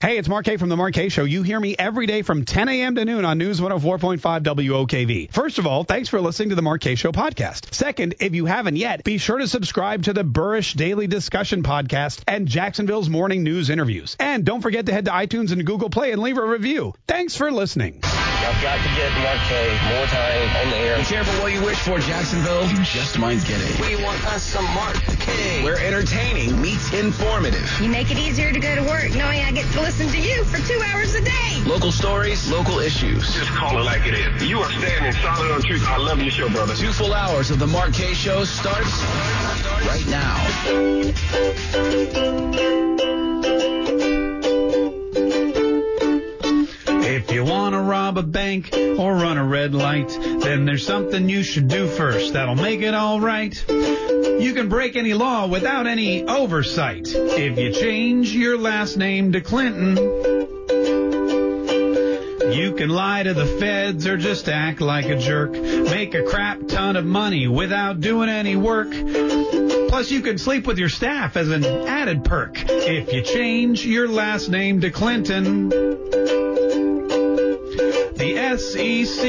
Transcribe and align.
Hey, 0.00 0.16
it's 0.16 0.28
Mark 0.28 0.44
Kaye 0.44 0.58
from 0.58 0.68
the 0.68 0.76
Mark 0.76 0.94
Kaye 0.94 1.08
Show. 1.08 1.24
You 1.24 1.42
hear 1.42 1.58
me 1.58 1.74
every 1.76 2.06
day 2.06 2.22
from 2.22 2.44
10 2.44 2.68
a.m. 2.68 2.94
to 2.94 3.04
noon 3.04 3.24
on 3.24 3.36
News 3.36 3.60
104.5 3.60 4.20
WOKV. 4.44 5.32
First 5.32 5.58
of 5.58 5.66
all, 5.66 5.82
thanks 5.82 6.08
for 6.08 6.20
listening 6.20 6.50
to 6.50 6.54
the 6.54 6.62
Mark 6.62 6.82
Kaye 6.82 6.94
Show 6.94 7.10
podcast. 7.10 7.74
Second, 7.74 8.14
if 8.20 8.32
you 8.32 8.46
haven't 8.46 8.76
yet, 8.76 9.02
be 9.02 9.18
sure 9.18 9.38
to 9.38 9.48
subscribe 9.48 10.04
to 10.04 10.12
the 10.12 10.22
Burrish 10.22 10.76
Daily 10.76 11.08
Discussion 11.08 11.64
podcast 11.64 12.22
and 12.28 12.46
Jacksonville's 12.46 13.08
morning 13.10 13.42
news 13.42 13.70
interviews. 13.70 14.14
And 14.20 14.44
don't 14.44 14.60
forget 14.60 14.86
to 14.86 14.92
head 14.92 15.06
to 15.06 15.10
iTunes 15.10 15.50
and 15.50 15.66
Google 15.66 15.90
Play 15.90 16.12
and 16.12 16.22
leave 16.22 16.38
a 16.38 16.46
review. 16.46 16.94
Thanks 17.08 17.34
for 17.34 17.50
listening. 17.50 17.98
I've 18.04 18.62
got 18.62 18.76
to 18.76 18.88
get 18.94 19.10
Mark 19.20 19.38
Kaye 19.48 19.78
more 19.96 20.06
time 20.06 20.64
on 20.64 20.70
the 20.70 20.76
air. 20.76 20.98
Be 20.98 21.04
careful 21.06 21.42
what 21.42 21.52
you 21.52 21.60
wish 21.64 21.78
for, 21.78 21.98
Jacksonville. 21.98 22.64
You 22.68 22.76
just 22.84 23.18
might 23.18 23.44
get 23.44 23.60
it. 23.60 23.80
We 23.80 24.00
want 24.02 24.24
us 24.28 24.44
some 24.44 24.64
Mark 24.74 24.94
Kaye. 24.94 25.64
Where 25.64 25.76
entertaining 25.84 26.62
meets 26.62 26.92
informative. 26.94 27.68
You 27.82 27.90
make 27.90 28.12
it 28.12 28.16
easier 28.18 28.52
to 28.52 28.60
go 28.60 28.76
to 28.76 28.82
work 28.82 29.10
knowing 29.16 29.42
I 29.42 29.50
get 29.50 29.70
to 29.72 29.87
listen 29.88 30.08
to 30.08 30.20
you 30.20 30.44
for 30.44 30.58
two 30.68 30.78
hours 30.92 31.14
a 31.14 31.20
day. 31.22 31.62
Local 31.64 31.90
stories, 31.90 32.50
local 32.50 32.78
issues. 32.78 33.32
Just 33.32 33.48
call 33.52 33.78
it 33.78 33.84
like 33.84 34.06
it 34.06 34.12
is. 34.12 34.46
You 34.46 34.58
are 34.58 34.70
standing 34.70 35.12
solid 35.22 35.50
on 35.50 35.62
truth. 35.62 35.82
I 35.86 35.96
love 35.96 36.20
your 36.20 36.30
show, 36.30 36.50
brother. 36.50 36.74
Two 36.74 36.92
full 36.92 37.14
hours 37.14 37.50
of 37.50 37.58
the 37.58 37.66
Mark 37.66 37.94
Kaye 37.94 38.12
Show 38.12 38.44
starts 38.44 38.92
right 39.86 40.06
now. 40.06 40.36
If 47.10 47.32
you 47.32 47.42
want 47.42 47.72
to 47.74 47.80
rob 47.80 48.18
a 48.18 48.22
bank 48.22 48.68
or 48.74 49.14
run 49.14 49.38
a 49.38 49.44
red 49.44 49.74
light, 49.74 50.10
then 50.10 50.66
there's 50.66 50.84
something 50.84 51.26
you 51.26 51.42
should 51.42 51.66
do 51.66 51.88
first 51.88 52.34
that'll 52.34 52.54
make 52.54 52.82
it 52.82 52.92
all 52.92 53.18
right. 53.18 53.54
You 53.66 54.52
can 54.54 54.68
break 54.68 54.94
any 54.94 55.14
law 55.14 55.46
without 55.46 55.86
any 55.86 56.24
oversight 56.24 57.08
if 57.08 57.58
you 57.58 57.72
change 57.72 58.34
your 58.34 58.58
last 58.58 58.98
name 58.98 59.32
to 59.32 59.40
Clinton. 59.40 59.96
You 62.50 62.72
can 62.72 62.88
lie 62.88 63.22
to 63.22 63.34
the 63.34 63.46
feds 63.46 64.06
or 64.06 64.16
just 64.16 64.48
act 64.48 64.80
like 64.80 65.06
a 65.06 65.18
jerk. 65.18 65.52
Make 65.52 66.14
a 66.14 66.22
crap 66.22 66.66
ton 66.66 66.96
of 66.96 67.04
money 67.04 67.46
without 67.46 68.00
doing 68.00 68.28
any 68.28 68.56
work. 68.56 68.90
Plus, 68.90 70.10
you 70.10 70.22
can 70.22 70.38
sleep 70.38 70.66
with 70.66 70.78
your 70.78 70.88
staff 70.88 71.36
as 71.36 71.50
an 71.50 71.64
added 71.64 72.24
perk 72.24 72.64
if 72.68 73.12
you 73.12 73.22
change 73.22 73.84
your 73.84 74.08
last 74.08 74.48
name 74.48 74.80
to 74.80 74.90
Clinton. 74.90 75.68
The 78.18 78.56
SEC, 78.58 79.22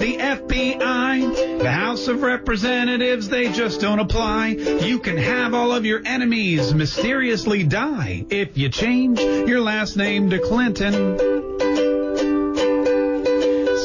the 0.00 0.16
FBI, 0.18 1.58
the 1.60 1.70
House 1.70 2.08
of 2.08 2.22
Representatives, 2.22 3.28
they 3.28 3.52
just 3.52 3.80
don't 3.80 4.00
apply. 4.00 4.48
You 4.48 4.98
can 4.98 5.16
have 5.18 5.54
all 5.54 5.72
of 5.72 5.84
your 5.84 6.02
enemies 6.04 6.74
mysteriously 6.74 7.62
die 7.64 8.24
if 8.30 8.56
you 8.56 8.70
change 8.70 9.20
your 9.20 9.60
last 9.60 9.96
name 9.96 10.30
to 10.30 10.38
Clinton. 10.38 11.53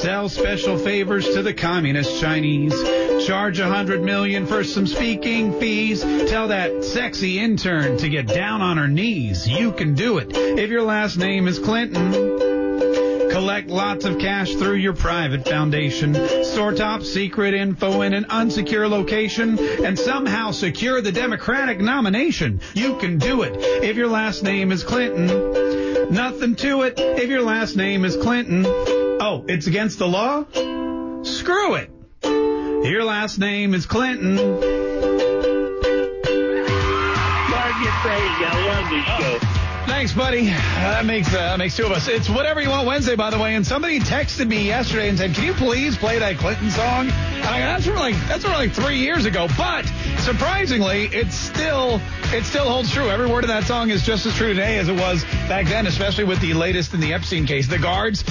Sell 0.02 0.30
special 0.30 0.78
favors 0.78 1.28
to 1.34 1.44
the 1.44 1.54
communist 1.54 2.22
Chinese. 2.22 2.74
Charge 3.28 3.60
a 3.60 3.68
hundred 3.68 4.02
million 4.02 4.48
for 4.48 4.64
some 4.64 4.88
speaking 4.88 5.60
fees. 5.60 6.02
Tell 6.02 6.48
that 6.48 6.86
sexy 6.86 7.38
intern 7.38 7.98
to 7.98 8.08
get 8.08 8.26
down 8.26 8.62
on 8.62 8.78
her 8.78 8.88
knees. 8.88 9.46
You 9.46 9.74
can 9.74 9.96
do 9.96 10.20
it 10.20 10.32
if 10.38 10.70
your 10.70 10.84
last 10.84 11.18
name 11.18 11.50
is 11.50 11.60
Clinton. 11.60 12.14
Collect 13.30 13.68
lots 13.68 14.06
of 14.06 14.20
cash 14.20 14.56
through 14.56 14.76
your 14.76 14.94
private 14.94 15.46
foundation. 15.46 16.16
Store 16.46 16.72
top 16.72 17.04
secret 17.04 17.54
info 17.54 18.02
in 18.02 18.14
an 18.14 18.24
unsecure 18.30 18.90
location 18.90 19.60
and 19.84 20.00
somehow 20.00 20.52
secure 20.52 21.02
the 21.02 21.12
Democratic 21.12 21.82
nomination. 21.82 22.62
You 22.74 22.96
can 23.00 23.18
do 23.18 23.42
it 23.42 23.54
if 23.84 23.98
your 23.98 24.08
last 24.08 24.44
name 24.44 24.72
is 24.72 24.82
Clinton. 24.82 25.28
Nothing 26.10 26.56
to 26.56 26.84
it 26.84 26.94
if 26.98 27.30
your 27.30 27.42
last 27.42 27.76
name 27.76 28.06
is 28.06 28.16
Clinton. 28.16 28.64
Oh, 29.22 29.44
it's 29.50 29.68
against 29.68 30.00
the 30.00 30.08
law? 30.08 30.46
Screw 31.24 31.76
it. 31.76 31.92
Your 32.24 33.04
last 33.04 33.38
name 33.38 33.74
is 33.74 33.86
Clinton. 33.86 34.40
I 38.42 38.66
love 38.66 38.90
this 38.90 39.04
show. 39.06 39.40
Thanks, 39.92 40.14
buddy. 40.14 40.46
That 40.46 41.06
makes 41.06 41.28
uh, 41.34 41.38
that 41.38 41.58
makes 41.58 41.76
two 41.76 41.86
of 41.86 41.92
us. 41.92 42.08
It's 42.08 42.30
whatever 42.30 42.62
you 42.62 42.70
want 42.70 42.88
Wednesday, 42.88 43.18
by 43.18 43.30
the 43.30 43.38
way. 43.38 43.56
And 43.56 43.68
somebody 43.68 44.00
texted 44.00 44.48
me 44.48 44.66
yesterday 44.66 45.10
and 45.10 45.18
said, 45.18 45.36
"Can 45.36 45.44
you 45.44 45.54
please 45.54 45.98
play 45.98 46.18
that 46.20 46.38
Clinton 46.38 46.72
song?" 46.72 47.10
And 47.10 47.46
I, 47.46 47.60
that's 47.60 47.86
from 47.86 47.96
like 47.96 48.16
that's 48.28 48.46
from 48.46 48.54
like 48.54 48.72
three 48.72 49.00
years 49.00 49.26
ago. 49.26 49.50
But 49.58 49.86
surprisingly, 50.20 51.10
it's 51.12 51.36
still 51.36 52.00
it 52.28 52.46
still 52.46 52.70
holds 52.70 52.94
true. 52.94 53.10
Every 53.10 53.28
word 53.28 53.44
of 53.44 53.50
that 53.50 53.66
song 53.66 53.90
is 53.90 54.04
just 54.04 54.26
as 54.26 54.34
true 54.36 54.54
today 54.54 54.78
as 54.78 54.88
it 54.88 54.98
was 54.98 55.26
back 55.50 55.66
then, 55.66 55.88
especially 55.88 56.24
with 56.24 56.40
the 56.40 56.54
latest 56.54 56.94
in 56.94 57.02
the 57.02 57.12
Epstein 57.12 57.46
case. 57.46 57.68
The 57.68 57.80
guards 57.80 58.24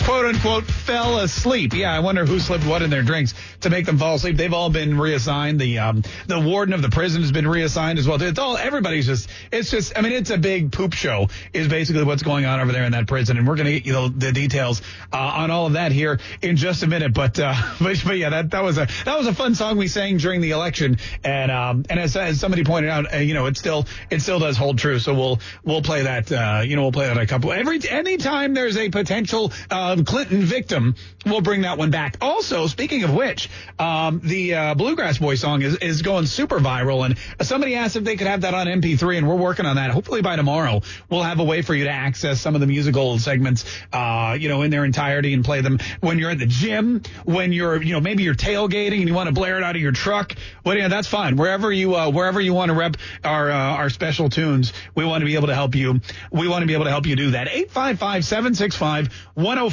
quote 0.00 0.26
unquote 0.26 0.64
fell 0.64 1.18
asleep. 1.18 1.72
Yeah, 1.74 1.92
I 1.92 2.00
wonder 2.00 2.24
who 2.26 2.38
slipped 2.38 2.66
what 2.66 2.82
in 2.82 2.90
their 2.90 3.02
drinks 3.02 3.34
to 3.60 3.70
make 3.70 3.86
them 3.86 3.98
fall 3.98 4.16
asleep. 4.16 4.36
They've 4.36 4.52
all 4.52 4.70
been 4.70 4.98
reassigned. 4.98 5.60
The 5.60 5.78
um 5.78 6.02
the 6.26 6.40
warden 6.40 6.74
of 6.74 6.82
the 6.82 6.90
prison 6.90 7.22
has 7.22 7.32
been 7.32 7.46
reassigned 7.46 7.98
as 7.98 8.06
well. 8.06 8.20
It's 8.20 8.38
all 8.38 8.56
everybody's 8.56 9.06
just 9.06 9.28
it's 9.52 9.70
just 9.70 9.96
I 9.96 10.02
mean 10.02 10.12
it's 10.12 10.30
a 10.30 10.38
big 10.38 10.72
poop 10.72 10.92
show 10.94 11.28
is 11.52 11.68
basically 11.68 12.04
what's 12.04 12.22
going 12.22 12.44
on 12.44 12.60
over 12.60 12.72
there 12.72 12.84
in 12.84 12.92
that 12.92 13.06
prison, 13.06 13.36
and 13.36 13.46
we're 13.46 13.56
gonna 13.56 13.72
get 13.72 13.86
you 13.86 13.92
know, 13.92 14.08
the 14.08 14.32
details 14.32 14.82
uh, 15.12 15.16
on 15.16 15.50
all 15.50 15.66
of 15.66 15.74
that 15.74 15.92
here 15.92 16.18
in 16.42 16.56
just 16.56 16.82
a 16.82 16.86
minute. 16.86 17.12
But 17.14 17.38
uh, 17.38 17.54
but, 17.80 18.02
but 18.04 18.18
yeah, 18.18 18.30
that 18.30 18.50
that 18.50 18.62
was 18.62 18.78
a 18.78 18.88
that 19.04 19.16
was 19.18 19.26
a 19.26 19.34
fun 19.34 19.54
song 19.54 19.76
we 19.76 19.88
sang 19.88 20.16
during 20.18 20.40
the 20.40 20.50
election, 20.50 20.98
and 21.22 21.50
um 21.50 21.84
and 21.88 22.00
as, 22.00 22.16
as 22.16 22.40
somebody 22.40 22.64
pointed 22.64 22.90
out, 22.90 23.14
uh, 23.14 23.18
you 23.18 23.34
know 23.34 23.46
it 23.46 23.56
still 23.56 23.86
it 24.10 24.20
still 24.22 24.38
does 24.38 24.56
hold 24.56 24.78
true. 24.78 24.98
So 24.98 25.14
we'll 25.14 25.40
we'll 25.64 25.82
play 25.82 26.02
that 26.02 26.32
uh 26.32 26.62
you 26.64 26.76
know 26.76 26.82
we'll 26.82 26.92
play 26.92 27.06
that 27.06 27.18
a 27.18 27.26
couple 27.26 27.52
every 27.52 27.80
anytime 27.88 28.54
there's 28.54 28.76
a 28.76 28.88
potential 28.88 29.52
uh, 29.70 29.83
Clinton 30.04 30.42
victim, 30.42 30.94
we'll 31.26 31.40
bring 31.40 31.62
that 31.62 31.78
one 31.78 31.90
back. 31.90 32.16
Also, 32.20 32.66
speaking 32.66 33.04
of 33.04 33.14
which, 33.14 33.50
um, 33.78 34.20
the 34.22 34.54
uh, 34.54 34.74
Bluegrass 34.74 35.18
Boy 35.18 35.34
song 35.34 35.62
is, 35.62 35.76
is 35.76 36.02
going 36.02 36.26
super 36.26 36.58
viral, 36.58 37.04
and 37.04 37.18
somebody 37.46 37.74
asked 37.74 37.96
if 37.96 38.04
they 38.04 38.16
could 38.16 38.26
have 38.26 38.42
that 38.42 38.54
on 38.54 38.66
MP3, 38.66 39.18
and 39.18 39.28
we're 39.28 39.36
working 39.36 39.66
on 39.66 39.76
that. 39.76 39.90
Hopefully 39.90 40.22
by 40.22 40.36
tomorrow, 40.36 40.82
we'll 41.10 41.22
have 41.22 41.40
a 41.40 41.44
way 41.44 41.62
for 41.62 41.74
you 41.74 41.84
to 41.84 41.90
access 41.90 42.40
some 42.40 42.54
of 42.54 42.60
the 42.60 42.66
musical 42.66 43.18
segments, 43.18 43.64
uh, 43.92 44.36
you 44.38 44.48
know, 44.48 44.62
in 44.62 44.70
their 44.70 44.84
entirety 44.84 45.32
and 45.34 45.44
play 45.44 45.60
them 45.60 45.78
when 46.00 46.18
you're 46.18 46.30
at 46.30 46.38
the 46.38 46.46
gym, 46.46 47.02
when 47.24 47.52
you're, 47.52 47.82
you 47.82 47.92
know, 47.92 48.00
maybe 48.00 48.22
you're 48.22 48.34
tailgating 48.34 48.98
and 49.00 49.08
you 49.08 49.14
want 49.14 49.28
to 49.28 49.34
blare 49.34 49.58
it 49.58 49.64
out 49.64 49.76
of 49.76 49.82
your 49.82 49.92
truck. 49.92 50.34
Well, 50.64 50.76
yeah, 50.76 50.88
that's 50.88 51.08
fine. 51.08 51.36
Wherever 51.36 51.70
you, 51.72 51.94
uh, 51.94 52.10
wherever 52.10 52.40
you 52.40 52.54
want 52.54 52.70
to 52.70 52.74
rep 52.74 52.96
our, 53.22 53.50
uh, 53.50 53.54
our 53.54 53.90
special 53.90 54.28
tunes, 54.28 54.72
we 54.94 55.04
want 55.04 55.22
to 55.22 55.26
be 55.26 55.34
able 55.34 55.48
to 55.48 55.54
help 55.54 55.74
you. 55.74 56.00
We 56.30 56.48
want 56.48 56.62
to 56.62 56.66
be 56.66 56.74
able 56.74 56.84
to 56.84 56.90
help 56.90 57.06
you 57.06 57.16
do 57.16 57.32
that. 57.32 57.48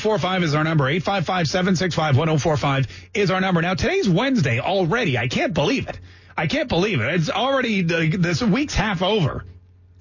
855-765-1045 0.01 0.43
is 0.43 0.55
our 0.55 0.63
number. 0.63 0.85
855-765-1045 0.85 2.87
is 3.13 3.31
our 3.31 3.41
number. 3.41 3.61
Now, 3.61 3.73
today's 3.73 4.09
Wednesday 4.09 4.59
already. 4.59 5.17
I 5.17 5.27
can't 5.27 5.53
believe 5.53 5.87
it. 5.87 5.99
I 6.37 6.47
can't 6.47 6.69
believe 6.69 7.01
it. 7.01 7.13
It's 7.13 7.29
already, 7.29 7.81
this 7.81 8.41
week's 8.41 8.73
half 8.73 9.01
over. 9.01 9.45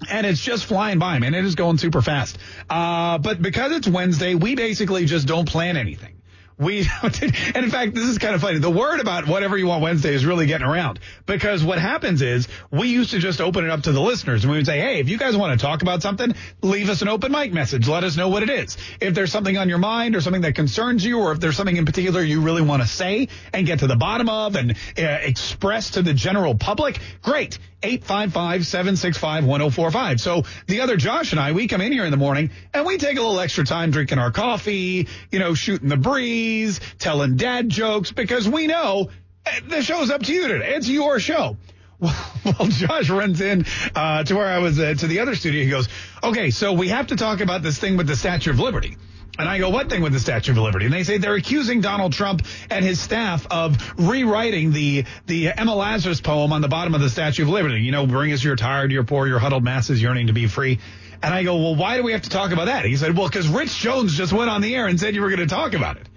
And 0.08 0.26
it's 0.26 0.40
just 0.40 0.64
flying 0.64 0.98
by, 0.98 1.18
man. 1.18 1.34
It 1.34 1.44
is 1.44 1.56
going 1.56 1.78
super 1.78 2.00
fast. 2.00 2.38
Uh, 2.70 3.18
but 3.18 3.42
because 3.42 3.72
it's 3.72 3.86
Wednesday, 3.86 4.34
we 4.34 4.54
basically 4.54 5.04
just 5.04 5.26
don't 5.26 5.46
plan 5.46 5.76
anything. 5.76 6.14
We, 6.60 6.86
and 7.02 7.56
in 7.56 7.70
fact, 7.70 7.94
this 7.94 8.04
is 8.04 8.18
kind 8.18 8.34
of 8.34 8.42
funny. 8.42 8.58
The 8.58 8.70
word 8.70 9.00
about 9.00 9.26
whatever 9.26 9.56
you 9.56 9.66
want 9.66 9.82
Wednesday 9.82 10.12
is 10.12 10.26
really 10.26 10.46
getting 10.46 10.66
around 10.66 11.00
because 11.24 11.64
what 11.64 11.78
happens 11.78 12.20
is 12.20 12.48
we 12.70 12.88
used 12.88 13.12
to 13.12 13.18
just 13.18 13.40
open 13.40 13.64
it 13.64 13.70
up 13.70 13.84
to 13.84 13.92
the 13.92 14.00
listeners 14.00 14.44
and 14.44 14.50
we 14.50 14.58
would 14.58 14.66
say, 14.66 14.78
Hey, 14.78 15.00
if 15.00 15.08
you 15.08 15.16
guys 15.16 15.36
want 15.36 15.58
to 15.58 15.64
talk 15.64 15.80
about 15.80 16.02
something, 16.02 16.34
leave 16.60 16.90
us 16.90 17.00
an 17.00 17.08
open 17.08 17.32
mic 17.32 17.54
message. 17.54 17.88
Let 17.88 18.04
us 18.04 18.16
know 18.16 18.28
what 18.28 18.42
it 18.42 18.50
is. 18.50 18.76
If 19.00 19.14
there's 19.14 19.32
something 19.32 19.56
on 19.56 19.70
your 19.70 19.78
mind 19.78 20.16
or 20.16 20.20
something 20.20 20.42
that 20.42 20.54
concerns 20.54 21.02
you, 21.02 21.20
or 21.20 21.32
if 21.32 21.40
there's 21.40 21.56
something 21.56 21.76
in 21.76 21.86
particular 21.86 22.22
you 22.22 22.42
really 22.42 22.62
want 22.62 22.82
to 22.82 22.88
say 22.88 23.28
and 23.54 23.66
get 23.66 23.78
to 23.78 23.86
the 23.86 23.96
bottom 23.96 24.28
of 24.28 24.54
and 24.54 24.72
uh, 24.98 25.02
express 25.02 25.92
to 25.92 26.02
the 26.02 26.12
general 26.12 26.54
public, 26.54 26.98
great. 27.22 27.58
855-765-1045. 27.82 30.20
So 30.20 30.42
the 30.66 30.82
other 30.82 30.98
Josh 30.98 31.32
and 31.32 31.40
I, 31.40 31.52
we 31.52 31.66
come 31.66 31.80
in 31.80 31.92
here 31.92 32.04
in 32.04 32.10
the 32.10 32.18
morning 32.18 32.50
and 32.74 32.84
we 32.84 32.98
take 32.98 33.16
a 33.16 33.22
little 33.22 33.40
extra 33.40 33.64
time 33.64 33.90
drinking 33.90 34.18
our 34.18 34.30
coffee, 34.30 35.08
you 35.30 35.38
know, 35.38 35.54
shooting 35.54 35.88
the 35.88 35.96
breeze, 35.96 36.49
telling 36.98 37.36
dad 37.36 37.68
jokes 37.68 38.12
because 38.12 38.48
we 38.48 38.66
know 38.66 39.10
eh, 39.46 39.60
the 39.68 39.82
show's 39.82 40.10
up 40.10 40.22
to 40.24 40.32
you 40.32 40.48
today. 40.48 40.74
It's 40.74 40.88
your 40.88 41.18
show. 41.18 41.56
Well, 42.42 42.68
Josh 42.68 43.10
runs 43.10 43.42
in 43.42 43.66
uh, 43.94 44.24
to 44.24 44.34
where 44.34 44.46
I 44.46 44.58
was 44.58 44.80
uh, 44.80 44.94
to 44.94 45.06
the 45.06 45.20
other 45.20 45.34
studio. 45.34 45.62
He 45.62 45.68
goes, 45.68 45.88
"Okay, 46.22 46.50
so 46.50 46.72
we 46.72 46.88
have 46.88 47.08
to 47.08 47.16
talk 47.16 47.40
about 47.40 47.62
this 47.62 47.78
thing 47.78 47.98
with 47.98 48.06
the 48.06 48.16
Statue 48.16 48.50
of 48.50 48.58
Liberty." 48.58 48.96
And 49.38 49.48
I 49.48 49.58
go, 49.58 49.68
"What 49.68 49.90
thing 49.90 50.02
with 50.02 50.14
the 50.14 50.20
Statue 50.20 50.52
of 50.52 50.58
Liberty?" 50.58 50.86
And 50.86 50.94
they 50.94 51.04
say 51.04 51.18
they're 51.18 51.34
accusing 51.34 51.82
Donald 51.82 52.14
Trump 52.14 52.46
and 52.70 52.84
his 52.84 52.98
staff 52.98 53.46
of 53.50 53.76
rewriting 53.98 54.72
the 54.72 55.04
the 55.26 55.52
Emma 55.52 55.74
Lazarus 55.74 56.20
poem 56.20 56.52
on 56.52 56.62
the 56.62 56.68
bottom 56.68 56.94
of 56.94 57.00
the 57.02 57.10
Statue 57.10 57.42
of 57.42 57.50
Liberty. 57.50 57.82
You 57.82 57.92
know, 57.92 58.06
bring 58.06 58.32
us 58.32 58.42
your 58.42 58.56
tired, 58.56 58.90
your 58.90 59.04
poor, 59.04 59.26
your 59.26 59.38
huddled 59.38 59.64
masses 59.64 60.00
yearning 60.00 60.28
to 60.28 60.32
be 60.32 60.46
free. 60.46 60.78
And 61.22 61.34
I 61.34 61.42
go, 61.42 61.56
"Well, 61.56 61.76
why 61.76 61.98
do 61.98 62.02
we 62.02 62.12
have 62.12 62.22
to 62.22 62.30
talk 62.30 62.52
about 62.52 62.66
that?" 62.66 62.86
He 62.86 62.96
said, 62.96 63.16
"Well, 63.16 63.28
because 63.28 63.48
Rich 63.48 63.76
Jones 63.78 64.16
just 64.16 64.32
went 64.32 64.50
on 64.50 64.62
the 64.62 64.74
air 64.74 64.86
and 64.86 64.98
said 64.98 65.14
you 65.14 65.20
were 65.20 65.30
going 65.30 65.40
to 65.40 65.54
talk 65.54 65.74
about 65.74 65.98
it." 65.98 66.08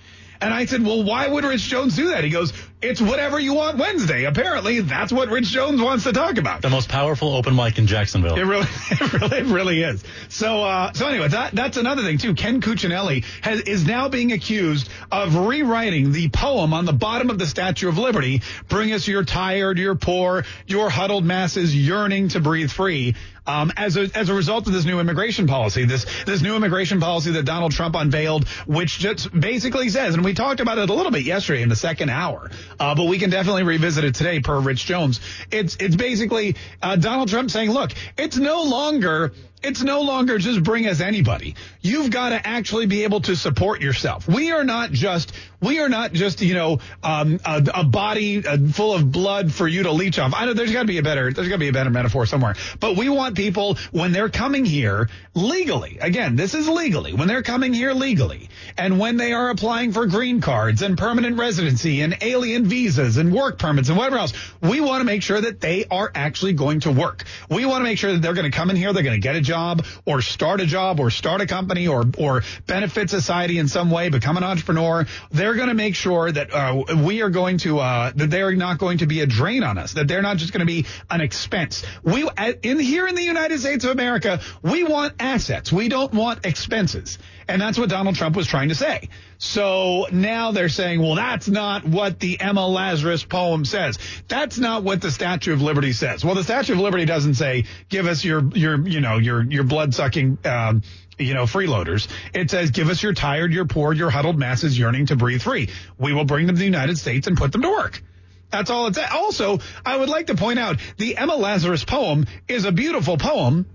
And 0.44 0.54
I 0.54 0.66
said, 0.66 0.84
well, 0.84 1.04
why 1.04 1.26
would 1.26 1.46
Rich 1.46 1.62
Jones 1.70 1.96
do 1.96 2.10
that? 2.10 2.26
He 2.26 2.30
goes, 2.30 2.52
it's 2.84 3.02
whatever 3.02 3.40
you 3.40 3.54
want 3.54 3.78
Wednesday. 3.78 4.26
Apparently, 4.26 4.82
that's 4.82 5.12
what 5.12 5.30
Rich 5.30 5.48
Jones 5.48 5.82
wants 5.82 6.04
to 6.04 6.14
talk 6.14 6.38
about. 6.38 6.62
The 6.62 6.70
most 6.70 6.90
powerful 6.90 7.34
open 7.36 7.56
mic 7.56 7.78
in 7.78 7.88
Jacksonville. 7.88 8.36
It 8.36 8.44
really, 8.44 8.68
it 8.92 9.14
really, 9.14 9.38
it 9.38 9.46
really 9.46 9.84
is. 9.84 10.04
So, 10.30 10.64
uh, 10.64 10.94
so 10.94 11.08
anyway, 11.08 11.30
that, 11.30 11.54
that's 11.54 11.78
another 11.78 12.04
thing 12.04 12.18
too. 12.18 12.34
Ken 12.34 12.62
Cuccinelli 12.62 13.24
has, 13.42 13.62
is 13.62 13.86
now 13.86 14.10
being 14.10 14.32
accused 14.32 14.90
of 15.12 15.36
rewriting 15.36 16.12
the 16.12 16.30
poem 16.30 16.74
on 16.74 16.86
the 16.86 16.94
bottom 16.94 17.30
of 17.30 17.40
the 17.40 17.48
Statue 17.48 17.88
of 17.88 17.98
Liberty. 17.98 18.42
Bring 18.68 18.92
us 18.92 19.08
your 19.08 19.24
tired, 19.24 19.78
your 19.78 19.96
poor, 19.96 20.44
your 20.68 20.90
huddled 20.90 21.24
masses 21.24 21.76
yearning 21.76 22.30
to 22.30 22.40
breathe 22.40 22.70
free. 22.70 23.16
Um, 23.46 23.74
as 23.76 23.98
a 23.98 24.10
as 24.16 24.30
a 24.30 24.34
result 24.34 24.68
of 24.68 24.74
this 24.74 24.86
new 24.86 25.02
immigration 25.02 25.48
policy, 25.48 25.84
this 25.84 26.06
this 26.24 26.42
new 26.42 26.56
immigration 26.56 27.02
policy 27.02 27.32
that 27.32 27.44
Donald 27.44 27.74
Trump 27.74 27.96
unveiled, 27.96 28.48
which 28.68 29.00
just 29.00 29.38
basically 29.38 29.90
says, 29.90 30.14
and 30.14 30.24
we 30.24 30.34
talked 30.34 30.62
about 30.62 30.78
it 30.78 30.90
a 30.90 30.94
little 30.94 31.12
bit 31.12 31.24
yesterday 31.24 31.62
in 31.62 31.68
the 31.68 31.76
second 31.76 32.10
hour, 32.10 32.50
uh, 32.80 32.96
but 32.96 33.06
we 33.06 33.20
can 33.20 33.30
definitely 33.30 33.64
revisit 33.64 34.04
it 34.04 34.16
today 34.16 34.40
per 34.40 34.60
Rich 34.60 34.86
Jones. 34.86 35.20
It's 35.52 35.76
it's 35.80 35.96
basically 35.96 36.56
uh, 36.82 36.96
Donald 36.96 37.30
Trump 37.30 37.52
saying, 37.52 37.72
look, 37.72 37.92
it's 38.18 38.38
no 38.38 38.64
longer 38.64 39.34
it's 39.64 39.82
no 39.82 40.02
longer 40.02 40.38
just 40.38 40.62
bring 40.62 40.88
us 40.88 41.00
anybody. 41.00 41.56
You've 41.82 42.12
got 42.12 42.30
to 42.30 42.46
actually 42.46 42.86
be 42.86 43.04
able 43.04 43.22
to 43.22 43.36
support 43.36 43.82
yourself. 43.82 44.28
We 44.28 44.52
are 44.52 44.64
not 44.64 44.92
just 44.92 45.34
we 45.62 45.80
are 45.80 45.88
not 45.88 46.12
just 46.12 46.42
you 46.42 46.54
know 46.54 46.80
um, 47.02 47.40
a, 47.46 47.64
a, 47.74 47.84
body 47.86 48.46
uh, 48.46 48.58
full 48.74 48.94
of 48.94 49.12
blood 49.12 49.52
for 49.52 49.68
you 49.68 49.84
to 49.84 49.92
leech 49.92 50.20
off. 50.20 50.34
I 50.36 50.46
know 50.46 50.54
there's 50.54 50.74
got 50.74 50.82
to 50.82 50.88
be 50.88 50.98
a 50.98 51.04
better 51.04 51.32
there's 51.32 51.48
got 51.48 51.56
to 51.56 51.60
be 51.60 51.70
a 51.70 51.74
better 51.74 51.90
metaphor 51.90 52.26
somewhere. 52.26 52.56
But 52.80 52.98
we 52.98 53.08
want 53.08 53.36
people 53.38 53.78
when 53.92 54.12
they're 54.12 54.30
coming 54.30 54.66
here 54.66 55.10
legally. 55.34 55.98
Again, 56.02 56.36
this 56.36 56.54
is 56.54 56.68
legally 56.68 57.14
when 57.14 57.30
they're 57.30 57.44
coming 57.44 57.74
here 57.74 57.94
legally, 57.94 58.50
and 58.78 59.00
when 59.00 59.16
they 59.16 59.32
are 59.32 59.50
applying 59.50 59.94
for 59.94 60.06
green 60.06 60.42
cards 60.42 60.82
and 60.82 60.98
permanent 60.98 61.38
residency 61.38 62.02
and 62.02 62.18
alien 62.22 62.66
visas 62.66 63.18
and 63.18 63.34
work 63.34 63.58
permits 63.58 63.88
and 63.88 63.98
whatever 63.98 64.18
else. 64.18 64.34
We 64.62 64.82
want 64.82 65.02
to 65.02 65.06
make 65.06 65.24
sure 65.24 65.40
that 65.40 65.62
they 65.62 65.86
are 65.90 66.12
actually 66.14 66.54
going 66.54 66.82
to 66.82 66.92
work. 66.92 67.24
We 67.50 67.66
want 67.66 67.80
to 67.80 67.84
make 67.86 67.98
sure 67.98 68.12
that 68.12 68.22
they're 68.22 68.34
going 68.34 68.52
to 68.52 68.56
come 68.56 68.70
in 68.70 68.76
here, 68.76 68.92
they're 68.92 69.04
going 69.04 69.20
to 69.20 69.26
get 69.26 69.36
a 69.36 69.42
job 69.42 69.53
job 69.54 69.86
or 70.06 70.22
start 70.22 70.62
a 70.62 70.66
job 70.66 71.00
or 71.00 71.10
start 71.12 71.42
a 71.42 71.48
company 71.48 71.88
or, 71.88 72.04
or 72.18 72.42
benefit 72.66 73.10
society 73.10 73.60
in 73.60 73.68
some 73.68 73.90
way, 73.92 74.10
become 74.10 74.38
an 74.38 74.44
entrepreneur, 74.44 75.06
they're 75.32 75.56
going 75.56 75.68
to 75.68 75.80
make 75.86 75.96
sure 75.96 76.32
that 76.32 76.54
uh, 76.54 76.84
we 77.06 77.22
are 77.22 77.30
going 77.30 77.58
to, 77.60 77.80
uh, 77.80 78.12
that 78.16 78.30
they're 78.30 78.56
not 78.56 78.78
going 78.80 78.98
to 79.00 79.06
be 79.06 79.22
a 79.22 79.28
drain 79.28 79.64
on 79.64 79.78
us, 79.78 79.94
that 79.94 80.08
they're 80.08 80.22
not 80.22 80.38
just 80.38 80.54
going 80.54 80.66
to 80.68 80.74
be 80.78 80.86
an 81.10 81.22
expense. 81.22 81.84
We, 82.04 82.28
in 82.64 82.80
here 82.80 83.08
in 83.08 83.16
the 83.16 83.24
United 83.24 83.60
States 83.60 83.86
of 83.86 83.92
America, 83.92 84.40
we 84.62 84.84
want 84.84 85.14
assets. 85.20 85.72
We 85.72 85.88
don't 85.88 86.14
want 86.14 86.46
expenses. 86.46 87.20
And 87.48 87.62
that's 87.62 87.78
what 87.78 87.90
Donald 87.90 88.16
Trump 88.16 88.36
was 88.36 88.48
trying 88.48 88.70
to 88.70 88.76
say. 88.76 89.10
So 89.38 90.08
now 90.12 90.52
they're 90.52 90.70
saying, 90.70 91.02
well, 91.02 91.16
that's 91.16 91.48
not 91.48 91.86
what 91.86 92.20
the 92.20 92.40
Emma 92.40 92.66
Lazarus 92.68 93.24
poem 93.24 93.66
says. 93.66 93.98
That's 94.28 94.58
not 94.58 94.84
what 94.84 95.02
the 95.02 95.12
Statue 95.12 95.54
of 95.54 95.62
Liberty 95.62 95.94
says. 95.94 96.24
Well, 96.24 96.36
the 96.36 96.44
Statue 96.44 96.74
of 96.74 96.80
Liberty 96.80 97.06
doesn't 97.06 97.36
say, 97.36 97.66
give 97.90 98.06
us 98.08 98.24
your, 98.24 98.44
your, 98.56 98.88
you 98.88 99.02
know, 99.02 99.18
your, 99.18 99.44
your 99.44 99.64
blood 99.64 99.94
sucking, 99.94 100.38
um, 100.46 100.82
you 101.18 101.34
know, 101.34 101.44
freeloaders. 101.44 102.08
It 102.34 102.50
says, 102.50 102.72
give 102.72 102.90
us 102.90 103.04
your 103.04 103.14
tired, 103.14 103.52
your 103.54 103.66
poor, 103.66 103.94
your 103.94 104.10
huddled 104.10 104.40
masses 104.40 104.78
yearning 104.78 105.08
to 105.08 105.16
breathe 105.16 105.42
free. 105.42 105.70
We 105.98 106.14
will 106.14 106.26
bring 106.26 106.48
them 106.48 106.56
to 106.56 106.60
the 106.60 106.66
United 106.66 106.98
States 106.98 107.28
and 107.28 107.38
put 107.38 107.52
them 107.52 107.62
to 107.62 107.70
work. 107.70 108.02
That's 108.50 108.70
all 108.70 108.86
it 108.88 108.96
says. 108.96 109.10
Also, 109.12 109.60
I 109.84 109.98
would 109.98 110.10
like 110.10 110.28
to 110.28 110.36
point 110.36 110.60
out 110.60 110.80
the 110.98 111.18
Emma 111.18 111.36
Lazarus 111.36 111.84
poem 111.84 112.28
is 112.48 112.66
a 112.66 112.72
beautiful 112.72 113.18
poem 113.18 113.66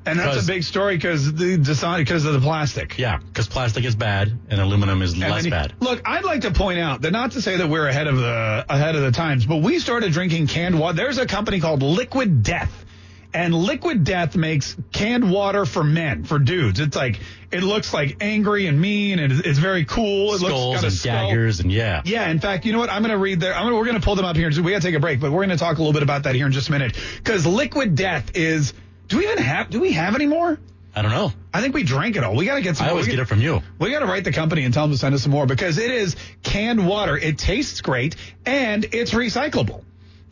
And 0.06 0.18
that's 0.18 0.44
a 0.44 0.48
big 0.48 0.64
story 0.64 0.96
because 0.96 1.32
the 1.34 1.58
Dasani 1.58 2.00
because 2.00 2.26
of 2.26 2.34
the 2.34 2.40
plastic. 2.40 2.98
Yeah, 2.98 3.18
because 3.18 3.48
plastic 3.48 3.84
is 3.84 3.96
bad 3.96 4.32
and 4.50 4.60
aluminum 4.60 5.02
is 5.02 5.14
and 5.14 5.22
less 5.22 5.46
you, 5.46 5.52
bad. 5.52 5.74
Look, 5.82 6.02
I'd 6.06 6.24
like 6.24 6.42
to 6.42 6.52
point 6.52 6.80
out 6.80 7.02
that 7.02 7.12
not 7.12 7.34
to 7.34 7.42
say 7.42 7.58
that 7.58 7.70
we're 7.70 7.86
ahead 7.86 8.08
of 8.08 8.18
the 8.18 8.66
ahead 8.70 8.96
of 8.96 9.02
the 9.02 9.12
times, 9.12 9.46
but 9.46 9.58
we 9.58 9.78
started 9.78 10.12
drinking 10.14 10.48
canned 10.48 10.80
water. 10.80 10.96
There's 10.96 11.18
a 11.18 11.28
company 11.28 11.60
called 11.60 11.84
Liquid 11.84 12.44
Death 12.44 12.86
and 13.34 13.54
Liquid 13.54 14.04
Death 14.04 14.36
makes 14.36 14.76
canned 14.92 15.32
water 15.32 15.66
for 15.66 15.84
men, 15.84 16.24
for 16.24 16.40
dudes. 16.40 16.80
It's 16.80 16.96
like 16.96 17.20
it 17.52 17.62
looks 17.62 17.94
like 17.94 18.18
angry 18.22 18.68
and 18.68 18.80
mean, 18.80 19.20
and 19.20 19.32
it's 19.32 19.60
very 19.60 19.86
cool. 19.86 20.34
It 20.34 20.40
Skulls 20.40 20.84
looks 20.84 20.84
and 20.84 21.04
daggers, 21.04 21.60
and 21.60 21.72
yeah, 21.72 22.02
yeah. 22.06 22.30
In 22.30 22.40
fact, 22.40 22.66
you 22.66 22.74
know 22.74 22.80
what? 22.80 22.90
I'm 22.90 23.02
going 23.02 23.12
to 23.12 23.18
read 23.18 23.40
there. 23.40 23.54
Gonna, 23.54 23.76
we're 23.76 23.86
going 23.86 24.00
to 24.00 24.04
pull 24.04 24.16
them 24.16 24.26
up 24.26 24.36
here. 24.36 24.50
We 24.50 24.72
got 24.72 24.82
to 24.82 24.88
take 24.88 24.96
a 24.96 25.00
break, 25.00 25.20
but 25.20 25.32
we're 25.32 25.46
going 25.46 25.50
to 25.50 25.58
talk 25.58 25.78
a 25.78 25.82
little 25.82 25.94
bit 25.94 26.04
about 26.04 26.24
that 26.24 26.36
here 26.36 26.46
in 26.46 26.52
just 26.52 26.70
a 26.70 26.72
minute 26.72 26.98
because 27.18 27.46
Liquid 27.46 27.96
Death 27.96 28.36
is. 28.36 28.74
Do 29.08 29.18
we 29.18 29.26
even 29.26 29.40
have? 29.40 29.70
Do 29.70 29.80
we 29.80 29.92
have 29.94 30.16
any 30.16 30.28
more? 30.28 30.60
I 30.96 31.02
don't 31.02 31.12
know. 31.12 31.32
I 31.54 31.62
think 31.62 31.76
we 31.76 31.84
drank 31.84 32.16
it 32.16 32.24
all. 32.24 32.36
We 32.36 32.46
got 32.46 32.56
to 32.56 32.62
get 32.62 32.78
some. 32.78 32.88
I 32.88 32.90
always 32.90 33.06
get, 33.06 33.14
get 33.14 33.20
it 33.22 33.26
from 33.26 33.42
you. 33.42 33.62
We 33.80 33.92
got 33.92 34.00
to 34.00 34.06
write 34.06 34.24
the 34.24 34.32
company 34.32 34.66
and 34.66 34.74
tell 34.74 34.84
them 34.84 34.92
to 34.92 34.98
send 34.98 35.16
us 35.16 35.24
some 35.24 35.32
more 35.32 35.46
because 35.46 35.78
it 35.78 35.92
is 35.92 36.16
canned 36.44 36.86
water. 36.86 37.18
It 37.18 37.38
tastes 37.38 37.82
great 37.82 38.16
and 38.46 38.86
it's 38.92 39.12
recyclable. 39.12 39.84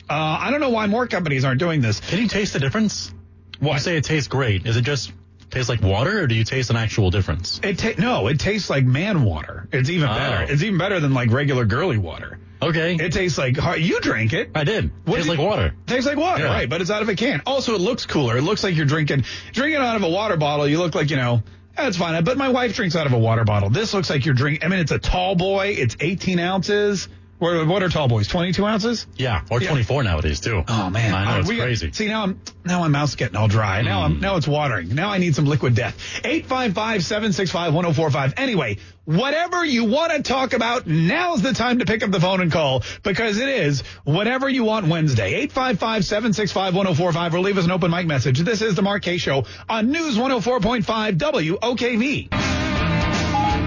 Uh, 0.09 0.37
I 0.41 0.51
don't 0.51 0.61
know 0.61 0.69
why 0.69 0.87
more 0.87 1.07
companies 1.07 1.43
aren't 1.43 1.59
doing 1.59 1.81
this. 1.81 1.99
Can 1.99 2.19
you 2.19 2.27
taste 2.27 2.53
the 2.53 2.59
difference? 2.59 3.13
What? 3.59 3.73
You 3.73 3.79
say 3.79 3.97
it 3.97 4.03
tastes 4.03 4.27
great. 4.27 4.65
Is 4.65 4.77
it 4.77 4.83
just 4.83 5.11
tastes 5.49 5.69
like 5.69 5.81
water, 5.81 6.21
or 6.21 6.27
do 6.27 6.35
you 6.35 6.43
taste 6.43 6.69
an 6.69 6.75
actual 6.75 7.09
difference? 7.09 7.59
It 7.63 7.77
ta- 7.77 7.93
no, 7.97 8.27
it 8.27 8.39
tastes 8.39 8.69
like 8.69 8.85
man 8.85 9.23
water. 9.23 9.67
It's 9.71 9.89
even 9.89 10.09
oh. 10.09 10.13
better. 10.13 10.51
It's 10.51 10.63
even 10.63 10.77
better 10.77 10.99
than 10.99 11.13
like 11.13 11.31
regular 11.31 11.65
girly 11.65 11.97
water. 11.97 12.39
Okay. 12.61 12.95
It 12.95 13.13
tastes 13.13 13.37
like 13.37 13.57
you 13.77 13.99
drank 13.99 14.33
it. 14.33 14.51
I 14.55 14.63
did. 14.63 14.91
What 15.05 15.17
tastes 15.17 15.29
like 15.29 15.39
water. 15.39 15.75
Tastes 15.85 16.07
like 16.07 16.17
water, 16.17 16.43
yeah. 16.43 16.53
right? 16.53 16.69
But 16.69 16.81
it's 16.81 16.89
out 16.89 17.01
of 17.01 17.09
a 17.09 17.15
can. 17.15 17.41
Also, 17.45 17.75
it 17.75 17.81
looks 17.81 18.05
cooler. 18.05 18.37
It 18.37 18.41
looks 18.41 18.63
like 18.63 18.75
you're 18.75 18.85
drinking 18.85 19.25
drinking 19.51 19.81
out 19.81 19.95
of 19.95 20.03
a 20.03 20.09
water 20.09 20.37
bottle. 20.37 20.67
You 20.67 20.79
look 20.79 20.95
like 20.95 21.09
you 21.09 21.17
know. 21.17 21.43
That's 21.75 21.97
fine. 21.97 22.23
But 22.23 22.37
my 22.37 22.49
wife 22.49 22.75
drinks 22.75 22.95
out 22.95 23.05
of 23.05 23.13
a 23.13 23.19
water 23.19 23.43
bottle. 23.43 23.69
This 23.69 23.93
looks 23.93 24.09
like 24.09 24.25
you're 24.25 24.33
drinking. 24.33 24.65
I 24.65 24.69
mean, 24.69 24.79
it's 24.79 24.91
a 24.91 24.97
tall 24.97 25.35
boy. 25.35 25.75
It's 25.77 25.95
18 25.99 26.39
ounces. 26.39 27.07
What, 27.39 27.67
what 27.67 27.83
are 27.83 27.89
tall 27.89 28.07
boys? 28.07 28.27
22 28.27 28.65
ounces? 28.65 29.05
Yeah, 29.15 29.41
or 29.51 29.59
24 29.59 30.01
nowadays 30.03 30.39
too. 30.39 30.63
Oh 30.67 30.89
man, 30.89 31.13
I 31.13 31.25
know 31.25 31.31
Uh, 31.31 31.39
it's 31.41 31.49
we 31.49 31.57
crazy. 31.59 31.91
see 31.91 32.07
now, 32.07 32.23
I'm 32.23 32.41
now 32.65 32.79
my 32.79 32.87
mouth's 32.87 33.13
getting 33.15 33.35
all 33.35 33.47
dry. 33.47 33.81
Now 33.83 34.01
I'm 34.03 34.19
now 34.19 34.37
it's 34.37 34.47
watering. 34.47 34.95
Now 34.95 35.11
I 35.11 35.19
need 35.19 35.35
some 35.35 35.45
liquid 35.45 35.75
death. 35.75 35.95
855-765-1045. 36.23 38.33
Anyway, 38.37 38.77
whatever 39.05 39.63
you 39.63 39.85
want 39.85 40.13
to 40.13 40.23
talk 40.23 40.53
about, 40.53 40.87
now's 40.87 41.41
the 41.43 41.53
time 41.53 41.77
to 41.79 41.85
pick 41.85 42.01
up 42.03 42.09
the 42.11 42.19
phone 42.19 42.41
and 42.41 42.51
call 42.51 42.81
because 43.03 43.37
it 43.37 43.49
is 43.49 43.81
whatever 44.03 44.49
you 44.49 44.63
want 44.63 44.87
Wednesday. 44.87 45.45
855-765-1045 45.47 47.33
or 47.33 47.39
leave 47.39 47.57
us 47.59 47.65
an 47.65 47.71
open 47.71 47.91
mic 47.91 48.07
message. 48.07 48.39
This 48.39 48.61
is 48.63 48.73
the 48.75 48.81
Mark 48.81 49.03
Kaye 49.03 49.17
Show 49.17 49.45
on 49.69 49.91
News 49.91 50.17
104.5 50.17 51.17
WOKV. 51.17 52.31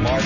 Mark, 0.03 0.23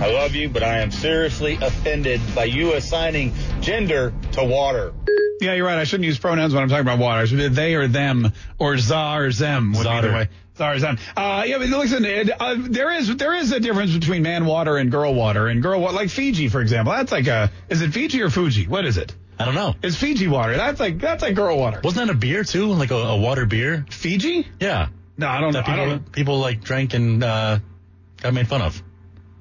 I 0.00 0.12
love 0.12 0.36
you, 0.36 0.48
but 0.48 0.62
I 0.62 0.78
am 0.78 0.92
seriously 0.92 1.58
offended 1.60 2.20
by 2.32 2.44
you 2.44 2.74
assigning 2.74 3.32
gender 3.60 4.14
to 4.32 4.44
water. 4.44 4.94
Yeah, 5.40 5.54
you're 5.54 5.66
right. 5.66 5.78
I 5.78 5.84
shouldn't 5.84 6.06
use 6.06 6.18
pronouns 6.18 6.54
when 6.54 6.62
I'm 6.62 6.68
talking 6.68 6.82
about 6.82 7.00
water. 7.00 7.22
I 7.22 7.24
should 7.24 7.38
be 7.38 7.48
they 7.48 7.74
or 7.74 7.88
them 7.88 8.32
or 8.60 8.78
za 8.78 9.16
or 9.16 9.24
would 9.24 9.32
be 9.32 9.38
the 9.38 10.12
way. 10.12 10.28
Or 10.60 10.78
them. 10.78 10.98
Uh, 11.16 11.44
yeah, 11.46 11.58
but 11.58 11.68
listen, 11.68 12.04
it, 12.04 12.30
uh, 12.30 12.54
there 12.58 12.92
is 12.92 13.16
there 13.16 13.34
is 13.34 13.50
a 13.50 13.58
difference 13.58 13.92
between 13.92 14.22
man 14.22 14.46
water 14.46 14.76
and 14.76 14.90
girl 14.90 15.14
water. 15.14 15.48
And 15.48 15.60
girl 15.62 15.80
water, 15.80 15.94
like 15.94 16.10
Fiji, 16.10 16.48
for 16.48 16.60
example, 16.60 16.92
that's 16.92 17.10
like 17.10 17.26
a 17.26 17.50
is 17.68 17.82
it 17.82 17.92
Fiji 17.92 18.22
or 18.22 18.30
Fuji? 18.30 18.68
What 18.68 18.84
is 18.84 18.98
it? 18.98 19.14
I 19.36 19.44
don't 19.44 19.56
know. 19.56 19.74
It's 19.82 19.96
Fiji 19.96 20.28
water. 20.28 20.56
That's 20.56 20.78
like 20.78 21.00
that's 21.00 21.22
like 21.22 21.34
girl 21.34 21.58
water. 21.58 21.80
Wasn't 21.82 22.06
that 22.06 22.12
a 22.12 22.16
beer 22.16 22.44
too? 22.44 22.66
Like 22.66 22.92
a, 22.92 22.96
a 22.96 23.16
water 23.16 23.46
beer? 23.46 23.84
Fiji? 23.90 24.46
Yeah. 24.60 24.88
No, 25.16 25.26
I 25.28 25.40
don't 25.40 25.52
know. 25.52 25.60
That 25.60 25.68
I 25.68 25.72
people, 25.72 25.86
don't. 25.86 26.12
people 26.12 26.38
like 26.38 26.62
drank 26.62 26.94
and 26.94 27.22
uh, 27.24 27.58
got 28.20 28.32
made 28.32 28.46
fun 28.46 28.62
of. 28.62 28.80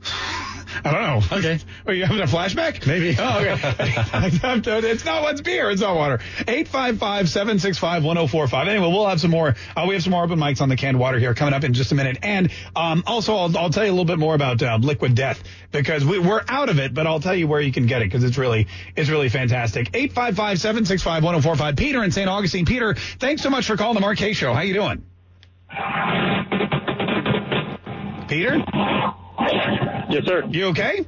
I 0.83 0.91
don't 0.91 1.01
know. 1.01 1.21
Okay. 1.37 1.59
Are 1.87 1.93
you 1.93 2.05
having 2.05 2.21
a 2.21 2.25
flashback? 2.25 2.87
Maybe. 2.87 3.15
Oh, 3.17 3.39
okay. 3.39 3.53
it's 4.91 5.05
not 5.05 5.23
what's 5.23 5.41
beer. 5.41 5.71
It's 5.71 5.81
not 5.81 5.95
water. 5.95 6.19
855-765-1045. 6.39 8.67
Anyway, 8.67 8.87
we'll 8.87 9.07
have 9.07 9.21
some 9.21 9.31
more. 9.31 9.55
Uh, 9.75 9.85
we 9.87 9.95
have 9.95 10.03
some 10.03 10.11
more 10.11 10.23
open 10.23 10.39
mics 10.39 10.61
on 10.61 10.69
the 10.69 10.77
canned 10.77 10.99
water 10.99 11.19
here 11.19 11.33
coming 11.33 11.53
up 11.53 11.63
in 11.63 11.73
just 11.73 11.91
a 11.91 11.95
minute. 11.95 12.17
And 12.21 12.51
um, 12.75 13.03
also, 13.07 13.35
I'll, 13.35 13.57
I'll 13.57 13.69
tell 13.69 13.85
you 13.85 13.91
a 13.91 13.93
little 13.93 14.05
bit 14.05 14.19
more 14.19 14.35
about 14.35 14.61
uh, 14.61 14.77
Liquid 14.81 15.15
Death 15.15 15.41
because 15.71 16.05
we, 16.05 16.19
we're 16.19 16.43
out 16.47 16.69
of 16.69 16.79
it, 16.79 16.93
but 16.93 17.07
I'll 17.07 17.19
tell 17.19 17.35
you 17.35 17.47
where 17.47 17.61
you 17.61 17.71
can 17.71 17.85
get 17.85 18.01
it 18.01 18.05
because 18.05 18.23
it's 18.23 18.37
really 18.37 18.67
it's 18.95 19.09
really 19.09 19.29
fantastic. 19.29 19.91
855-765-1045. 19.91 21.77
Peter 21.77 22.03
in 22.03 22.11
St. 22.11 22.29
Augustine. 22.29 22.65
Peter, 22.65 22.95
thanks 23.19 23.41
so 23.41 23.49
much 23.49 23.67
for 23.67 23.77
calling 23.77 23.95
the 23.95 24.01
Mark 24.01 24.17
Kaye 24.17 24.33
Show. 24.33 24.53
How 24.53 24.61
you 24.61 24.73
doing? 24.73 25.03
Peter? 28.27 28.63
Yes, 30.09 30.25
sir. 30.25 30.43
You 30.49 30.65
okay? 30.67 31.05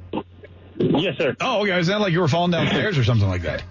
Yes, 0.77 1.15
sir. 1.17 1.35
Oh, 1.41 1.61
okay. 1.63 1.77
It 1.79 1.85
sounded 1.85 2.03
like 2.03 2.13
you 2.13 2.21
were 2.21 2.27
falling 2.27 2.51
downstairs 2.51 2.97
or 2.97 3.03
something 3.03 3.27
like 3.27 3.41
that. 3.43 3.63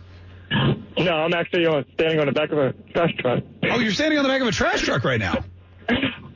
No, 0.50 1.12
I'm 1.12 1.34
actually 1.34 1.66
on, 1.66 1.84
standing 1.94 2.18
on 2.20 2.26
the 2.26 2.32
back 2.32 2.50
of 2.50 2.58
a 2.58 2.72
trash 2.92 3.14
truck. 3.18 3.42
Oh, 3.70 3.78
you're 3.78 3.92
standing 3.92 4.18
on 4.18 4.24
the 4.24 4.28
back 4.30 4.40
of 4.40 4.46
a 4.48 4.52
trash 4.52 4.82
truck 4.82 5.04
right 5.04 5.20
now. 5.20 5.44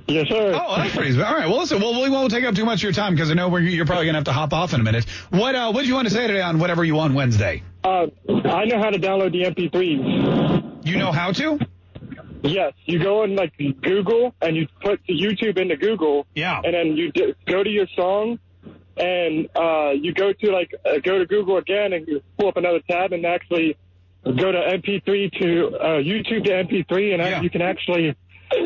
Yes, 0.09 0.29
sir. 0.29 0.53
Oh, 0.55 0.77
that's 0.77 0.95
pretty. 0.95 1.21
All 1.23 1.35
right. 1.35 1.49
Well, 1.49 1.59
listen. 1.61 1.81
Well, 1.81 2.01
we 2.03 2.11
won't 2.11 2.31
take 2.31 2.45
up 2.45 2.55
too 2.55 2.65
much 2.67 2.81
of 2.81 2.83
your 2.85 2.93
time 2.93 3.15
because 3.15 3.31
I 3.31 3.35
know 3.35 3.49
we're, 3.49 3.61
you're 3.61 3.87
probably 3.87 4.07
gonna 4.07 4.19
have 4.19 4.25
to 4.25 4.33
hop 4.33 4.53
off 4.53 4.75
in 4.75 4.81
a 4.81 4.85
minute. 4.85 5.07
What 5.31 5.55
uh, 5.55 5.73
What 5.73 5.83
do 5.83 5.89
you 5.89 5.95
want 5.95 6.09
to 6.09 6.13
say 6.15 6.27
today 6.27 6.43
on 6.43 6.59
whatever 6.59 6.85
you 6.85 6.95
want 6.95 7.15
Wednesday? 7.15 7.63
Uh, 7.83 8.07
I 8.29 8.65
know 8.67 8.79
how 8.79 8.91
to 8.91 8.99
download 8.99 9.33
the 9.33 9.45
MP3s. 9.45 10.87
You 10.87 10.99
know 10.99 11.13
how 11.13 11.33
to? 11.33 11.59
Yes, 12.43 12.73
you 12.85 12.99
go 12.99 13.23
on 13.23 13.37
like 13.37 13.53
Google 13.57 14.35
and 14.43 14.57
you 14.57 14.67
put 14.83 15.01
the 15.07 15.15
YouTube 15.15 15.59
into 15.59 15.77
Google. 15.77 16.27
Yeah. 16.35 16.61
And 16.63 16.75
then 16.75 16.97
you 16.97 17.13
d- 17.13 17.35
go 17.47 17.63
to 17.63 17.71
your 17.71 17.87
song, 17.97 18.41
and 18.97 19.49
uh, 19.57 19.91
you 19.91 20.13
go 20.15 20.33
to 20.33 20.51
like 20.53 20.75
uh, 20.85 20.99
go 21.03 21.19
to 21.19 21.27
Google 21.27 21.57
again, 21.59 21.93
and 21.93 22.07
you 22.07 22.23
pull 22.39 22.49
up 22.49 22.57
another 22.57 22.81
tab, 22.89 23.13
and 23.13 23.25
actually 23.27 23.77
go 24.25 24.53
to 24.53 24.59
MP3 24.59 25.33
to 25.41 25.77
uh, 25.77 25.87
YouTube 25.99 26.45
to 26.45 26.51
MP3, 26.51 27.15
and 27.15 27.23
Yeah. 27.23 27.41
you 27.43 27.51
can 27.51 27.63
actually 27.63 28.15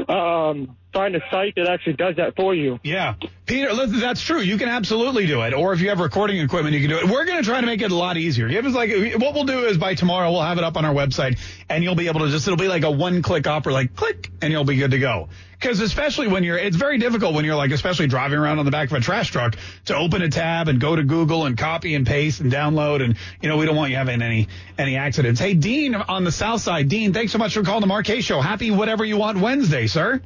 um, 0.08 0.76
find 0.96 1.14
a 1.14 1.20
site 1.30 1.54
that 1.56 1.68
actually 1.68 1.92
does 1.92 2.16
that 2.16 2.34
for 2.36 2.54
you. 2.54 2.80
Yeah. 2.82 3.16
Peter, 3.44 3.86
that's 3.86 4.22
true. 4.22 4.40
You 4.40 4.56
can 4.56 4.68
absolutely 4.68 5.26
do 5.26 5.42
it. 5.42 5.52
Or 5.52 5.74
if 5.74 5.80
you 5.80 5.90
have 5.90 6.00
recording 6.00 6.40
equipment, 6.40 6.74
you 6.74 6.80
can 6.80 6.88
do 6.88 6.96
it. 6.96 7.04
We're 7.04 7.26
going 7.26 7.36
to 7.36 7.44
try 7.44 7.60
to 7.60 7.66
make 7.66 7.82
it 7.82 7.92
a 7.92 7.94
lot 7.94 8.16
easier. 8.16 8.48
Give 8.48 8.64
us 8.64 8.72
like, 8.72 8.90
what 9.20 9.34
we'll 9.34 9.44
do 9.44 9.66
is 9.66 9.76
by 9.76 9.94
tomorrow, 9.94 10.32
we'll 10.32 10.40
have 10.40 10.56
it 10.56 10.64
up 10.64 10.76
on 10.78 10.86
our 10.86 10.94
website 10.94 11.38
and 11.68 11.84
you'll 11.84 11.94
be 11.94 12.08
able 12.08 12.20
to 12.20 12.28
just, 12.28 12.48
it'll 12.48 12.56
be 12.56 12.66
like 12.66 12.82
a 12.82 12.90
one 12.90 13.20
click 13.20 13.46
opera, 13.46 13.74
like 13.74 13.94
click, 13.94 14.30
and 14.40 14.52
you'll 14.52 14.64
be 14.64 14.76
good 14.76 14.92
to 14.92 14.98
go. 14.98 15.28
Cause 15.60 15.80
especially 15.80 16.28
when 16.28 16.44
you're, 16.44 16.58
it's 16.58 16.76
very 16.76 16.98
difficult 16.98 17.34
when 17.34 17.44
you're 17.44 17.56
like, 17.56 17.70
especially 17.70 18.06
driving 18.06 18.38
around 18.38 18.58
on 18.58 18.64
the 18.64 18.70
back 18.70 18.90
of 18.90 18.96
a 18.96 19.00
trash 19.00 19.30
truck 19.30 19.56
to 19.86 19.96
open 19.96 20.22
a 20.22 20.28
tab 20.28 20.68
and 20.68 20.80
go 20.80 20.96
to 20.96 21.02
Google 21.02 21.46
and 21.46 21.56
copy 21.56 21.94
and 21.94 22.06
paste 22.06 22.40
and 22.40 22.50
download. 22.50 23.02
And, 23.02 23.16
you 23.40 23.48
know, 23.48 23.58
we 23.58 23.66
don't 23.66 23.76
want 23.76 23.90
you 23.90 23.96
having 23.96 24.22
any, 24.22 24.48
any 24.78 24.96
accidents. 24.96 25.40
Hey, 25.40 25.54
Dean 25.54 25.94
on 25.94 26.24
the 26.24 26.32
south 26.32 26.62
side. 26.62 26.88
Dean, 26.88 27.12
thanks 27.12 27.32
so 27.32 27.38
much 27.38 27.54
for 27.54 27.62
calling 27.62 27.86
the 27.86 28.02
Kaye 28.02 28.22
Show. 28.22 28.40
Happy 28.40 28.70
whatever 28.70 29.04
you 29.04 29.18
want 29.18 29.38
Wednesday, 29.38 29.86
sir. 29.86 30.20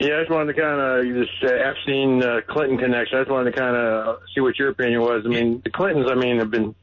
Yeah, 0.00 0.16
I 0.16 0.20
just 0.20 0.30
wanted 0.30 0.54
to 0.54 0.60
kind 0.60 0.80
of 0.80 1.14
this 1.14 1.28
uh, 1.42 1.54
Epstein 1.54 2.22
uh, 2.22 2.40
Clinton 2.48 2.78
connection. 2.78 3.18
I 3.18 3.20
just 3.20 3.30
wanted 3.30 3.52
to 3.52 3.58
kind 3.58 3.76
of 3.76 4.18
see 4.34 4.40
what 4.40 4.58
your 4.58 4.70
opinion 4.70 5.00
was. 5.00 5.22
I 5.24 5.28
mean, 5.28 5.62
the 5.64 5.70
Clintons, 5.70 6.10
I 6.10 6.14
mean, 6.14 6.38
have 6.38 6.50
been 6.50 6.74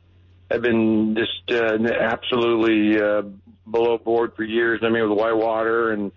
have 0.50 0.62
been 0.62 1.16
just 1.16 1.52
uh, 1.52 1.78
absolutely 2.00 3.02
uh, 3.02 3.24
below 3.70 3.98
board 3.98 4.34
for 4.36 4.44
years. 4.44 4.80
I 4.84 4.90
mean, 4.90 5.10
with 5.10 5.18
Whitewater 5.18 5.92
and 5.92 6.12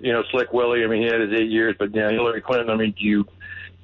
you 0.00 0.12
know 0.12 0.22
Slick 0.32 0.52
Willie. 0.52 0.82
I 0.84 0.88
mean, 0.88 1.02
he 1.02 1.08
had 1.08 1.20
his 1.20 1.32
eight 1.32 1.50
years, 1.50 1.76
but 1.78 1.94
yeah, 1.94 2.10
Hillary 2.10 2.40
Clinton. 2.40 2.70
I 2.70 2.76
mean, 2.76 2.94
do 2.98 3.04
you 3.04 3.24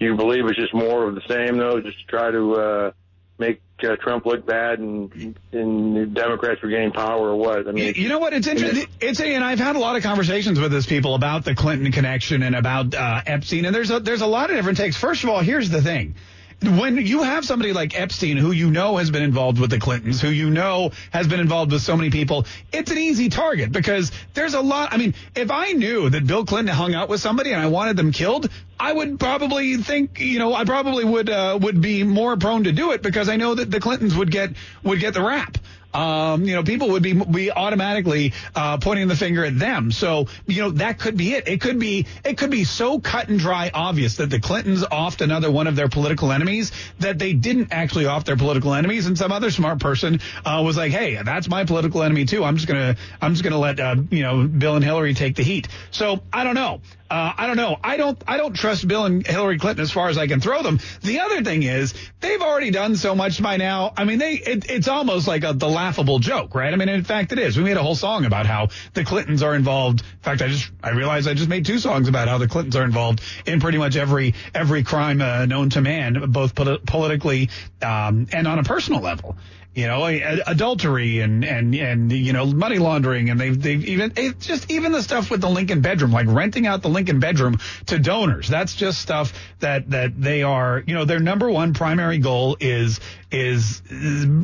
do 0.01 0.07
you 0.07 0.17
believe 0.17 0.47
it's 0.47 0.59
just 0.59 0.75
more 0.75 1.07
of 1.07 1.15
the 1.15 1.23
same 1.29 1.57
though, 1.57 1.81
just 1.81 2.09
try 2.09 2.31
to 2.31 2.55
uh, 2.55 2.91
make 3.39 3.63
uh, 3.85 3.97
Trump 3.97 4.27
looked 4.27 4.47
bad 4.47 4.79
and 4.79 5.39
and 5.53 5.97
the 5.97 6.07
Democrats 6.07 6.63
regain 6.63 6.91
power 6.93 7.31
or 7.31 7.37
what? 7.37 7.69
I 7.69 7.73
mean, 7.73 7.95
You 7.97 8.09
know 8.09 8.19
what? 8.19 8.33
It's 8.33 8.47
interesting. 8.47 8.87
It's 9.01 9.21
and 9.21 9.45
I've 9.45 9.59
had 9.59 9.77
a 9.77 9.79
lot 9.79 9.97
of 9.97 10.03
conversations 10.03 10.59
with 10.59 10.73
these 10.73 10.87
people 10.87 11.15
about 11.15 11.45
the 11.45 11.55
Clinton 11.55 11.93
connection 11.93 12.43
and 12.43 12.55
about 12.55 12.95
uh, 12.95 13.23
Epstein, 13.27 13.65
and 13.65 13.75
there's 13.75 13.91
a 13.91 14.01
there's 14.01 14.23
a 14.23 14.27
lot 14.27 14.51
of 14.51 14.57
different 14.57 14.79
takes. 14.79 14.97
First 14.97 15.25
of 15.25 15.31
all, 15.31 15.41
here's 15.41 15.71
the 15.71 15.83
thing. 15.83 16.15
When 16.63 16.99
you 16.99 17.23
have 17.23 17.47
somebody 17.47 17.73
like 17.73 17.99
Epstein, 17.99 18.37
who 18.37 18.53
you 18.53 18.71
know 18.71 18.99
has 18.99 19.11
been 19.11 19.23
involved 19.23 19.59
with 19.59 19.71
the 19.71 19.79
Clintons, 19.79 20.21
who 20.21 20.29
you 20.29 20.51
know 20.51 20.91
has 21.11 21.27
been 21.27 21.41
involved 21.41 21.73
with 21.73 21.81
so 21.81 21.97
many 21.97 22.11
people, 22.11 22.45
it's 22.71 22.91
an 22.91 22.99
easy 22.99 23.31
target 23.31 23.73
because 23.73 24.13
there's 24.35 24.53
a 24.53 24.61
lot. 24.61 24.93
I 24.93 24.99
mean, 24.99 25.15
if 25.35 25.51
I 25.51 25.73
knew 25.73 26.11
that 26.11 26.27
Bill 26.27 26.45
Clinton 26.45 26.75
hung 26.75 26.95
out 26.95 27.09
with 27.09 27.21
somebody 27.21 27.53
and 27.53 27.63
I 27.63 27.69
wanted 27.69 27.97
them 27.97 28.13
killed, 28.13 28.51
I 28.79 28.93
would 28.93 29.19
probably 29.19 29.79
think, 29.79 30.21
you 30.21 30.39
know, 30.39 30.53
I 30.53 30.65
probably 30.65 31.05
would 31.05 31.31
uh, 31.31 31.59
would 31.63 31.81
be 31.81 32.05
more 32.05 32.37
prone 32.37 32.65
to 32.65 32.73
do 32.73 32.93
it 32.93 33.01
because 33.01 33.31
I 33.31 33.37
know 33.37 33.55
that 33.55 33.71
the 33.71 33.81
Clintons 33.81 34.15
would 34.15 34.31
get 34.31 34.51
would 34.83 35.01
get 35.01 35.15
the 35.15 35.23
rap. 35.23 35.57
Um, 35.93 36.45
you 36.45 36.55
know, 36.55 36.63
people 36.63 36.91
would 36.91 37.03
be 37.03 37.13
be 37.13 37.51
automatically 37.51 38.33
uh, 38.55 38.79
pointing 38.79 39.09
the 39.09 39.17
finger 39.17 39.45
at 39.45 39.59
them. 39.59 39.91
So, 39.91 40.27
you 40.47 40.63
know, 40.63 40.71
that 40.73 40.99
could 40.99 41.17
be 41.17 41.35
it. 41.35 41.49
It 41.49 41.61
could 41.61 41.79
be 41.79 42.07
it 42.25 42.39
could 42.39 42.51
be 42.51 42.65
so 42.65 43.01
cut 43.01 43.29
and 43.29 43.39
dry 43.39 43.71
obvious 43.73 44.17
that 44.17 44.31
the 44.31 44.41
Clintons 44.41 44.83
offed 44.85 45.21
another 45.21 45.51
one 45.51 45.67
of 45.67 45.77
their 45.77 45.89
political 45.89 46.33
enemies 46.33 46.73
that 47.01 47.19
they 47.19 47.33
didn't 47.33 47.69
actually 47.73 48.07
off 48.07 48.25
their 48.25 48.37
political 48.37 48.75
enemies, 48.75 49.07
and 49.07 49.19
some 49.19 49.33
other 49.33 49.51
smart 49.51 49.81
person 49.81 50.21
uh, 50.45 50.63
was 50.65 50.77
like, 50.77 50.93
"Hey, 50.93 51.21
that's 51.23 51.49
my 51.49 51.65
political 51.65 52.03
enemy 52.03 52.25
too. 52.25 52.45
I'm 52.45 52.57
just 52.57 52.69
gonna 52.69 52.97
I'm 53.21 53.33
just 53.33 53.43
gonna 53.43 53.59
let 53.59 53.81
uh, 53.81 53.97
you 54.11 54.23
know 54.23 54.47
Bill 54.47 54.77
and 54.77 54.85
Hillary 54.85 55.15
take 55.15 55.37
the 55.37 55.43
heat." 55.43 55.69
So 55.91 56.21
I 56.33 56.45
don't 56.45 56.55
know. 56.55 56.81
Uh, 57.11 57.33
I 57.37 57.49
don't 57.49 57.57
know. 57.57 57.77
I 57.83 57.97
don't. 57.97 58.23
I 58.29 58.37
don't 58.37 58.55
trust 58.55 58.87
Bill 58.87 59.05
and 59.05 59.27
Hillary 59.27 59.59
Clinton 59.59 59.83
as 59.83 59.91
far 59.91 60.09
as 60.09 60.17
I 60.17 60.29
can 60.29 60.41
throw 60.41 60.63
them. 60.63 60.79
The 61.03 61.19
other 61.19 61.43
thing 61.43 61.65
is 61.65 61.93
they've 62.21 62.41
already 62.41 62.71
done 62.71 62.95
so 62.95 63.17
much 63.17 63.43
by 63.43 63.57
now. 63.57 63.93
I 63.97 64.05
mean, 64.05 64.21
they. 64.21 64.35
It, 64.35 64.71
it's 64.71 64.87
almost 64.87 65.27
like 65.27 65.43
a, 65.43 65.53
the 65.53 65.69
laughable 65.69 66.21
joke, 66.21 66.55
right? 66.55 66.73
I 66.73 66.77
mean, 66.77 66.89
in 66.89 67.03
fact, 67.03 67.33
it 67.33 67.41
is. 67.41 67.57
We 67.57 67.65
made 67.65 67.77
a 67.77 67.83
whole 67.83 67.97
song 67.97 68.27
about 68.27 68.47
how 68.47 68.69
the 68.95 69.05
Clintons 69.05 69.43
are 69.43 69.57
involved. 69.57 70.03
In 70.03 70.19
fact, 70.21 70.41
I 70.41 70.47
just 70.47 70.71
I 70.85 70.91
realized 70.91 71.27
I 71.27 71.35
just 71.35 71.49
made 71.49 71.67
two 71.67 71.81
songs 71.81 72.07
about 72.07 72.29
how 72.29 72.39
the 72.39 72.47
Clintons 72.47 72.77
are 72.77 72.85
involved 72.85 73.23
in 73.45 73.59
pretty 73.59 73.79
much 73.79 73.97
every 73.97 74.35
every 74.55 74.85
crime 74.85 75.21
uh, 75.21 75.47
known 75.47 75.71
to 75.71 75.81
man, 75.81 76.31
both 76.31 76.55
polit- 76.55 76.87
politically 76.87 77.51
um, 77.83 78.29
and 78.33 78.47
on 78.47 78.61
a 78.61 78.63
personal 78.63 79.01
level 79.01 79.37
you 79.75 79.87
know, 79.87 80.05
adultery 80.05 81.21
and, 81.21 81.45
and, 81.45 81.73
and, 81.77 82.11
you 82.11 82.33
know, 82.33 82.45
money 82.45 82.79
laundering. 82.79 83.31
And 83.31 83.39
they've, 83.39 83.61
they've 83.61 83.85
even, 83.85 84.13
it's 84.17 84.45
just 84.45 84.69
even 84.71 84.91
the 84.91 85.03
stuff 85.03 85.31
with 85.31 85.41
the 85.41 85.49
Lincoln 85.49 85.81
bedroom, 85.81 86.11
like 86.11 86.27
renting 86.29 86.67
out 86.67 86.83
the 86.83 86.89
Lincoln 86.89 87.21
bedroom 87.21 87.61
to 87.87 87.99
donors. 87.99 88.49
That's 88.49 88.75
just 88.75 89.01
stuff 89.01 89.33
that, 89.61 89.91
that 89.91 90.21
they 90.21 90.43
are, 90.43 90.83
you 90.85 90.95
know, 90.95 91.05
their 91.05 91.21
number 91.21 91.49
one 91.49 91.73
primary 91.73 92.19
goal 92.19 92.57
is, 92.59 92.99
is 93.31 93.81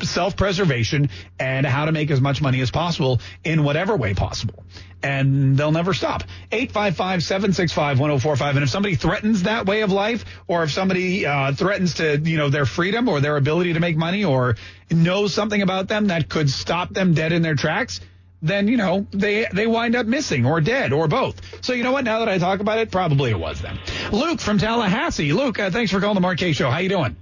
self-preservation 0.02 1.10
and 1.40 1.66
how 1.66 1.86
to 1.86 1.92
make 1.92 2.12
as 2.12 2.20
much 2.20 2.40
money 2.40 2.60
as 2.60 2.70
possible 2.70 3.20
in 3.42 3.64
whatever 3.64 3.96
way 3.96 4.14
possible. 4.14 4.62
And 5.02 5.56
they'll 5.56 5.72
never 5.72 5.92
stop. 5.92 6.22
855-765-1045. 6.52 8.50
And 8.50 8.58
if 8.60 8.70
somebody 8.70 8.94
threatens 8.94 9.42
that 9.42 9.66
way 9.66 9.82
of 9.82 9.90
life, 9.92 10.24
or 10.46 10.62
if 10.62 10.72
somebody 10.72 11.26
uh, 11.26 11.52
threatens 11.52 11.94
to, 11.94 12.18
you 12.18 12.38
know, 12.38 12.48
their 12.48 12.64
freedom 12.64 13.08
or 13.08 13.20
their 13.20 13.36
ability 13.36 13.74
to 13.74 13.80
make 13.80 13.96
money 13.96 14.24
or 14.24 14.56
knows 14.90 15.34
something 15.34 15.62
about 15.62 15.88
them 15.88 16.08
that 16.08 16.28
could 16.28 16.50
stop 16.50 16.90
them 16.90 17.14
dead 17.14 17.32
in 17.32 17.42
their 17.42 17.54
tracks, 17.54 18.00
then, 18.42 18.68
you 18.68 18.76
know, 18.76 19.06
they, 19.12 19.46
they 19.52 19.66
wind 19.66 19.96
up 19.96 20.06
missing 20.06 20.46
or 20.46 20.60
dead 20.60 20.92
or 20.92 21.08
both. 21.08 21.40
So 21.64 21.72
you 21.72 21.82
know 21.82 21.92
what? 21.92 22.04
Now 22.04 22.20
that 22.20 22.28
I 22.28 22.38
talk 22.38 22.60
about 22.60 22.78
it, 22.78 22.90
probably 22.90 23.30
it 23.30 23.38
was 23.38 23.60
them. 23.60 23.78
Luke 24.12 24.40
from 24.40 24.58
Tallahassee. 24.58 25.32
Luke, 25.32 25.58
uh, 25.58 25.70
thanks 25.70 25.90
for 25.90 26.00
calling 26.00 26.20
the 26.20 26.34
Kaye 26.36 26.52
Show. 26.52 26.70
How 26.70 26.78
you 26.78 26.88
doing? 26.88 27.16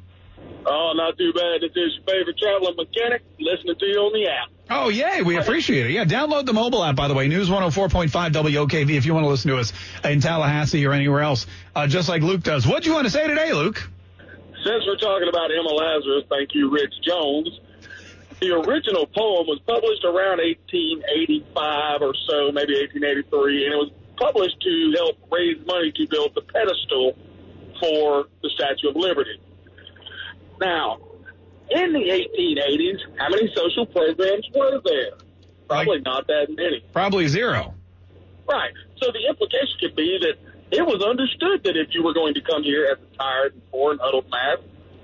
Oh, 0.66 0.92
not 0.94 1.16
too 1.18 1.32
bad. 1.32 1.60
This 1.60 1.70
is 1.70 1.94
your 1.96 2.04
favorite 2.06 2.38
traveling 2.38 2.76
mechanic 2.76 3.22
listening 3.38 3.76
to 3.78 3.86
you 3.86 3.98
on 3.98 4.12
the 4.12 4.28
app. 4.28 4.50
Oh, 4.70 4.88
yay. 4.88 5.20
We 5.22 5.36
appreciate 5.36 5.86
it. 5.86 5.92
Yeah, 5.92 6.04
download 6.04 6.46
the 6.46 6.54
mobile 6.54 6.82
app, 6.82 6.96
by 6.96 7.08
the 7.08 7.14
way, 7.14 7.28
News 7.28 7.50
104.5 7.50 8.08
WOKV, 8.08 8.90
if 8.90 9.04
you 9.04 9.12
want 9.12 9.24
to 9.24 9.28
listen 9.28 9.50
to 9.50 9.58
us 9.58 9.72
in 10.02 10.20
Tallahassee 10.20 10.84
or 10.86 10.92
anywhere 10.92 11.20
else, 11.20 11.46
uh, 11.74 11.86
just 11.86 12.08
like 12.08 12.22
Luke 12.22 12.42
does. 12.42 12.66
What 12.66 12.82
do 12.82 12.88
you 12.88 12.94
want 12.94 13.06
to 13.06 13.10
say 13.10 13.26
today, 13.26 13.52
Luke? 13.52 13.88
Since 14.64 14.84
we're 14.86 14.96
talking 14.96 15.28
about 15.28 15.50
Emma 15.52 15.68
Lazarus, 15.68 16.24
thank 16.30 16.54
you, 16.54 16.70
Rich 16.70 16.94
Jones. 17.02 17.60
The 18.40 18.52
original 18.52 19.06
poem 19.06 19.46
was 19.46 19.60
published 19.66 20.04
around 20.04 20.40
1885 20.40 22.00
or 22.00 22.14
so, 22.26 22.50
maybe 22.50 22.72
1883, 22.72 23.66
and 23.66 23.74
it 23.74 23.76
was 23.76 23.92
published 24.16 24.56
to 24.62 24.92
help 24.96 25.18
raise 25.30 25.60
money 25.66 25.92
to 25.92 26.06
build 26.08 26.34
the 26.34 26.40
pedestal 26.40 27.12
for 27.78 28.24
the 28.42 28.48
Statue 28.56 28.88
of 28.88 28.96
Liberty. 28.96 29.38
Now, 30.58 30.98
in 31.68 31.92
the 31.92 32.00
1880s, 32.00 33.18
how 33.18 33.28
many 33.28 33.52
social 33.54 33.84
programs 33.84 34.48
were 34.54 34.80
there? 34.82 35.12
Probably 35.68 36.00
not 36.00 36.26
that 36.28 36.46
many. 36.48 36.82
Probably 36.92 37.28
zero. 37.28 37.74
Right. 38.48 38.72
So 39.02 39.12
the 39.12 39.28
implication 39.28 39.76
could 39.80 39.96
be 39.96 40.18
that 40.22 40.53
it 40.74 40.86
was 40.86 41.02
understood 41.02 41.64
that 41.64 41.76
if 41.76 41.94
you 41.94 42.02
were 42.02 42.14
going 42.14 42.34
to 42.34 42.40
come 42.42 42.62
here 42.62 42.86
as 42.90 42.98
a 42.98 43.16
tired 43.16 43.52
and 43.54 43.70
poor 43.70 43.92
and 43.92 44.00
huddled 44.02 44.26
mass, 44.30 44.58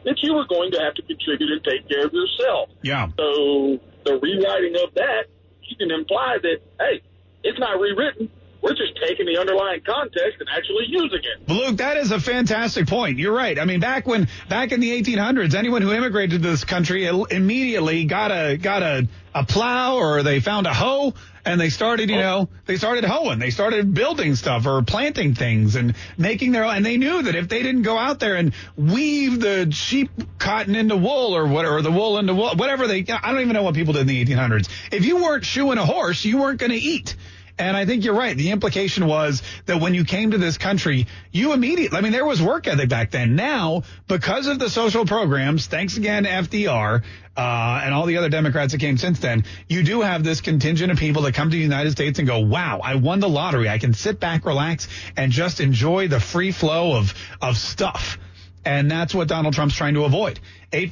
that 0.05 0.17
you 0.23 0.35
were 0.35 0.47
going 0.47 0.73
to 0.73 0.79
have 0.81 0.95
to 0.95 1.03
contribute 1.03 1.51
and 1.51 1.63
take 1.65 1.89
care 1.89 2.07
of 2.07 2.13
yourself. 2.13 2.71
Yeah. 2.83 3.09
So 3.17 3.79
the 4.05 4.19
rewriting 4.19 4.77
of 4.83 4.95
that, 4.95 5.27
you 5.63 5.77
can 5.77 5.91
imply 5.91 6.39
that, 6.43 6.59
hey, 6.79 7.03
it's 7.45 7.59
not 7.59 7.79
rewritten. 7.81 8.31
We're 8.63 8.75
just 8.75 8.97
taking 8.97 9.27
the 9.27 9.39
underlying 9.39 9.81
context 9.81 10.41
and 10.41 10.49
actually 10.51 10.85
using 10.89 11.21
it. 11.21 11.49
Luke, 11.49 11.79
that 11.79 11.97
is 11.97 12.11
a 12.11 12.21
fantastic 12.21 12.87
point. 12.87 13.19
You're 13.19 13.35
right. 13.35 13.59
I 13.59 13.65
mean, 13.65 13.81
back 13.81 14.07
when 14.07 14.29
back 14.49 14.73
in 14.73 14.81
the 14.81 15.03
1800s, 15.03 15.55
anyone 15.55 15.83
who 15.83 15.93
immigrated 15.93 16.43
to 16.43 16.49
this 16.49 16.65
country 16.65 17.07
immediately 17.07 18.05
got 18.05 18.31
a 18.31 18.57
got 18.57 18.83
a 18.83 19.09
a 19.35 19.45
plow 19.45 19.97
or 19.97 20.23
they 20.23 20.41
found 20.41 20.67
a 20.67 20.75
hoe 20.75 21.15
and 21.45 21.61
they 21.61 21.71
started, 21.71 22.11
you 22.11 22.17
oh. 22.17 22.21
know, 22.21 22.49
they 22.67 22.77
started 22.77 23.05
hoeing, 23.05 23.39
they 23.39 23.51
started 23.51 23.95
building 23.95 24.35
stuff 24.35 24.67
or 24.67 24.83
planting 24.83 25.35
things 25.35 25.77
and 25.77 25.95
making 26.19 26.53
their 26.53 26.65
own. 26.65 26.77
And 26.77 26.87
they 26.87 26.97
knew 26.97 27.23
that 27.23 27.35
if 27.35 27.49
they 27.49 27.63
didn't 27.63 27.83
go 27.83 27.97
out 27.97 28.21
there 28.21 28.37
and 28.37 28.53
weave 28.77 29.41
the 29.41 29.71
sheep 29.71 30.11
cotton 30.39 30.75
into 30.75 30.97
wool 30.97 31.35
or 31.35 31.47
whatever, 31.47 31.79
or 31.79 31.83
the 31.83 31.91
wool 31.91 32.19
into 32.19 32.35
wool, 32.35 32.55
whatever 32.57 32.87
they, 32.87 33.05
I 33.09 33.33
don't 33.33 33.41
even 33.41 33.55
know 33.55 33.63
what 33.63 33.75
people 33.75 33.95
did 33.95 34.03
in 34.03 34.07
the 34.09 34.25
1800s. 34.25 34.69
If 34.93 35.05
you 35.05 35.23
weren't 35.23 35.45
shoeing 35.45 35.79
a 35.79 35.87
horse, 35.87 36.25
you 36.25 36.39
weren't 36.39 36.59
going 36.59 36.73
to 36.73 36.79
eat. 36.79 37.17
And 37.61 37.77
I 37.77 37.85
think 37.85 38.05
you're 38.05 38.15
right. 38.15 38.35
The 38.35 38.53
implication 38.53 39.07
was 39.07 39.43
that 39.67 39.81
when 39.83 39.93
you 39.93 40.05
came 40.05 40.31
to 40.31 40.39
this 40.39 40.57
country, 40.57 41.07
you 41.31 41.53
immediately, 41.53 41.99
I 41.99 42.01
mean, 42.01 42.13
there 42.13 42.25
was 42.25 42.41
work 42.41 42.67
ethic 42.67 42.89
back 42.89 43.11
then. 43.11 43.37
Now, 43.37 43.83
because 44.09 44.47
of 44.47 44.59
the 44.59 44.71
social 44.71 45.05
programs, 45.05 45.67
thanks 45.67 45.99
again, 45.99 46.25
FDR, 46.25 47.03
uh, 47.37 47.81
and 47.85 47.93
all 47.95 48.07
the 48.07 48.17
other 48.17 48.31
Democrats 48.31 48.73
that 48.73 48.79
came 48.79 48.97
since 48.97 49.19
then, 49.21 49.45
you 49.69 49.83
do 49.83 50.01
have 50.01 50.25
this 50.25 50.41
contingent 50.41 50.91
of 50.91 50.99
people 50.99 51.23
that 51.23 51.35
come 51.35 51.51
to 51.51 51.57
the 51.57 51.63
United 51.63 51.91
States 51.93 52.19
and 52.19 52.27
go, 52.27 52.41
wow, 52.41 52.81
I 52.83 52.95
won 52.95 53.21
the 53.21 53.29
lottery. 53.29 53.69
I 53.69 53.77
can 53.77 53.93
sit 53.93 54.19
back, 54.19 54.47
relax, 54.47 54.89
and 55.17 55.31
just 55.31 55.61
enjoy 55.61 56.09
the 56.09 56.19
free 56.19 56.53
flow 56.53 56.97
of, 56.97 57.13
of 57.43 57.59
stuff. 57.59 58.17
And 58.65 58.91
that's 58.91 59.15
what 59.15 59.29
Donald 59.29 59.55
Trump's 59.55 59.75
trying 59.75 59.95
to 59.95 60.05
avoid. 60.05 60.39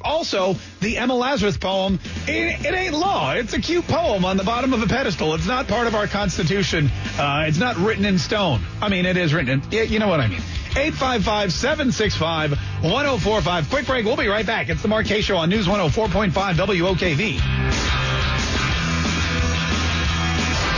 Also, 0.01 0.57
the 0.81 0.97
Emma 0.97 1.15
Lazarus 1.15 1.57
poem, 1.57 2.01
it, 2.27 2.65
it, 2.65 2.75
ain't 2.75 2.95
law. 2.95 3.33
It's 3.33 3.53
a 3.53 3.61
cute 3.61 3.87
poem 3.87 4.25
on 4.25 4.37
the 4.37 4.45
bottom 4.45 4.73
of 4.73 4.83
a 4.83 4.87
pedestal. 4.87 5.35
It's 5.35 5.47
not 5.47 5.69
part 5.69 5.87
of 5.87 5.95
our 5.95 6.07
Constitution. 6.07 6.91
Uh, 7.19 7.45
it's 7.47 7.59
not 7.59 7.77
written 7.77 8.05
in 8.05 8.19
stone. 8.19 8.63
I 8.81 8.89
mean, 8.89 9.07
it 9.07 9.17
is 9.17 9.35
written 9.35 9.61
in, 9.61 9.91
you 9.91 9.99
know 9.99 10.09
what 10.09 10.21
I 10.21 10.29
mean. 10.29 10.41
855-765-1045. 10.71 13.71
Quick 13.71 13.87
break. 13.87 14.05
We'll 14.05 14.17
be 14.17 14.29
right 14.29 14.47
back. 14.47 14.69
It's 14.69 14.83
the 14.83 15.03
Kaye 15.03 15.21
Show 15.21 15.37
on 15.37 15.51
News 15.51 15.67
104.5 15.67 16.33
WOKV. 16.33 18.08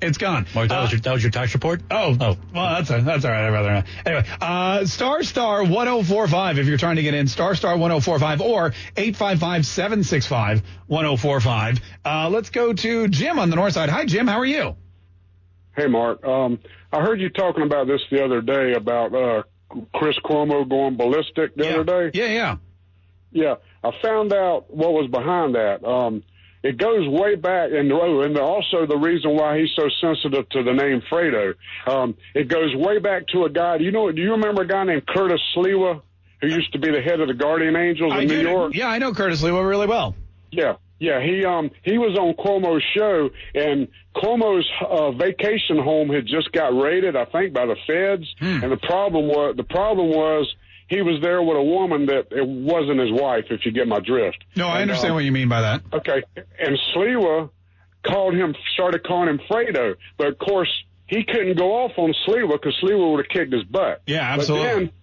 It's 0.03 0.17
gone. 0.17 0.45
Mark, 0.53 0.69
that, 0.69 0.77
uh, 0.77 0.81
was 0.81 0.91
your, 0.91 1.01
that 1.01 1.13
was 1.13 1.23
your 1.23 1.31
tax 1.31 1.53
report? 1.53 1.81
Oh, 1.89 2.17
oh. 2.19 2.37
Well, 2.53 2.75
that's, 2.75 2.89
a, 2.89 3.01
that's 3.01 3.23
all 3.23 3.31
right. 3.31 3.45
I'd 3.45 3.53
rather 3.53 3.71
not. 3.71 3.85
Anyway, 4.05 4.25
uh, 4.41 4.85
star 4.85 5.23
star 5.23 5.63
1045 5.63 6.59
if 6.59 6.67
you're 6.67 6.77
trying 6.77 6.97
to 6.97 7.03
get 7.03 7.13
in. 7.13 7.27
Star 7.27 7.55
star 7.55 7.77
1045 7.77 8.41
or 8.41 8.73
855 8.97 9.65
765 9.65 10.63
1045. 10.87 11.79
Uh, 12.03 12.29
let's 12.29 12.49
go 12.49 12.73
to 12.73 13.07
Jim 13.07 13.39
on 13.39 13.49
the 13.49 13.55
north 13.55 13.73
side. 13.73 13.89
Hi, 13.89 14.05
Jim. 14.05 14.27
How 14.27 14.39
are 14.39 14.45
you? 14.45 14.75
Hey, 15.75 15.87
Mark. 15.87 16.23
Um, 16.25 16.59
I 16.91 17.01
heard 17.01 17.21
you 17.21 17.29
talking 17.29 17.63
about 17.63 17.87
this 17.87 18.01
the 18.11 18.23
other 18.23 18.41
day 18.41 18.73
about 18.73 19.15
uh, 19.15 19.43
Chris 19.95 20.17
Cuomo 20.23 20.69
going 20.69 20.97
ballistic 20.97 21.55
the 21.55 21.63
yeah. 21.63 21.75
other 21.75 22.09
day. 22.09 22.19
Yeah, 22.19 22.27
yeah. 22.27 22.57
Yeah. 23.31 23.55
I 23.83 23.91
found 24.01 24.33
out 24.33 24.69
what 24.69 24.93
was 24.93 25.09
behind 25.09 25.55
that. 25.55 25.83
Um, 25.83 26.23
it 26.63 26.78
goes 26.78 27.08
way 27.08 27.36
back, 27.36 27.71
and 27.71 27.91
oh, 27.91 28.21
and 28.21 28.38
also 28.38 28.86
the 28.86 28.97
reason 28.97 29.36
why 29.36 29.60
he's 29.60 29.69
so 29.76 29.89
sensitive 29.99 30.47
to 30.49 30.63
the 30.63 30.71
name 30.71 31.02
Fredo. 31.12 31.54
Um, 31.86 32.15
it 32.34 32.47
goes 32.47 32.73
way 32.76 32.99
back 32.99 33.28
to 33.34 33.43
a 33.43 33.49
guy. 33.49 33.78
Do 33.78 33.84
you 33.84 33.91
know? 33.91 34.12
Do 34.12 34.21
you 34.21 34.32
remember 34.32 34.62
a 34.62 34.67
guy 34.67 34.86
named 34.86 35.06
Curtis 35.06 35.41
Sliwa, 35.56 36.02
who 36.41 36.47
used 36.47 36.71
to 36.73 36.80
be 36.80 36.89
the 36.89 37.02
head 37.02 37.19
of 37.19 37.28
the 37.28 37.34
Guardian 37.34 37.76
Angels 37.76 38.13
in 38.13 38.19
I 38.19 38.23
New 38.23 38.43
do. 38.43 38.49
York? 38.49 38.76
Yeah, 38.76 38.88
I 38.88 38.97
know 38.97 39.13
Curtis 39.13 39.41
Sliwa 39.41 39.67
really 39.67 39.88
well. 39.88 40.15
Yeah, 40.52 40.76
yeah. 40.99 41.21
He 41.21 41.43
um 41.43 41.69
he 41.84 41.97
was 41.97 42.17
on 42.17 42.34
Cuomo's 42.36 42.84
show, 42.95 43.30
and 43.54 43.89
Cuomo's 44.15 44.69
uh, 44.88 45.12
vacation 45.12 45.78
home 45.80 46.10
had 46.10 46.26
just 46.26 46.52
got 46.54 46.67
raided, 46.67 47.17
I 47.17 47.26
think, 47.26 47.54
by 47.54 47.65
the 47.65 47.76
feds. 47.86 48.34
Hmm. 48.39 48.63
And 48.63 48.71
the 48.71 48.78
problem 48.78 49.28
was 49.28 49.56
the 49.58 49.63
problem 49.63 50.10
was 50.10 50.54
he 50.93 51.01
was 51.01 51.21
there 51.21 51.41
with 51.41 51.58
a 51.58 51.63
woman 51.63 52.06
that 52.08 52.27
it 52.32 52.47
wasn't 52.47 52.99
his 52.99 53.12
wife, 53.12 53.45
if 53.49 53.65
you 53.65 53.71
get 53.71 53.88
my 53.88 53.99
drift. 53.99 54.43
No, 54.56 54.67
I 54.67 54.82
And, 54.82 54.89
understand 54.89 55.12
um, 55.12 55.15
what 55.15 55.23
you 55.23 55.32
mean 55.32 55.49
by 55.49 55.62
that. 55.62 55.82
Okay, 55.93 56.23
and 56.60 56.77
Sliwa 56.93 57.49
called 58.06 58.34
him, 58.36 58.56
started 58.73 59.03
calling 59.03 59.29
him 59.29 59.39
Fredo, 59.49 59.95
but 60.17 60.27
of 60.27 60.38
course 60.38 60.69
he 61.08 61.23
couldn't 61.23 61.58
go 61.58 61.71
off 61.84 61.91
on 61.97 62.13
Sliwa 62.27 62.51
because 62.53 62.75
Sliwa 62.84 63.12
would 63.12 63.25
have 63.25 63.29
kicked 63.29 63.53
his 63.53 63.63
butt. 63.63 64.01
Yeah, 64.08 64.36
But 64.36 64.41
absolutely. 64.41 64.93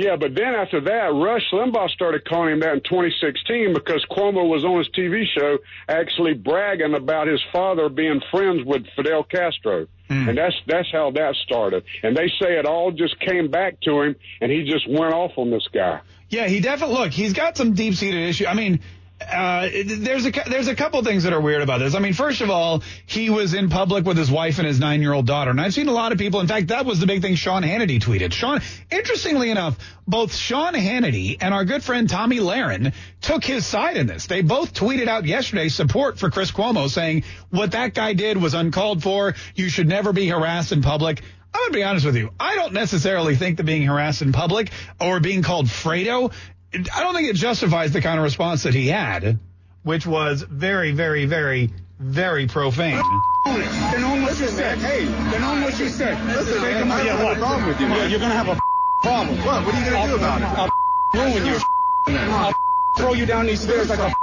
Yeah, 0.00 0.16
but 0.16 0.34
then 0.34 0.54
after 0.54 0.80
that, 0.80 1.12
Rush 1.12 1.42
Limbaugh 1.52 1.90
started 1.90 2.24
calling 2.24 2.54
him 2.54 2.60
that 2.60 2.72
in 2.72 2.80
2016 2.80 3.74
because 3.74 4.02
Cuomo 4.10 4.48
was 4.48 4.64
on 4.64 4.78
his 4.78 4.88
TV 4.88 5.24
show 5.26 5.58
actually 5.86 6.32
bragging 6.32 6.94
about 6.94 7.26
his 7.26 7.42
father 7.52 7.90
being 7.90 8.22
friends 8.30 8.64
with 8.64 8.86
Fidel 8.96 9.24
Castro. 9.24 9.88
Hmm. 10.08 10.30
And 10.30 10.38
that's 10.38 10.54
that's 10.66 10.90
how 10.90 11.10
that 11.10 11.34
started. 11.44 11.84
And 12.02 12.16
they 12.16 12.28
say 12.40 12.58
it 12.58 12.64
all 12.64 12.92
just 12.92 13.20
came 13.20 13.50
back 13.50 13.78
to 13.82 14.00
him, 14.00 14.16
and 14.40 14.50
he 14.50 14.64
just 14.64 14.88
went 14.88 15.12
off 15.12 15.32
on 15.36 15.50
this 15.50 15.68
guy. 15.70 16.00
Yeah, 16.30 16.48
he 16.48 16.60
definitely 16.60 16.96
look. 16.96 17.12
He's 17.12 17.34
got 17.34 17.58
some 17.58 17.74
deep 17.74 17.92
seated 17.92 18.26
issue. 18.26 18.46
I 18.46 18.54
mean, 18.54 18.80
uh, 19.20 19.68
there's 19.84 20.24
a 20.24 20.30
there's 20.48 20.68
a 20.68 20.74
couple 20.74 21.02
things 21.04 21.24
that 21.24 21.32
are 21.32 21.40
weird 21.40 21.60
about 21.60 21.78
this. 21.78 21.94
I 21.94 21.98
mean, 21.98 22.14
first 22.14 22.40
of 22.40 22.48
all, 22.48 22.82
he 23.06 23.28
was 23.28 23.52
in 23.52 23.68
public 23.68 24.04
with 24.06 24.16
his 24.16 24.30
wife 24.30 24.58
and 24.58 24.66
his 24.66 24.80
nine 24.80 25.02
year 25.02 25.12
old 25.12 25.26
daughter, 25.26 25.50
and 25.50 25.60
I've 25.60 25.74
seen 25.74 25.88
a 25.88 25.92
lot 25.92 26.12
of 26.12 26.18
people. 26.18 26.40
In 26.40 26.46
fact, 26.46 26.68
that 26.68 26.86
was 26.86 27.00
the 27.00 27.06
big 27.06 27.20
thing 27.20 27.34
Sean 27.34 27.62
Hannity 27.62 28.00
tweeted. 28.00 28.32
Sean, 28.32 28.60
interestingly 28.90 29.50
enough, 29.50 29.78
both 30.06 30.34
Sean 30.34 30.74
Hannity 30.74 31.36
and 31.40 31.52
our 31.52 31.64
good 31.64 31.82
friend 31.82 32.08
Tomi 32.08 32.38
Lahren 32.38 32.94
took 33.20 33.44
his 33.44 33.66
side 33.66 33.96
in 33.96 34.06
this. 34.06 34.26
They 34.26 34.40
both 34.40 34.72
tweeted 34.72 35.06
out 35.06 35.26
yesterday 35.26 35.68
support 35.68 36.18
for 36.18 36.30
Chris 36.30 36.50
Cuomo, 36.50 36.88
saying 36.88 37.24
what 37.50 37.72
that 37.72 37.94
guy 37.94 38.14
did 38.14 38.38
was 38.40 38.54
uncalled 38.54 39.02
for. 39.02 39.34
You 39.54 39.68
should 39.68 39.88
never 39.88 40.12
be 40.12 40.28
harassed 40.28 40.72
in 40.72 40.80
public. 40.80 41.22
I'm 41.52 41.60
going 41.60 41.72
to 41.72 41.78
be 41.78 41.82
honest 41.82 42.06
with 42.06 42.16
you. 42.16 42.30
I 42.38 42.54
don't 42.54 42.72
necessarily 42.72 43.34
think 43.34 43.56
that 43.56 43.64
being 43.64 43.82
harassed 43.82 44.22
in 44.22 44.32
public 44.32 44.70
or 45.00 45.18
being 45.18 45.42
called 45.42 45.66
Fredo, 45.66 46.32
I 46.72 47.00
don't 47.00 47.14
think 47.14 47.28
it 47.28 47.36
justifies 47.36 47.92
the 47.92 48.00
kind 48.00 48.18
of 48.18 48.24
response 48.24 48.62
that 48.62 48.74
he 48.74 48.88
had, 48.88 49.38
which 49.82 50.06
was 50.06 50.42
very, 50.42 50.92
very, 50.92 51.26
very, 51.26 51.70
very 51.98 52.46
profane. 52.46 53.22
Then 53.44 54.22
what 54.22 54.38
you 54.38 54.46
said. 54.48 54.78
Hey, 54.78 55.04
then 55.06 55.62
what 55.62 55.78
you 55.78 55.88
said. 55.88 56.24
Listen, 56.26 56.62
man, 56.62 56.90
I 56.90 57.02
Yeah, 57.02 57.16
have 57.16 57.24
what? 57.24 57.36
a 57.36 57.40
problem 57.40 57.66
with 57.68 57.80
you. 57.80 57.86
Yeah, 57.88 58.06
You're 58.06 58.20
gonna 58.20 58.34
have 58.34 58.48
a 58.48 58.60
problem. 59.02 59.36
What? 59.44 59.66
What 59.66 59.74
are 59.74 59.84
you 59.84 59.90
gonna 59.90 60.08
do 60.08 60.16
about 60.16 60.40
it? 60.42 60.44
I'll 60.44 60.70
ruin 61.14 61.46
you. 61.46 61.58
I'll 62.06 62.54
throw 62.96 63.12
you 63.14 63.26
down 63.26 63.46
these 63.46 63.60
stairs 63.60 63.88
like 63.88 63.98
a 63.98 64.14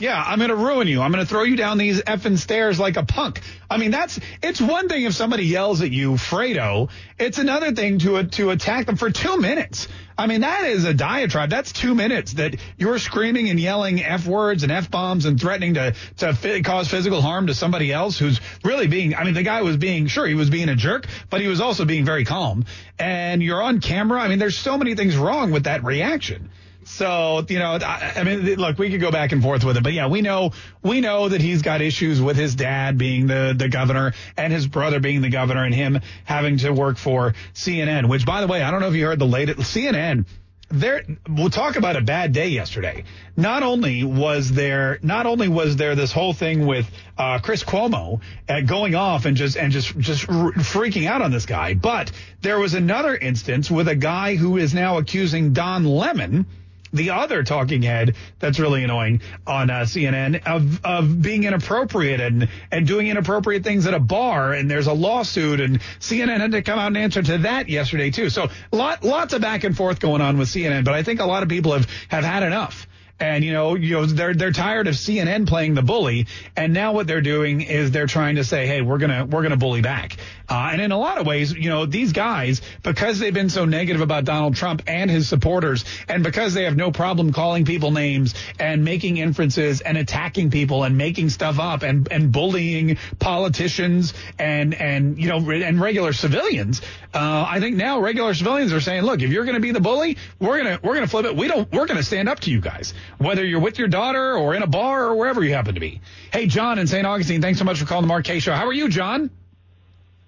Yeah, 0.00 0.22
I'm 0.26 0.38
going 0.38 0.50
to 0.50 0.56
ruin 0.56 0.88
you. 0.88 1.02
I'm 1.02 1.12
going 1.12 1.24
to 1.24 1.28
throw 1.28 1.42
you 1.42 1.56
down 1.56 1.76
these 1.76 2.00
effing 2.02 2.38
stairs 2.38 2.80
like 2.80 2.96
a 2.96 3.04
punk. 3.04 3.40
I 3.68 3.76
mean, 3.76 3.90
that's 3.90 4.18
it's 4.42 4.60
one 4.60 4.88
thing 4.88 5.04
if 5.04 5.14
somebody 5.14 5.44
yells 5.44 5.82
at 5.82 5.90
you, 5.90 6.12
Fredo. 6.12 6.88
It's 7.18 7.38
another 7.38 7.72
thing 7.72 7.98
to 8.00 8.24
to 8.24 8.50
attack 8.50 8.86
them 8.86 8.96
for 8.96 9.10
two 9.10 9.36
minutes. 9.38 9.86
I 10.16 10.26
mean, 10.26 10.42
that 10.42 10.64
is 10.64 10.84
a 10.84 10.94
diatribe. 10.94 11.50
That's 11.50 11.72
two 11.72 11.94
minutes 11.94 12.34
that 12.34 12.56
you're 12.78 12.98
screaming 12.98 13.48
and 13.48 13.60
yelling 13.60 14.02
f 14.02 14.26
words 14.26 14.62
and 14.62 14.72
f 14.72 14.90
bombs 14.90 15.24
and 15.26 15.40
threatening 15.40 15.74
to 15.74 15.94
to 16.18 16.34
fi- 16.34 16.62
cause 16.62 16.88
physical 16.88 17.20
harm 17.20 17.46
to 17.48 17.54
somebody 17.54 17.92
else 17.92 18.18
who's 18.18 18.40
really 18.64 18.86
being. 18.86 19.14
I 19.14 19.24
mean, 19.24 19.34
the 19.34 19.42
guy 19.42 19.62
was 19.62 19.76
being 19.76 20.06
sure 20.06 20.26
he 20.26 20.34
was 20.34 20.50
being 20.50 20.68
a 20.68 20.76
jerk, 20.76 21.06
but 21.28 21.40
he 21.40 21.48
was 21.48 21.60
also 21.60 21.84
being 21.84 22.04
very 22.04 22.24
calm. 22.24 22.64
And 22.98 23.42
you're 23.42 23.62
on 23.62 23.80
camera. 23.80 24.20
I 24.20 24.28
mean, 24.28 24.38
there's 24.38 24.58
so 24.58 24.78
many 24.78 24.94
things 24.94 25.16
wrong 25.16 25.50
with 25.50 25.64
that 25.64 25.84
reaction. 25.84 26.50
So, 26.90 27.46
you 27.48 27.58
know, 27.58 27.78
I, 27.80 28.12
I 28.16 28.24
mean, 28.24 28.40
look, 28.56 28.78
we 28.78 28.90
could 28.90 29.00
go 29.00 29.10
back 29.10 29.32
and 29.32 29.42
forth 29.42 29.64
with 29.64 29.76
it, 29.76 29.82
but 29.82 29.92
yeah, 29.92 30.08
we 30.08 30.22
know, 30.22 30.50
we 30.82 31.00
know 31.00 31.28
that 31.28 31.40
he's 31.40 31.62
got 31.62 31.80
issues 31.80 32.20
with 32.20 32.36
his 32.36 32.56
dad 32.56 32.98
being 32.98 33.26
the, 33.26 33.54
the 33.56 33.68
governor 33.68 34.12
and 34.36 34.52
his 34.52 34.66
brother 34.66 34.98
being 34.98 35.22
the 35.22 35.30
governor 35.30 35.64
and 35.64 35.74
him 35.74 36.00
having 36.24 36.58
to 36.58 36.72
work 36.72 36.98
for 36.98 37.34
CNN, 37.54 38.08
which 38.08 38.26
by 38.26 38.40
the 38.40 38.48
way, 38.48 38.62
I 38.62 38.70
don't 38.70 38.80
know 38.80 38.88
if 38.88 38.94
you 38.94 39.06
heard 39.06 39.20
the 39.20 39.26
latest 39.26 39.60
CNN. 39.60 40.26
There, 40.72 41.04
we'll 41.28 41.50
talk 41.50 41.76
about 41.76 41.96
a 41.96 42.00
bad 42.00 42.32
day 42.32 42.48
yesterday. 42.48 43.04
Not 43.36 43.62
only 43.62 44.04
was 44.04 44.52
there, 44.52 44.98
not 45.02 45.26
only 45.26 45.48
was 45.48 45.76
there 45.76 45.94
this 45.94 46.12
whole 46.12 46.32
thing 46.32 46.66
with 46.66 46.88
uh, 47.16 47.38
Chris 47.38 47.64
Cuomo 47.64 48.20
uh, 48.48 48.60
going 48.60 48.94
off 48.94 49.24
and 49.24 49.36
just 49.36 49.56
and 49.56 49.72
just 49.72 49.98
just 49.98 50.28
r- 50.28 50.52
freaking 50.52 51.08
out 51.08 51.22
on 51.22 51.32
this 51.32 51.44
guy, 51.46 51.74
but 51.74 52.12
there 52.42 52.60
was 52.60 52.74
another 52.74 53.16
instance 53.16 53.68
with 53.68 53.88
a 53.88 53.96
guy 53.96 54.36
who 54.36 54.58
is 54.58 54.72
now 54.72 54.98
accusing 54.98 55.54
Don 55.54 55.84
Lemon, 55.84 56.46
the 56.92 57.10
other 57.10 57.42
talking 57.42 57.82
head 57.82 58.16
that's 58.38 58.58
really 58.58 58.84
annoying 58.84 59.20
on 59.46 59.70
uh, 59.70 59.80
CNN 59.80 60.46
of 60.46 60.84
of 60.84 61.22
being 61.22 61.44
inappropriate 61.44 62.20
and 62.20 62.48
and 62.70 62.86
doing 62.86 63.08
inappropriate 63.08 63.64
things 63.64 63.86
at 63.86 63.94
a 63.94 64.00
bar 64.00 64.52
and 64.52 64.70
there's 64.70 64.86
a 64.86 64.92
lawsuit 64.92 65.60
and 65.60 65.80
CNN 66.00 66.40
had 66.40 66.52
to 66.52 66.62
come 66.62 66.78
out 66.78 66.88
and 66.88 66.96
answer 66.96 67.22
to 67.22 67.38
that 67.38 67.68
yesterday 67.68 68.10
too. 68.10 68.30
So 68.30 68.48
lot 68.72 69.04
lots 69.04 69.34
of 69.34 69.40
back 69.40 69.64
and 69.64 69.76
forth 69.76 70.00
going 70.00 70.20
on 70.20 70.38
with 70.38 70.48
CNN, 70.48 70.84
but 70.84 70.94
I 70.94 71.02
think 71.02 71.20
a 71.20 71.26
lot 71.26 71.42
of 71.42 71.48
people 71.48 71.72
have 71.72 71.88
have 72.08 72.24
had 72.24 72.42
enough. 72.42 72.86
And 73.20 73.44
you 73.44 73.52
know, 73.52 73.74
you 73.74 73.96
know, 73.96 74.06
they're 74.06 74.32
they're 74.32 74.50
tired 74.50 74.86
of 74.86 74.94
CNN 74.94 75.46
playing 75.46 75.74
the 75.74 75.82
bully, 75.82 76.26
and 76.56 76.72
now 76.72 76.92
what 76.92 77.06
they're 77.06 77.20
doing 77.20 77.60
is 77.60 77.90
they're 77.90 78.06
trying 78.06 78.36
to 78.36 78.44
say, 78.44 78.66
hey, 78.66 78.80
we're 78.80 78.96
gonna 78.96 79.26
we're 79.26 79.42
gonna 79.42 79.58
bully 79.58 79.82
back. 79.82 80.16
Uh, 80.48 80.70
and 80.72 80.80
in 80.80 80.90
a 80.90 80.98
lot 80.98 81.18
of 81.18 81.26
ways, 81.26 81.52
you 81.52 81.68
know, 81.68 81.86
these 81.86 82.12
guys, 82.12 82.60
because 82.82 83.18
they've 83.18 83.34
been 83.34 83.50
so 83.50 83.66
negative 83.66 84.00
about 84.00 84.24
Donald 84.24 84.56
Trump 84.56 84.82
and 84.86 85.10
his 85.10 85.28
supporters, 85.28 85.84
and 86.08 86.24
because 86.24 86.54
they 86.54 86.64
have 86.64 86.76
no 86.76 86.90
problem 86.90 87.32
calling 87.32 87.66
people 87.66 87.90
names 87.90 88.34
and 88.58 88.84
making 88.84 89.18
inferences 89.18 89.82
and 89.82 89.98
attacking 89.98 90.50
people 90.50 90.82
and 90.82 90.96
making 90.96 91.28
stuff 91.28 91.58
up 91.58 91.82
and 91.82 92.10
and 92.10 92.32
bullying 92.32 92.96
politicians 93.18 94.14
and 94.38 94.74
and 94.74 95.18
you 95.20 95.28
know 95.28 95.50
and 95.50 95.78
regular 95.78 96.14
civilians, 96.14 96.80
uh, 97.12 97.44
I 97.46 97.60
think 97.60 97.76
now 97.76 98.00
regular 98.00 98.32
civilians 98.32 98.72
are 98.72 98.80
saying, 98.80 99.02
look, 99.02 99.20
if 99.20 99.30
you're 99.30 99.44
gonna 99.44 99.60
be 99.60 99.72
the 99.72 99.80
bully, 99.80 100.16
we're 100.38 100.56
gonna 100.56 100.80
we're 100.82 100.94
gonna 100.94 101.06
flip 101.06 101.26
it. 101.26 101.36
We 101.36 101.48
don't 101.48 101.70
we're 101.70 101.86
gonna 101.86 102.02
stand 102.02 102.30
up 102.30 102.40
to 102.40 102.50
you 102.50 102.62
guys 102.62 102.94
whether 103.18 103.44
you're 103.44 103.60
with 103.60 103.78
your 103.78 103.88
daughter 103.88 104.36
or 104.36 104.54
in 104.54 104.62
a 104.62 104.66
bar 104.66 105.06
or 105.06 105.16
wherever 105.16 105.42
you 105.42 105.52
happen 105.54 105.74
to 105.74 105.80
be. 105.80 106.00
Hey, 106.32 106.46
John 106.46 106.78
in 106.78 106.86
St. 106.86 107.06
Augustine, 107.06 107.42
thanks 107.42 107.58
so 107.58 107.64
much 107.64 107.78
for 107.78 107.86
calling 107.86 108.02
the 108.02 108.08
Mark 108.08 108.26
Show. 108.26 108.52
How 108.52 108.66
are 108.66 108.72
you, 108.72 108.88
John? 108.88 109.30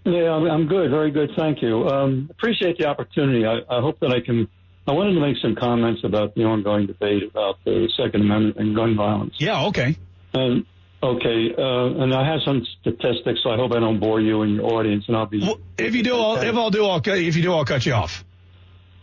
Yeah, 0.05 0.33
I'm, 0.33 0.45
I'm 0.51 0.67
good. 0.67 0.91
Very 0.91 1.11
good. 1.11 1.31
Thank 1.37 1.63
you. 1.63 1.89
Um, 1.89 2.29
appreciate 2.31 2.79
the 2.79 2.87
opportunity. 2.87 3.47
I, 3.47 3.59
I 3.71 3.81
hope 3.81 4.01
that 4.01 4.11
I 4.11 4.21
can. 4.21 4.49
I 4.87 4.93
wanted 4.93 5.15
to 5.15 5.21
make 5.21 5.37
some 5.41 5.55
comments 5.55 6.03
about 6.03 6.35
the 6.35 6.43
ongoing 6.43 6.87
debate 6.87 7.23
about 7.23 7.59
the 7.65 7.89
Second 7.97 8.23
Amendment 8.23 8.57
and 8.57 8.75
gun 8.75 8.97
violence. 8.97 9.35
Yeah. 9.39 9.67
Okay. 9.67 9.97
And 10.35 10.67
okay, 11.01 11.55
uh, 11.57 12.03
and 12.03 12.13
I 12.13 12.27
have 12.27 12.41
some 12.45 12.67
statistics, 12.81 13.41
so 13.45 13.51
I 13.51 13.57
hope 13.57 13.73
I 13.73 13.79
don't 13.79 14.01
bore 14.01 14.21
you 14.21 14.43
and 14.43 14.57
your 14.57 14.65
audience. 14.75 15.05
And 15.07 15.17
I'll 15.17 15.27
be. 15.27 15.57
If 15.79 15.95
you 15.95 16.03
do, 16.03 16.17
I'll, 16.17 16.37
if 16.39 16.55
I'll 16.57 16.71
do, 16.71 16.85
I'll 16.85 17.01
if 17.07 17.37
you 17.37 17.43
do, 17.43 17.53
I'll 17.53 17.65
cut 17.65 17.87
you 17.87 17.93
off. 17.93 18.25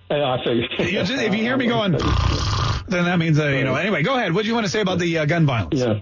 Yeah, 0.09 0.33
I 0.33 0.37
figure. 0.43 0.67
You 0.79 0.91
just- 1.05 1.11
if 1.11 1.33
you 1.35 1.41
hear 1.41 1.57
me 1.57 1.67
going, 1.75 1.91
then 2.87 3.05
that 3.05 3.17
means 3.19 3.37
that 3.37 3.55
you 3.57 3.63
know. 3.63 3.75
Anyway, 3.75 4.03
go 4.03 4.15
ahead. 4.15 4.33
What 4.33 4.43
do 4.43 4.47
you 4.47 4.53
want 4.53 4.65
to 4.65 4.71
say 4.71 4.81
about 4.81 4.99
the 4.99 5.19
uh, 5.19 5.25
gun 5.25 5.45
violence? 5.45 5.79
Yeah. 5.79 5.99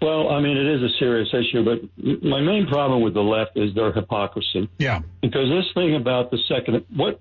Well, 0.00 0.28
I 0.28 0.40
mean, 0.40 0.56
it 0.58 0.66
is 0.66 0.82
a 0.82 0.90
serious 0.98 1.28
issue, 1.32 1.64
but 1.64 1.80
my 2.22 2.40
main 2.40 2.66
problem 2.66 3.00
with 3.02 3.14
the 3.14 3.22
left 3.22 3.56
is 3.56 3.74
their 3.74 3.92
hypocrisy. 3.92 4.68
Yeah. 4.78 5.00
Because 5.22 5.48
this 5.48 5.64
thing 5.74 5.96
about 5.96 6.30
the 6.30 6.38
second, 6.48 6.84
what 6.94 7.18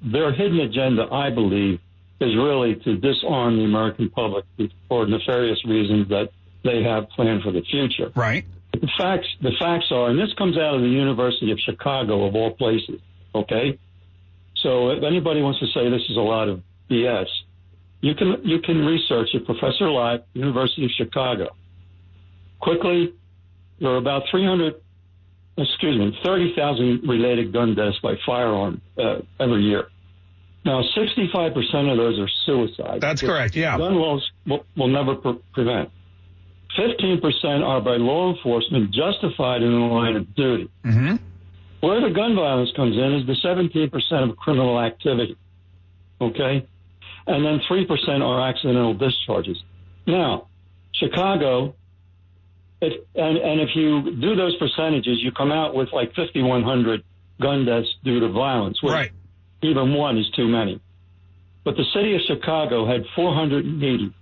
their 0.00 0.32
hidden 0.32 0.60
agenda, 0.60 1.08
I 1.12 1.30
believe, 1.30 1.80
is 2.20 2.36
really 2.36 2.76
to 2.76 2.96
disarm 2.96 3.56
the 3.56 3.64
American 3.64 4.08
public 4.08 4.44
for 4.88 5.04
nefarious 5.06 5.64
reasons 5.66 6.08
that 6.10 6.30
they 6.62 6.84
have 6.84 7.08
planned 7.10 7.42
for 7.42 7.50
the 7.50 7.62
future. 7.62 8.12
Right. 8.14 8.44
The 8.72 8.88
facts, 8.96 9.26
the 9.42 9.50
facts 9.58 9.86
are, 9.90 10.08
and 10.08 10.16
this 10.18 10.32
comes 10.38 10.56
out 10.56 10.76
of 10.76 10.80
the 10.80 10.88
University 10.88 11.50
of 11.50 11.58
Chicago, 11.58 12.24
of 12.26 12.36
all 12.36 12.52
places. 12.52 13.00
Okay. 13.34 13.78
So 14.62 14.90
if 14.90 15.02
anybody 15.02 15.42
wants 15.42 15.60
to 15.60 15.66
say 15.66 15.90
this 15.90 16.02
is 16.08 16.16
a 16.16 16.20
lot 16.20 16.48
of 16.48 16.62
BS, 16.90 17.26
you 18.00 18.14
can 18.14 18.40
you 18.44 18.60
can 18.60 18.84
research 18.84 19.30
it. 19.34 19.44
Professor 19.46 19.90
Lott, 19.90 20.26
University 20.34 20.84
of 20.84 20.90
Chicago. 20.96 21.48
Quickly, 22.60 23.14
there 23.80 23.90
are 23.90 23.96
about 23.96 24.22
300, 24.30 24.74
excuse 25.58 25.98
me, 25.98 26.16
30,000 26.22 27.08
related 27.08 27.52
gun 27.52 27.74
deaths 27.74 27.98
by 28.02 28.14
firearm 28.24 28.80
uh, 28.96 29.16
every 29.40 29.62
year. 29.62 29.88
Now, 30.64 30.80
65% 30.96 31.90
of 31.90 31.96
those 31.96 32.20
are 32.20 32.28
suicides. 32.46 33.00
That's 33.00 33.20
correct, 33.20 33.56
yeah. 33.56 33.76
Gun 33.76 33.96
laws 33.96 34.30
will, 34.46 34.64
will 34.76 34.86
never 34.86 35.16
pre- 35.16 35.40
prevent. 35.52 35.90
15% 36.78 37.66
are 37.66 37.80
by 37.80 37.96
law 37.96 38.32
enforcement 38.32 38.94
justified 38.94 39.62
in 39.62 39.72
the 39.72 39.78
line 39.78 40.14
of 40.14 40.34
duty. 40.36 40.70
Mm-hmm. 40.84 41.16
Where 41.82 42.00
the 42.00 42.14
gun 42.14 42.36
violence 42.36 42.70
comes 42.76 42.96
in 42.96 43.12
is 43.14 43.26
the 43.26 43.34
17% 43.44 44.30
of 44.30 44.36
criminal 44.36 44.80
activity. 44.80 45.36
Okay? 46.20 46.64
And 47.26 47.44
then 47.44 47.60
3% 47.68 47.88
are 48.22 48.48
accidental 48.48 48.94
discharges. 48.94 49.60
Now, 50.06 50.46
Chicago, 50.94 51.74
if, 52.80 52.92
and, 53.16 53.36
and 53.36 53.60
if 53.60 53.70
you 53.74 54.14
do 54.20 54.36
those 54.36 54.54
percentages, 54.58 55.18
you 55.22 55.32
come 55.32 55.50
out 55.50 55.74
with 55.74 55.88
like 55.92 56.14
5,100 56.14 57.02
gun 57.40 57.64
deaths 57.64 57.88
due 58.04 58.20
to 58.20 58.28
violence. 58.28 58.80
which 58.80 58.92
Right. 58.92 59.10
Even 59.62 59.92
one 59.92 60.18
is 60.18 60.30
too 60.36 60.46
many. 60.46 60.80
But 61.64 61.76
the 61.76 61.84
city 61.92 62.14
of 62.14 62.20
Chicago 62.28 62.86
had 62.86 63.02
480. 63.16 64.14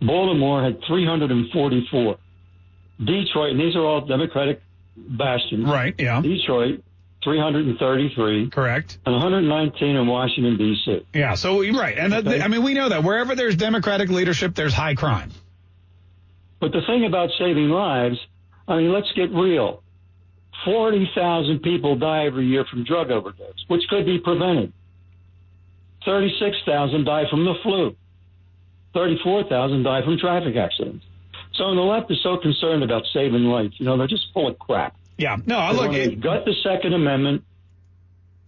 Baltimore 0.00 0.64
had 0.64 0.80
344. 0.86 2.16
Detroit, 3.04 3.50
and 3.50 3.60
these 3.60 3.76
are 3.76 3.84
all 3.84 4.00
Democratic 4.06 4.62
bastions. 5.08 5.66
Right, 5.66 5.94
yeah. 5.98 6.20
Detroit, 6.20 6.82
333. 7.24 8.50
Correct. 8.50 8.98
And 9.04 9.14
119 9.14 9.96
in 9.96 10.06
Washington, 10.06 10.56
D.C. 10.56 11.06
Yeah. 11.14 11.34
So 11.34 11.60
you're 11.60 11.78
right, 11.78 11.96
and 11.98 12.12
that, 12.12 12.42
I 12.42 12.48
mean 12.48 12.62
we 12.62 12.74
know 12.74 12.88
that 12.88 13.04
wherever 13.04 13.34
there's 13.34 13.56
Democratic 13.56 14.10
leadership, 14.10 14.54
there's 14.54 14.74
high 14.74 14.94
crime. 14.94 15.30
But 16.60 16.72
the 16.72 16.82
thing 16.86 17.06
about 17.06 17.30
saving 17.38 17.70
lives, 17.70 18.18
I 18.68 18.76
mean, 18.76 18.92
let's 18.92 19.10
get 19.16 19.32
real. 19.32 19.82
40,000 20.64 21.60
people 21.60 21.96
die 21.96 22.26
every 22.26 22.46
year 22.46 22.66
from 22.70 22.84
drug 22.84 23.10
overdose, 23.10 23.64
which 23.68 23.82
could 23.88 24.04
be 24.04 24.18
prevented. 24.18 24.72
36,000 26.04 27.04
die 27.04 27.24
from 27.30 27.44
the 27.44 27.54
flu. 27.62 27.96
34,000 28.94 29.82
die 29.82 30.02
from 30.04 30.18
traffic 30.18 30.56
accidents. 30.56 31.04
So 31.60 31.74
the 31.74 31.82
left 31.82 32.10
is 32.10 32.18
so 32.22 32.38
concerned 32.38 32.82
about 32.82 33.04
saving 33.12 33.44
life. 33.44 33.72
You 33.76 33.84
know, 33.84 33.98
they're 33.98 34.06
just 34.06 34.32
full 34.32 34.48
of 34.48 34.58
crap. 34.58 34.96
Yeah. 35.18 35.36
No, 35.44 35.58
I 35.58 35.72
look. 35.72 35.92
It, 35.92 36.18
gut 36.18 36.46
the 36.46 36.54
Second 36.62 36.94
Amendment. 36.94 37.44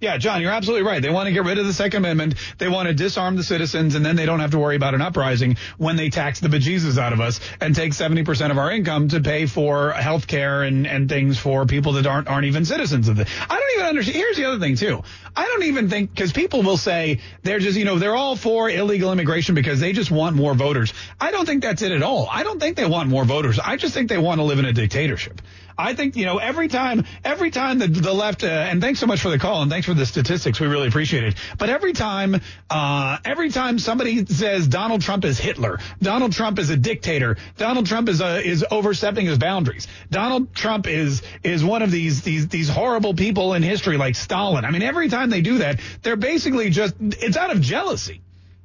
Yeah, 0.02 0.16
John, 0.16 0.42
you're 0.42 0.50
absolutely 0.50 0.84
right. 0.84 1.00
They 1.00 1.10
want 1.10 1.28
to 1.28 1.32
get 1.32 1.44
rid 1.44 1.58
of 1.58 1.66
the 1.66 1.72
Second 1.72 1.98
Amendment. 2.04 2.34
They 2.58 2.66
want 2.66 2.88
to 2.88 2.94
disarm 2.94 3.36
the 3.36 3.44
citizens, 3.44 3.94
and 3.94 4.04
then 4.04 4.16
they 4.16 4.26
don't 4.26 4.40
have 4.40 4.50
to 4.50 4.58
worry 4.58 4.74
about 4.74 4.96
an 4.96 5.00
uprising 5.00 5.58
when 5.78 5.94
they 5.94 6.10
tax 6.10 6.40
the 6.40 6.48
bejesus 6.48 6.98
out 6.98 7.12
of 7.12 7.20
us 7.20 7.38
and 7.60 7.72
take 7.72 7.92
70% 7.92 8.50
of 8.50 8.58
our 8.58 8.72
income 8.72 9.10
to 9.10 9.20
pay 9.20 9.46
for 9.46 9.92
health 9.92 10.26
care 10.26 10.64
and, 10.64 10.88
and 10.88 11.08
things 11.08 11.38
for 11.38 11.66
people 11.66 11.92
that 11.92 12.06
aren't 12.08 12.26
aren't 12.26 12.46
even 12.46 12.64
citizens 12.64 13.06
of 13.06 13.14
the. 13.14 13.28
I 13.48 13.56
don't 13.56 13.70
even 13.74 13.86
understand. 13.86 14.16
Here's 14.16 14.36
the 14.36 14.46
other 14.46 14.58
thing 14.58 14.74
too. 14.74 15.04
I 15.36 15.46
don't 15.46 15.62
even 15.62 15.88
think 15.88 16.12
because 16.12 16.32
people 16.32 16.64
will 16.64 16.78
say 16.78 17.20
they're 17.44 17.60
just 17.60 17.78
you 17.78 17.84
know 17.84 18.00
they're 18.00 18.16
all 18.16 18.34
for 18.34 18.68
illegal 18.68 19.12
immigration 19.12 19.54
because 19.54 19.78
they 19.78 19.92
just 19.92 20.10
want 20.10 20.34
more 20.34 20.54
voters. 20.54 20.92
I 21.20 21.30
don't 21.30 21.46
think 21.46 21.62
that's 21.62 21.80
it 21.80 21.92
at 21.92 22.02
all. 22.02 22.26
I 22.28 22.42
don't 22.42 22.58
think 22.58 22.76
they 22.76 22.86
want 22.86 23.08
more 23.08 23.24
voters. 23.24 23.60
I 23.60 23.76
just 23.76 23.94
think 23.94 24.08
they 24.08 24.18
want 24.18 24.40
to 24.40 24.42
live 24.42 24.58
in 24.58 24.64
a 24.64 24.72
dictatorship. 24.72 25.40
I 25.76 25.94
think 25.94 26.16
you 26.16 26.26
know 26.26 26.38
every 26.38 26.68
time 26.68 27.04
every 27.24 27.50
time 27.50 27.78
the 27.78 27.86
the 27.86 28.12
left 28.12 28.44
uh, 28.44 28.46
and 28.46 28.80
thanks 28.80 29.00
so 29.00 29.06
much 29.06 29.20
for 29.20 29.30
the 29.30 29.38
call 29.38 29.62
and 29.62 29.70
thanks 29.70 29.86
for 29.86 29.94
the 29.94 30.06
statistics 30.06 30.60
we 30.60 30.66
really 30.66 30.88
appreciate 30.88 31.24
it. 31.24 31.34
But 31.58 31.70
every 31.70 31.92
time 31.92 32.40
uh, 32.70 33.18
every 33.24 33.50
time 33.50 33.78
somebody 33.78 34.24
says 34.26 34.68
Donald 34.68 35.02
Trump 35.02 35.24
is 35.24 35.38
Hitler, 35.38 35.78
Donald 36.00 36.32
Trump 36.32 36.58
is 36.58 36.70
a 36.70 36.76
dictator, 36.76 37.36
Donald 37.56 37.86
Trump 37.86 38.08
is 38.08 38.20
uh, 38.20 38.40
is 38.44 38.64
overstepping 38.70 39.26
his 39.26 39.38
boundaries, 39.38 39.88
Donald 40.10 40.54
Trump 40.54 40.86
is 40.86 41.22
is 41.42 41.64
one 41.64 41.82
of 41.82 41.90
these 41.90 42.22
these 42.22 42.48
these 42.48 42.68
horrible 42.68 43.14
people 43.14 43.54
in 43.54 43.62
history 43.62 43.96
like 43.96 44.14
Stalin. 44.14 44.64
I 44.64 44.70
mean 44.70 44.82
every 44.82 45.08
time 45.08 45.30
they 45.30 45.40
do 45.40 45.58
that, 45.58 45.80
they're 46.02 46.16
basically 46.16 46.70
just 46.70 46.94
it's 47.00 47.36
out 47.36 47.50
of 47.50 47.60
jealousy. 47.60 48.20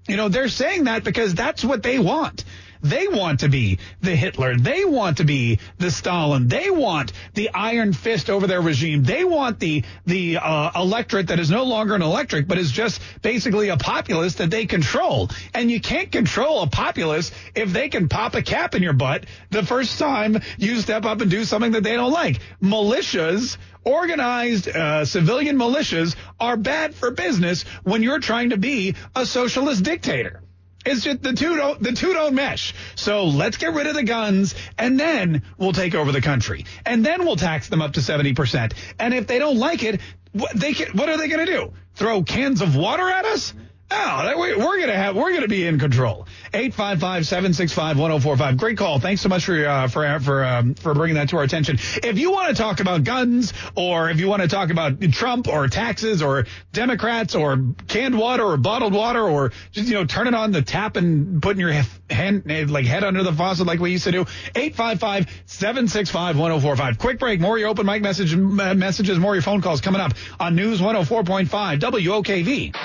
You 0.07 0.15
know, 0.15 0.29
they're 0.29 0.47
saying 0.47 0.85
that 0.85 1.03
because 1.03 1.35
that's 1.35 1.65
what 1.65 1.83
they 1.83 1.99
want. 1.99 2.45
They 2.81 3.07
want 3.07 3.41
to 3.41 3.49
be 3.49 3.79
the 4.01 4.15
Hitler. 4.15 4.57
They 4.57 4.85
want 4.85 5.17
to 5.17 5.23
be 5.23 5.59
the 5.77 5.91
Stalin. 5.91 6.47
They 6.47 6.69
want 6.69 7.13
the 7.33 7.49
iron 7.53 7.93
fist 7.93 8.29
over 8.29 8.47
their 8.47 8.61
regime. 8.61 9.03
They 9.03 9.23
want 9.23 9.59
the 9.59 9.83
the 10.05 10.37
uh, 10.37 10.71
electorate 10.75 11.27
that 11.27 11.39
is 11.39 11.49
no 11.49 11.63
longer 11.63 11.95
an 11.95 12.01
electorate, 12.01 12.47
but 12.47 12.57
is 12.57 12.71
just 12.71 13.01
basically 13.21 13.69
a 13.69 13.77
populace 13.77 14.35
that 14.35 14.49
they 14.49 14.65
control. 14.65 15.29
And 15.53 15.69
you 15.69 15.79
can't 15.81 16.11
control 16.11 16.61
a 16.61 16.67
populace 16.67 17.31
if 17.55 17.71
they 17.73 17.89
can 17.89 18.09
pop 18.09 18.35
a 18.35 18.41
cap 18.41 18.75
in 18.75 18.83
your 18.83 18.93
butt 18.93 19.25
the 19.49 19.63
first 19.63 19.99
time 19.99 20.41
you 20.57 20.79
step 20.79 21.05
up 21.05 21.21
and 21.21 21.31
do 21.31 21.43
something 21.43 21.71
that 21.73 21.83
they 21.83 21.95
don't 21.95 22.11
like. 22.11 22.39
Militias 22.61 23.57
organized 23.83 24.67
uh, 24.67 25.05
civilian 25.05 25.57
militias 25.57 26.15
are 26.39 26.57
bad 26.57 26.93
for 26.93 27.11
business 27.11 27.63
when 27.83 28.03
you're 28.03 28.19
trying 28.19 28.49
to 28.49 28.57
be 28.57 28.95
a 29.15 29.25
socialist 29.25 29.83
dictator. 29.83 30.41
It's 30.87 31.03
just 31.03 31.21
the 31.21 31.33
two 31.33 31.57
don't 31.57 31.83
the 31.83 31.91
two 31.91 32.13
don't 32.13 32.33
mesh. 32.33 32.73
So 32.95 33.25
let's 33.25 33.57
get 33.57 33.73
rid 33.73 33.87
of 33.87 33.93
the 33.93 34.03
guns 34.03 34.55
and 34.77 34.97
then 34.97 35.43
we'll 35.57 35.73
take 35.73 35.95
over 35.95 36.13
the 36.13 36.21
country. 36.21 36.65
And 36.85 37.05
then 37.05 37.25
we'll 37.25 37.35
tax 37.35 37.67
them 37.67 37.81
up 37.81 37.93
to 37.93 37.99
70%. 37.99 38.73
And 38.97 39.13
if 39.13 39.27
they 39.27 39.37
don't 39.37 39.57
like 39.57 39.83
it, 39.83 39.99
what 40.31 40.53
they 40.55 40.73
can, 40.73 40.95
what 40.97 41.09
are 41.09 41.17
they 41.17 41.27
going 41.27 41.45
to 41.45 41.51
do? 41.51 41.73
Throw 41.95 42.23
cans 42.23 42.61
of 42.61 42.75
water 42.75 43.09
at 43.09 43.25
us? 43.25 43.53
Oh, 43.89 44.33
we're 44.35 44.87
to 44.87 44.95
have, 44.95 45.15
we're 45.15 45.39
to 45.39 45.47
be 45.47 45.65
in 45.65 45.79
control. 45.79 46.27
855-765-1045. 46.53 48.57
Great 48.57 48.77
call. 48.77 48.99
Thanks 48.99 49.21
so 49.21 49.29
much 49.29 49.45
for, 49.45 49.65
uh, 49.65 49.87
for, 49.87 50.19
for, 50.19 50.43
um, 50.43 50.75
for 50.75 50.93
bringing 50.93 51.15
that 51.15 51.29
to 51.29 51.37
our 51.37 51.43
attention. 51.43 51.77
If 52.03 52.19
you 52.19 52.31
want 52.31 52.49
to 52.49 52.55
talk 52.55 52.81
about 52.81 53.05
guns 53.05 53.53
or 53.75 54.09
if 54.09 54.19
you 54.19 54.27
want 54.27 54.41
to 54.41 54.49
talk 54.49 54.71
about 54.71 54.99
Trump 55.11 55.47
or 55.47 55.67
taxes 55.67 56.21
or 56.21 56.47
Democrats 56.73 57.33
or 57.35 57.63
canned 57.87 58.17
water 58.17 58.43
or 58.43 58.57
bottled 58.57 58.91
water 58.93 59.23
or 59.23 59.53
just, 59.71 59.87
you 59.87 59.93
know, 59.93 60.03
turning 60.05 60.33
on 60.33 60.51
the 60.51 60.61
tap 60.61 60.97
and 60.97 61.41
putting 61.41 61.61
your 61.61 61.71
hand, 62.09 62.71
like 62.71 62.85
head 62.85 63.05
under 63.05 63.23
the 63.23 63.33
faucet 63.33 63.67
like 63.67 63.79
we 63.79 63.91
used 63.91 64.05
to 64.05 64.11
do, 64.11 64.25
855-765-1045. 64.55 66.97
Quick 66.97 67.19
break. 67.19 67.39
More 67.39 67.57
your 67.57 67.69
open 67.69 67.85
mic 67.85 68.01
message, 68.01 68.35
messages, 68.35 69.17
more 69.19 69.35
your 69.35 69.43
phone 69.43 69.61
calls 69.61 69.79
coming 69.81 70.01
up 70.01 70.13
on 70.39 70.55
News 70.55 70.81
104.5 70.81 71.79
WOKV. 71.79 72.75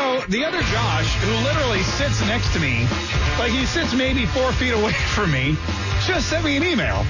So 0.00 0.20
the 0.28 0.46
other 0.46 0.62
Josh, 0.62 1.14
who 1.16 1.30
literally 1.44 1.82
sits 1.82 2.22
next 2.22 2.54
to 2.54 2.58
me, 2.58 2.86
like 3.38 3.52
he 3.52 3.66
sits 3.66 3.92
maybe 3.92 4.24
four 4.24 4.50
feet 4.52 4.72
away 4.72 4.92
from 5.14 5.30
me, 5.30 5.58
just 6.06 6.30
sent 6.30 6.42
me 6.42 6.56
an 6.56 6.64
email. 6.64 7.04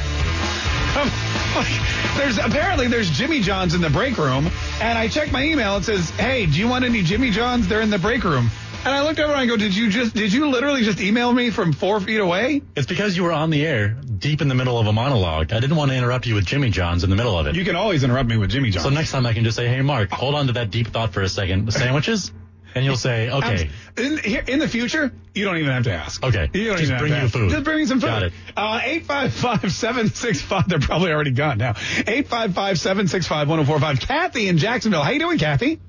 Um, 0.98 1.08
like, 1.54 1.70
there's 2.16 2.38
apparently 2.38 2.88
there's 2.88 3.08
Jimmy 3.08 3.42
Johns 3.42 3.74
in 3.74 3.80
the 3.80 3.90
break 3.90 4.18
room, 4.18 4.50
and 4.80 4.98
I 4.98 5.06
check 5.06 5.30
my 5.30 5.44
email. 5.44 5.76
It 5.76 5.84
says, 5.84 6.10
"Hey, 6.10 6.46
do 6.46 6.58
you 6.58 6.66
want 6.66 6.84
any 6.84 7.04
Jimmy 7.04 7.30
Johns? 7.30 7.68
They're 7.68 7.80
in 7.80 7.90
the 7.90 7.98
break 7.98 8.24
room." 8.24 8.50
And 8.84 8.92
I 8.92 9.02
looked 9.02 9.20
over 9.20 9.30
and 9.30 9.40
I 9.40 9.46
go, 9.46 9.56
"Did 9.56 9.76
you 9.76 9.88
just 9.88 10.12
did 10.12 10.32
you 10.32 10.50
literally 10.50 10.82
just 10.82 11.00
email 11.00 11.32
me 11.32 11.50
from 11.50 11.72
four 11.72 12.00
feet 12.00 12.18
away?" 12.18 12.60
It's 12.74 12.88
because 12.88 13.16
you 13.16 13.22
were 13.22 13.32
on 13.32 13.50
the 13.50 13.64
air, 13.64 13.90
deep 14.18 14.42
in 14.42 14.48
the 14.48 14.56
middle 14.56 14.80
of 14.80 14.88
a 14.88 14.92
monologue. 14.92 15.52
I 15.52 15.60
didn't 15.60 15.76
want 15.76 15.92
to 15.92 15.96
interrupt 15.96 16.26
you 16.26 16.34
with 16.34 16.44
Jimmy 16.44 16.70
Johns 16.70 17.04
in 17.04 17.10
the 17.10 17.16
middle 17.16 17.38
of 17.38 17.46
it. 17.46 17.54
You 17.54 17.64
can 17.64 17.76
always 17.76 18.02
interrupt 18.02 18.28
me 18.28 18.36
with 18.36 18.50
Jimmy 18.50 18.70
Johns. 18.70 18.82
So 18.82 18.90
next 18.90 19.12
time 19.12 19.26
I 19.26 19.32
can 19.32 19.44
just 19.44 19.56
say, 19.56 19.68
"Hey, 19.68 19.80
Mark, 19.80 20.10
hold 20.10 20.34
on 20.34 20.48
to 20.48 20.54
that 20.54 20.72
deep 20.72 20.88
thought 20.88 21.12
for 21.12 21.22
a 21.22 21.28
second. 21.28 21.66
The 21.66 21.72
sandwiches." 21.72 22.32
And 22.74 22.84
you'll 22.84 22.96
say, 22.96 23.30
okay. 23.30 23.70
In, 23.96 24.18
in, 24.48 24.58
the 24.60 24.66
future, 24.68 25.12
you 25.34 25.44
don't 25.44 25.56
even 25.58 25.72
have 25.72 25.82
to 25.84 25.92
ask. 25.92 26.22
Okay. 26.22 26.48
You 26.52 26.66
don't 26.66 26.76
Just 26.78 26.90
even 26.90 27.00
bring 27.00 27.12
have 27.12 27.22
you 27.24 27.28
to 27.28 27.38
food. 27.38 27.50
Just 27.50 27.64
bring 27.64 27.78
me 27.78 27.86
some 27.86 28.00
food. 28.00 28.06
Got 28.06 28.22
it. 28.24 28.32
Uh, 28.56 28.78
855-765, 28.80 30.66
they're 30.68 30.78
probably 30.78 31.10
already 31.12 31.32
gone 31.32 31.58
now. 31.58 31.72
855-765-1045. 31.72 34.00
Kathy 34.00 34.46
in 34.48 34.58
Jacksonville. 34.58 35.02
How 35.02 35.10
you 35.10 35.18
doing, 35.18 35.38
Kathy? 35.38 35.80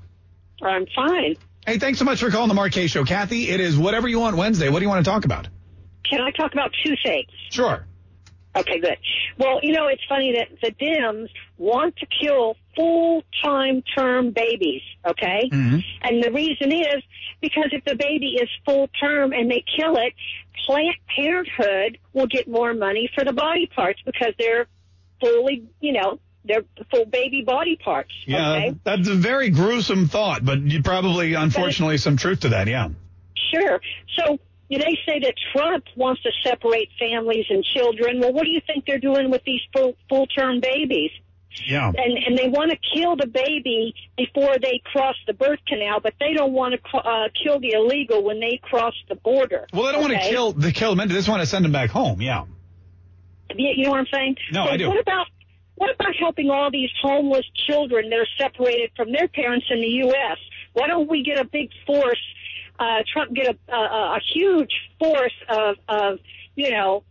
I'm 0.62 0.86
fine. 0.94 1.36
Hey, 1.66 1.78
thanks 1.78 1.98
so 1.98 2.04
much 2.04 2.20
for 2.20 2.30
calling 2.30 2.48
the 2.48 2.54
Mark 2.54 2.72
Kaye 2.72 2.88
Show. 2.88 3.04
Kathy, 3.04 3.50
it 3.50 3.60
is 3.60 3.76
whatever 3.76 4.08
you 4.08 4.18
want 4.18 4.36
Wednesday. 4.36 4.68
What 4.68 4.80
do 4.80 4.84
you 4.84 4.88
want 4.88 5.04
to 5.04 5.10
talk 5.10 5.24
about? 5.24 5.46
Can 6.08 6.20
I 6.20 6.30
talk 6.32 6.52
about 6.52 6.72
two 6.84 6.94
things? 7.04 7.28
Sure. 7.50 7.86
Okay, 8.54 8.80
good. 8.80 8.98
Well, 9.38 9.60
you 9.62 9.72
know, 9.72 9.88
it's 9.88 10.02
funny 10.08 10.34
that 10.36 10.48
the 10.60 10.72
Dems 10.72 11.28
want 11.56 11.96
to 11.96 12.06
kill 12.06 12.56
full-time 12.76 13.82
term 13.96 14.32
babies, 14.32 14.82
okay? 15.06 15.48
Mm-hmm. 15.50 15.78
And 16.02 16.22
the 16.22 16.30
reason 16.32 16.70
is 16.70 17.02
because 17.40 17.70
if 17.72 17.84
the 17.84 17.94
baby 17.94 18.36
is 18.40 18.48
full-term 18.66 19.32
and 19.32 19.50
they 19.50 19.64
kill 19.76 19.96
it, 19.96 20.12
Planned 20.66 20.96
Parenthood 21.16 21.98
will 22.12 22.26
get 22.26 22.46
more 22.46 22.74
money 22.74 23.10
for 23.14 23.24
the 23.24 23.32
body 23.32 23.70
parts 23.74 24.00
because 24.04 24.34
they're 24.38 24.66
fully, 25.20 25.64
you 25.80 25.92
know, 25.92 26.18
they're 26.44 26.64
full 26.90 27.06
baby 27.06 27.42
body 27.42 27.76
parts. 27.76 28.12
Yeah, 28.26 28.52
okay? 28.52 28.76
that's 28.84 29.08
a 29.08 29.14
very 29.14 29.50
gruesome 29.50 30.08
thought, 30.08 30.44
but 30.44 30.60
you 30.60 30.82
probably, 30.82 31.34
unfortunately, 31.34 31.98
some 31.98 32.16
truth 32.16 32.40
to 32.40 32.50
that, 32.50 32.68
yeah. 32.68 32.88
Sure. 33.52 33.80
So 34.18 34.38
they 34.78 34.98
say 35.06 35.18
that 35.20 35.34
Trump 35.52 35.84
wants 35.96 36.22
to 36.22 36.30
separate 36.42 36.88
families 36.98 37.46
and 37.50 37.64
children. 37.64 38.20
Well, 38.20 38.32
what 38.32 38.44
do 38.44 38.50
you 38.50 38.60
think 38.66 38.86
they're 38.86 38.98
doing 38.98 39.30
with 39.30 39.42
these 39.44 39.60
full 39.74 39.94
full 40.08 40.26
term 40.26 40.60
babies? 40.60 41.10
Yeah. 41.66 41.88
And 41.88 42.18
and 42.26 42.38
they 42.38 42.48
want 42.48 42.70
to 42.70 42.78
kill 42.94 43.16
the 43.16 43.26
baby 43.26 43.94
before 44.16 44.56
they 44.60 44.80
cross 44.84 45.16
the 45.26 45.34
birth 45.34 45.60
canal, 45.66 46.00
but 46.00 46.14
they 46.18 46.32
don't 46.32 46.52
want 46.52 46.74
to 46.74 46.96
uh, 46.96 47.28
kill 47.42 47.60
the 47.60 47.72
illegal 47.72 48.22
when 48.22 48.40
they 48.40 48.58
cross 48.62 48.94
the 49.08 49.16
border. 49.16 49.66
Well, 49.72 49.86
they 49.86 49.92
don't 49.92 50.02
want 50.02 50.14
to 50.14 50.28
kill 50.30 50.52
the 50.52 50.72
kill 50.72 50.94
them. 50.94 51.08
They 51.08 51.14
just 51.14 51.28
want 51.28 51.40
to 51.40 51.46
send 51.46 51.64
them 51.64 51.72
back 51.72 51.90
home. 51.90 52.20
Yeah. 52.20 52.44
You 53.54 53.72
you 53.76 53.84
know 53.84 53.90
what 53.90 54.00
I'm 54.00 54.06
saying? 54.12 54.36
No, 54.52 54.66
so 54.66 54.70
I 54.70 54.76
do. 54.76 54.88
What 54.88 55.00
about 55.00 55.26
what 55.74 55.94
about 55.94 56.14
helping 56.18 56.50
all 56.50 56.70
these 56.70 56.90
homeless 57.02 57.44
children 57.66 58.08
that 58.10 58.18
are 58.18 58.26
separated 58.38 58.90
from 58.96 59.12
their 59.12 59.28
parents 59.28 59.66
in 59.70 59.80
the 59.80 59.88
U.S.? 60.06 60.38
Why 60.72 60.86
don't 60.86 61.08
we 61.08 61.22
get 61.22 61.38
a 61.38 61.44
big 61.44 61.70
force? 61.86 62.22
Uh, 62.82 63.02
Trump 63.12 63.32
get 63.32 63.46
a, 63.68 63.72
a, 63.72 64.16
a 64.16 64.20
huge 64.34 64.74
force 64.98 65.38
of, 65.48 65.76
of, 65.88 66.18
you 66.56 66.70
know, 66.72 67.04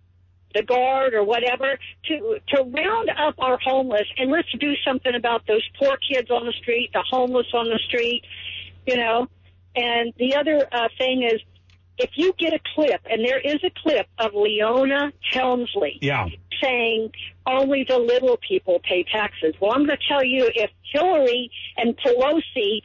the 0.53 0.63
guard 0.63 1.13
or 1.13 1.23
whatever 1.23 1.69
to 2.07 2.15
to 2.49 2.57
round 2.63 3.09
up 3.25 3.35
our 3.39 3.57
homeless 3.63 4.07
and 4.17 4.29
let's 4.29 4.51
do 4.59 4.73
something 4.85 5.15
about 5.15 5.47
those 5.47 5.65
poor 5.79 5.95
kids 6.09 6.29
on 6.29 6.45
the 6.45 6.51
street, 6.61 6.89
the 6.93 7.03
homeless 7.09 7.47
on 7.53 7.69
the 7.69 7.79
street, 7.87 8.21
you 8.85 8.97
know. 8.97 9.29
And 9.75 10.13
the 10.17 10.35
other 10.35 10.67
uh, 10.69 10.89
thing 10.97 11.23
is, 11.23 11.39
if 11.97 12.09
you 12.15 12.33
get 12.37 12.53
a 12.53 12.59
clip, 12.75 13.01
and 13.09 13.23
there 13.25 13.39
is 13.39 13.59
a 13.63 13.71
clip 13.83 14.07
of 14.17 14.33
Leona 14.33 15.13
Helmsley 15.31 15.99
Yeah. 16.01 16.27
saying 16.61 17.11
only 17.45 17.85
the 17.87 17.97
little 17.97 18.37
people 18.45 18.79
pay 18.83 19.03
taxes. 19.03 19.53
Well, 19.61 19.71
I'm 19.73 19.85
going 19.85 19.97
to 19.97 20.07
tell 20.07 20.23
you, 20.23 20.49
if 20.53 20.69
Hillary 20.91 21.49
and 21.77 21.97
Pelosi 21.97 22.81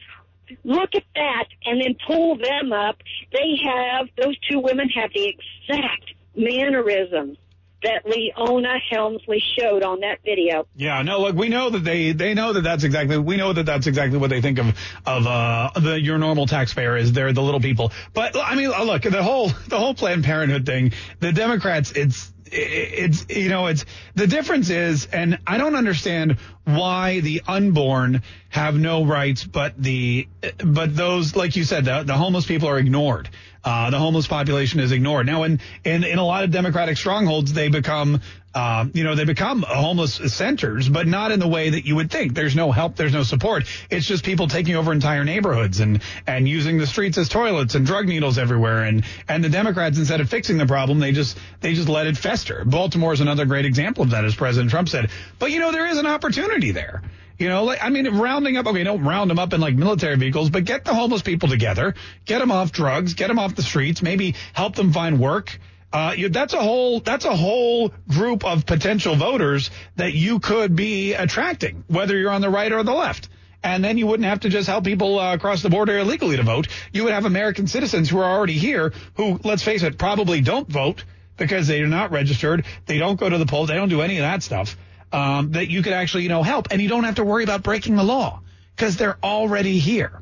look 0.63 0.95
at 0.95 1.03
that 1.15 1.45
and 1.65 1.81
then 1.81 1.95
pull 2.05 2.37
them 2.37 2.71
up, 2.71 2.97
they 3.31 3.59
have, 3.63 4.07
those 4.21 4.37
two 4.49 4.59
women 4.59 4.89
have 4.89 5.11
the 5.13 5.27
exact 5.27 6.13
mannerisms 6.35 7.37
that 7.83 8.05
Leona 8.05 8.79
Helmsley 8.89 9.41
showed 9.57 9.83
on 9.83 9.99
that 9.99 10.19
video. 10.25 10.67
Yeah, 10.75 11.01
no, 11.03 11.21
look, 11.21 11.35
we 11.35 11.49
know 11.49 11.69
that 11.69 11.83
they 11.83 12.11
they 12.11 12.33
know 12.33 12.53
that 12.53 12.61
that's 12.61 12.83
exactly 12.83 13.17
we 13.17 13.37
know 13.37 13.53
that 13.53 13.65
that's 13.65 13.87
exactly 13.87 14.17
what 14.17 14.29
they 14.29 14.41
think 14.41 14.57
of 14.57 14.67
of 15.05 15.27
uh 15.27 15.69
the 15.79 15.99
your 16.01 16.17
normal 16.17 16.47
taxpayer 16.47 16.97
is 16.97 17.13
they're 17.13 17.33
the 17.33 17.41
little 17.41 17.59
people. 17.59 17.91
But 18.13 18.35
I 18.35 18.55
mean, 18.55 18.71
uh, 18.73 18.83
look, 18.83 19.03
the 19.03 19.21
whole 19.21 19.49
the 19.67 19.77
whole 19.77 19.93
Planned 19.93 20.23
Parenthood 20.23 20.65
thing, 20.65 20.93
the 21.19 21.31
Democrats, 21.31 21.91
it's 21.91 22.33
it's 22.51 23.25
you 23.29 23.49
know 23.49 23.67
it's 23.67 23.85
the 24.15 24.27
difference 24.27 24.69
is 24.69 25.05
and 25.07 25.39
I 25.45 25.57
don't 25.57 25.75
understand 25.75 26.37
why 26.65 27.19
the 27.19 27.41
unborn 27.47 28.23
have 28.49 28.75
no 28.75 29.05
rights 29.05 29.43
but 29.43 29.81
the 29.81 30.27
but 30.63 30.95
those 30.95 31.35
like 31.35 31.55
you 31.55 31.63
said 31.63 31.85
the, 31.85 32.03
the 32.03 32.13
homeless 32.13 32.45
people 32.45 32.69
are 32.69 32.79
ignored. 32.79 33.29
Uh, 33.63 33.89
the 33.89 33.99
homeless 33.99 34.27
population 34.27 34.79
is 34.79 34.93
ignored. 34.93 35.25
Now 35.25 35.43
in, 35.43 35.59
in 35.83 36.03
in 36.03 36.19
a 36.19 36.25
lot 36.25 36.43
of 36.43 36.51
democratic 36.51 36.97
strongholds 36.97 37.53
they 37.53 37.69
become 37.69 38.21
Um, 38.57 38.89
you 38.95 39.03
know, 39.03 39.13
they 39.13 39.23
become 39.23 39.61
homeless 39.61 40.15
centers, 40.33 40.89
but 40.89 41.05
not 41.05 41.31
in 41.31 41.39
the 41.39 41.47
way 41.47 41.69
that 41.69 41.85
you 41.85 41.95
would 41.95 42.09
think. 42.09 42.33
There's 42.33 42.55
no 42.55 42.71
help, 42.71 42.95
there's 42.95 43.13
no 43.13 43.21
support. 43.21 43.65
It's 43.91 44.07
just 44.07 44.25
people 44.25 44.47
taking 44.47 44.75
over 44.75 44.91
entire 44.91 45.23
neighborhoods 45.23 45.79
and 45.79 46.01
and 46.25 46.49
using 46.49 46.79
the 46.79 46.87
streets 46.87 47.19
as 47.19 47.29
toilets 47.29 47.75
and 47.75 47.85
drug 47.85 48.07
needles 48.07 48.39
everywhere. 48.39 48.81
And 48.81 49.03
and 49.27 49.43
the 49.43 49.49
Democrats, 49.49 49.99
instead 49.99 50.21
of 50.21 50.29
fixing 50.31 50.57
the 50.57 50.65
problem, 50.65 50.97
they 50.97 51.11
just 51.11 51.37
they 51.61 51.75
just 51.75 51.87
let 51.87 52.07
it 52.07 52.17
fester. 52.17 52.65
Baltimore 52.65 53.13
is 53.13 53.21
another 53.21 53.45
great 53.45 53.65
example 53.65 54.01
of 54.01 54.09
that, 54.09 54.25
as 54.25 54.33
President 54.33 54.71
Trump 54.71 54.89
said. 54.89 55.11
But 55.37 55.51
you 55.51 55.59
know, 55.59 55.71
there 55.71 55.85
is 55.85 55.99
an 55.99 56.07
opportunity 56.07 56.71
there. 56.71 57.03
You 57.37 57.49
know, 57.49 57.65
like, 57.65 57.83
I 57.83 57.89
mean, 57.89 58.07
rounding 58.17 58.57
up, 58.57 58.65
okay, 58.65 58.83
don't 58.83 59.03
round 59.03 59.29
them 59.29 59.37
up 59.37 59.53
in 59.53 59.61
like 59.61 59.75
military 59.75 60.15
vehicles, 60.15 60.49
but 60.49 60.65
get 60.65 60.83
the 60.83 60.95
homeless 60.95 61.21
people 61.21 61.47
together, 61.47 61.93
get 62.25 62.39
them 62.39 62.49
off 62.49 62.71
drugs, 62.71 63.13
get 63.13 63.27
them 63.27 63.37
off 63.37 63.53
the 63.53 63.61
streets, 63.61 64.01
maybe 64.01 64.33
help 64.53 64.75
them 64.75 64.93
find 64.93 65.19
work. 65.19 65.59
Uh, 65.97 66.11
you, 66.11 66.29
that's 66.29 66.53
a 66.53 66.59
whole, 66.59 66.99
that's 66.99 67.25
a 67.25 67.35
whole 67.35 67.91
group 68.07 68.45
of 68.45 68.67
potential 68.67 69.15
voters 69.15 69.71
that 69.95 70.13
you 70.13 70.37
could 70.37 70.75
be 70.75 71.15
attracting, 71.15 71.83
whether 71.87 72.15
you're 72.15 72.29
on 72.29 72.41
the 72.41 72.51
right 72.51 72.71
or 72.71 72.83
the 72.83 72.93
left. 72.93 73.29
And 73.63 73.83
then 73.83 73.97
you 73.97 74.05
wouldn't 74.05 74.29
have 74.29 74.41
to 74.41 74.49
just 74.49 74.67
help 74.67 74.83
people 74.83 75.17
uh, 75.17 75.33
across 75.33 75.63
the 75.63 75.71
border 75.71 75.97
illegally 75.97 76.37
to 76.37 76.43
vote. 76.43 76.67
You 76.93 77.05
would 77.05 77.13
have 77.13 77.25
American 77.25 77.65
citizens 77.65 78.11
who 78.11 78.19
are 78.19 78.31
already 78.31 78.53
here 78.53 78.93
who, 79.15 79.39
let's 79.43 79.63
face 79.63 79.81
it, 79.81 79.97
probably 79.97 80.41
don't 80.41 80.69
vote 80.69 81.03
because 81.35 81.65
they 81.65 81.81
are 81.81 81.87
not 81.87 82.11
registered. 82.11 82.65
They 82.85 82.99
don't 82.99 83.19
go 83.19 83.27
to 83.27 83.39
the 83.39 83.47
polls. 83.47 83.69
They 83.69 83.75
don't 83.75 83.89
do 83.89 84.01
any 84.01 84.19
of 84.19 84.21
that 84.21 84.43
stuff 84.43 84.77
um, 85.11 85.53
that 85.53 85.67
you 85.67 85.81
could 85.81 85.93
actually, 85.93 86.23
you 86.23 86.29
know, 86.29 86.43
help. 86.43 86.67
And 86.69 86.79
you 86.79 86.89
don't 86.89 87.05
have 87.05 87.15
to 87.15 87.23
worry 87.23 87.43
about 87.43 87.63
breaking 87.63 87.95
the 87.95 88.03
law 88.03 88.41
because 88.75 88.97
they're 88.97 89.17
already 89.23 89.79
here. 89.79 90.21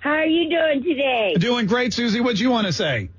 How 0.00 0.10
are 0.12 0.26
you 0.26 0.48
doing 0.48 0.82
today? 0.82 1.34
Doing 1.38 1.66
great, 1.66 1.92
Susie. 1.92 2.20
What 2.20 2.36
do 2.36 2.42
you 2.42 2.50
want 2.50 2.66
to 2.66 2.72
say? 2.72 3.10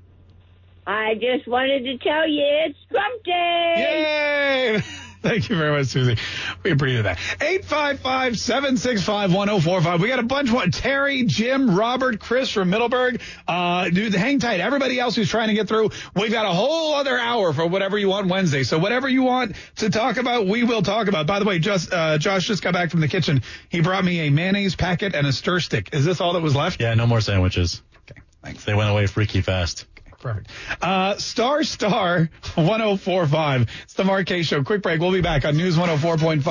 I 0.86 1.14
just 1.14 1.46
wanted 1.46 1.84
to 1.84 1.96
tell 1.98 2.28
you 2.28 2.42
it's 2.66 2.78
Trump 2.90 3.22
Day. 3.22 4.74
Yay! 4.76 4.82
Thank 5.22 5.48
you 5.48 5.56
very 5.56 5.70
much, 5.70 5.86
Susie. 5.86 6.16
We 6.64 6.72
appreciate 6.72 7.02
that. 7.02 7.16
855-765-1045. 7.38 10.00
We 10.00 10.08
got 10.08 10.18
a 10.18 10.24
bunch 10.24 10.52
of 10.52 10.72
Terry, 10.72 11.22
Jim, 11.22 11.76
Robert, 11.76 12.18
Chris 12.18 12.50
from 12.50 12.70
Middleburg. 12.70 13.20
Uh, 13.46 13.88
dude, 13.88 14.14
hang 14.14 14.40
tight. 14.40 14.58
Everybody 14.58 14.98
else 14.98 15.14
who's 15.14 15.30
trying 15.30 15.46
to 15.48 15.54
get 15.54 15.68
through, 15.68 15.90
we've 16.16 16.32
got 16.32 16.46
a 16.46 16.52
whole 16.52 16.94
other 16.94 17.16
hour 17.16 17.52
for 17.52 17.68
whatever 17.68 17.96
you 17.96 18.08
want 18.08 18.26
Wednesday. 18.26 18.64
So 18.64 18.80
whatever 18.80 19.08
you 19.08 19.22
want 19.22 19.54
to 19.76 19.90
talk 19.90 20.16
about, 20.16 20.48
we 20.48 20.64
will 20.64 20.82
talk 20.82 21.06
about. 21.06 21.28
By 21.28 21.38
the 21.38 21.44
way, 21.44 21.60
just, 21.60 21.92
uh, 21.92 22.18
Josh 22.18 22.48
just 22.48 22.60
got 22.60 22.72
back 22.72 22.90
from 22.90 22.98
the 22.98 23.06
kitchen. 23.06 23.42
He 23.68 23.80
brought 23.80 24.04
me 24.04 24.26
a 24.26 24.30
mayonnaise 24.30 24.74
packet 24.74 25.14
and 25.14 25.24
a 25.24 25.32
stir 25.32 25.60
stick. 25.60 25.90
Is 25.92 26.04
this 26.04 26.20
all 26.20 26.32
that 26.32 26.42
was 26.42 26.56
left? 26.56 26.80
Yeah, 26.80 26.94
no 26.94 27.06
more 27.06 27.20
sandwiches. 27.20 27.80
Okay, 28.10 28.20
thanks. 28.42 28.64
They 28.64 28.74
went 28.74 28.90
away 28.90 29.06
freaky 29.06 29.40
fast. 29.40 29.86
Perfect. 30.22 30.50
Uh, 30.80 31.16
star 31.18 31.64
star 31.64 32.30
1045. 32.54 33.68
It's 33.82 33.94
the 33.94 34.04
Kaye 34.24 34.42
Show. 34.42 34.62
Quick 34.62 34.80
break. 34.82 35.00
We'll 35.00 35.12
be 35.12 35.20
back 35.20 35.44
on 35.44 35.56
News 35.56 35.76
104.5 35.76 36.42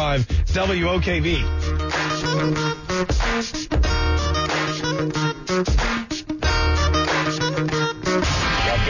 WOKV. 5.72 6.21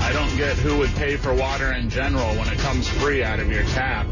I 0.00 0.12
don't 0.12 0.36
get 0.36 0.56
who 0.56 0.78
would 0.78 0.90
pay 0.96 1.16
for 1.16 1.32
water 1.34 1.72
in 1.72 1.90
general 1.90 2.34
when 2.36 2.48
it 2.48 2.58
comes 2.58 2.88
free 2.88 3.22
out 3.22 3.38
of 3.38 3.48
your 3.50 3.62
tap. 3.64 4.06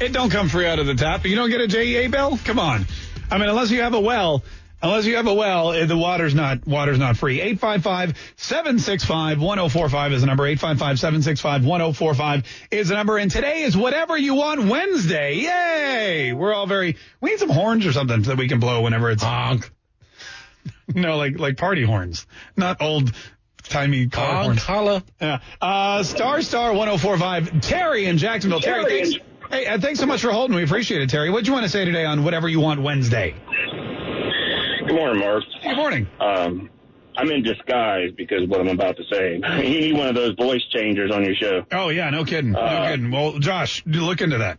It 0.00 0.12
don't 0.12 0.30
come 0.30 0.48
free 0.48 0.66
out 0.66 0.78
of 0.78 0.86
the 0.86 0.94
tap. 0.94 1.26
You 1.26 1.36
don't 1.36 1.50
get 1.50 1.60
a 1.60 1.68
JEA 1.68 2.10
bill? 2.10 2.38
Come 2.44 2.58
on. 2.58 2.86
I 3.30 3.36
mean, 3.38 3.48
unless 3.48 3.70
you 3.70 3.80
have 3.82 3.94
a 3.94 4.00
well, 4.00 4.42
unless 4.82 5.06
you 5.06 5.14
have 5.16 5.26
a 5.26 5.34
well, 5.34 5.72
eh, 5.72 5.86
the 5.86 5.96
water's 5.96 6.34
not 6.34 6.66
water's 6.66 6.98
not 6.98 7.16
free. 7.16 7.38
855-765-1045 7.56 10.12
is 10.12 10.20
the 10.22 10.26
number. 10.26 10.44
855-765-1045 10.56 12.44
is 12.70 12.88
the 12.88 12.94
number. 12.94 13.18
And 13.18 13.30
today 13.30 13.62
is 13.62 13.76
whatever 13.76 14.16
you 14.16 14.34
want 14.34 14.66
Wednesday. 14.66 15.34
Yay! 15.36 16.32
We're 16.32 16.54
all 16.54 16.66
very 16.66 16.96
we 17.20 17.30
need 17.30 17.38
some 17.38 17.50
horns 17.50 17.86
or 17.86 17.92
something 17.92 18.22
that 18.22 18.38
we 18.38 18.48
can 18.48 18.58
blow 18.60 18.80
whenever 18.82 19.10
it's 19.10 19.22
honk. 19.22 19.70
no, 20.94 21.16
like 21.16 21.38
like 21.38 21.56
party 21.56 21.82
horns, 21.82 22.26
not 22.56 22.80
old 22.80 23.12
timey 23.68 24.06
car 24.08 24.26
Honk, 24.26 24.44
horns. 24.44 24.62
holla. 24.62 25.04
Yeah. 25.20 25.38
Uh, 25.60 26.02
star 26.02 26.42
star 26.42 26.72
1045. 26.72 27.60
Terry 27.60 28.06
in 28.06 28.18
Jacksonville. 28.18 28.60
Terry, 28.60 28.84
Terry. 28.84 29.02
thanks. 29.10 29.18
Hey, 29.50 29.66
uh, 29.66 29.78
thanks 29.78 30.00
so 30.00 30.06
much 30.06 30.20
for 30.22 30.30
holding. 30.32 30.56
We 30.56 30.64
appreciate 30.64 31.02
it, 31.02 31.10
Terry. 31.10 31.30
What 31.30 31.44
do 31.44 31.48
you 31.48 31.52
want 31.54 31.64
to 31.64 31.70
say 31.70 31.84
today 31.84 32.04
on 32.04 32.24
whatever 32.24 32.48
you 32.48 32.60
want 32.60 32.80
Wednesday? 32.82 33.34
Good 34.86 34.94
morning, 34.94 35.20
Mark. 35.20 35.44
Good 35.62 35.76
morning. 35.76 36.06
Um, 36.20 36.70
I'm 37.16 37.30
in 37.30 37.42
disguise 37.42 38.10
because 38.16 38.42
of 38.44 38.48
what 38.50 38.60
I'm 38.60 38.68
about 38.68 38.96
to 38.96 39.04
say. 39.10 39.40
You 39.68 39.80
need 39.80 39.96
one 39.96 40.08
of 40.08 40.14
those 40.14 40.34
voice 40.34 40.62
changers 40.72 41.10
on 41.12 41.24
your 41.24 41.34
show. 41.34 41.64
Oh 41.72 41.88
yeah, 41.90 42.10
no 42.10 42.24
kidding, 42.24 42.52
no 42.52 42.58
Uh, 42.60 42.90
kidding. 42.90 43.10
Well, 43.10 43.38
Josh, 43.38 43.82
do 43.84 44.00
look 44.00 44.20
into 44.20 44.38
that. 44.38 44.58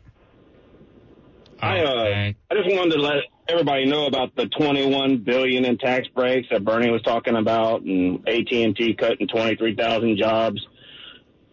I 1.62 1.80
uh, 1.80 2.04
I 2.52 2.54
just 2.54 2.76
wanted 2.76 2.96
to 2.96 3.02
let 3.02 3.16
everybody 3.48 3.86
know 3.86 4.06
about 4.08 4.36
the 4.36 4.48
21 4.48 5.18
billion 5.20 5.66
in 5.66 5.78
tax 5.78 6.08
breaks 6.10 6.48
that 6.52 6.64
Bernie 6.64 6.90
was 6.92 7.02
talking 7.02 7.36
about, 7.36 7.82
and 7.82 8.28
AT&T 8.28 8.96
cutting 9.00 9.28
23,000 9.28 10.18
jobs. 10.18 10.66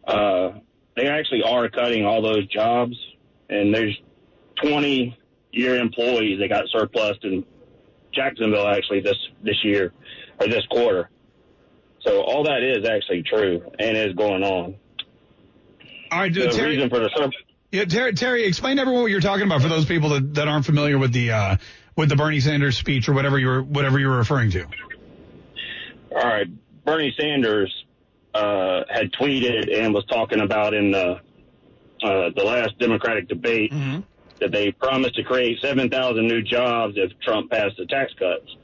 Uh, 0.07 0.53
they 0.97 1.07
actually 1.07 1.43
are 1.43 1.69
cutting 1.69 2.05
all 2.05 2.23
those 2.23 2.47
jobs, 2.49 2.97
and 3.49 3.75
there's 3.75 3.97
20 4.63 5.17
year 5.53 5.77
employees 5.77 6.41
that 6.41 6.49
got 6.49 6.65
surplus 6.69 7.17
in 7.23 7.45
Jacksonville 8.15 8.67
actually 8.69 9.01
this 9.01 9.17
this 9.43 9.57
year 9.65 9.93
or 10.41 10.47
this 10.47 10.65
quarter. 10.71 11.11
So 12.01 12.21
all 12.23 12.45
that 12.45 12.63
is 12.63 12.87
actually 12.89 13.23
true 13.23 13.63
and 13.79 13.97
is 13.97 14.13
going 14.15 14.43
on. 14.43 14.75
All 16.11 16.19
right, 16.21 16.33
The 16.35 16.49
Terry. 16.49 16.77
reason 16.77 16.91
for 16.91 16.99
the 16.99 17.11
sur- 17.17 17.31
Yeah, 17.71 17.85
Terry, 17.85 18.13
Terry, 18.13 18.45
explain 18.45 18.79
everyone 18.79 19.03
what 19.03 19.11
you're 19.11 19.21
talking 19.21 19.47
about 19.47 19.63
for 19.63 19.69
those 19.69 19.87
people 19.87 20.11
that, 20.11 20.35
that 20.35 20.49
aren't 20.49 20.67
familiar 20.67 20.99
with 20.99 21.13
the 21.13 21.31
uh, 21.31 21.57
with 21.97 22.09
the 22.09 22.17
Bernie 22.17 22.41
Sanders 22.41 22.77
speech 22.77 23.09
or 23.09 23.13
whatever 23.13 23.39
you 23.39 23.47
were 23.49 23.63
whatever 23.63 23.99
you 23.99 24.09
were 24.09 24.17
referring 24.17 24.51
to. 24.53 24.65
All 26.11 26.23
right, 26.23 26.47
Bernie 26.85 27.15
Sanders 27.19 27.73
uh, 28.35 28.83
had 28.89 29.13
tweeted 29.13 29.73
and 29.75 29.95
was 29.95 30.05
talking 30.07 30.41
about 30.41 30.75
in 30.75 30.91
the 30.91 31.21
uh, 32.03 32.31
the 32.35 32.43
last 32.45 32.79
Democratic 32.79 33.29
debate 33.29 33.73
that 34.41 34.51
they 34.51 34.73
promised 34.73 35.15
to 35.15 35.23
create 35.23 35.61
7,000 35.61 36.27
new 36.27 36.43
jobs 36.43 36.95
if 36.97 37.13
Trump 37.21 37.49
passed 37.51 37.77
the 37.77 37.87
tax 37.87 38.13
cuts, 38.19 38.57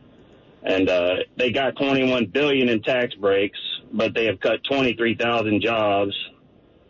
and 0.65 0.89
uh, 0.89 1.17
they 1.37 1.53
got 1.53 1.77
21 1.77 2.27
billion 2.27 2.69
in 2.69 2.83
tax 2.83 3.15
breaks, 3.15 3.59
but 3.93 4.13
they 4.13 4.25
have 4.25 4.41
cut 4.41 4.59
23,000 4.65 5.63
jobs 5.63 6.13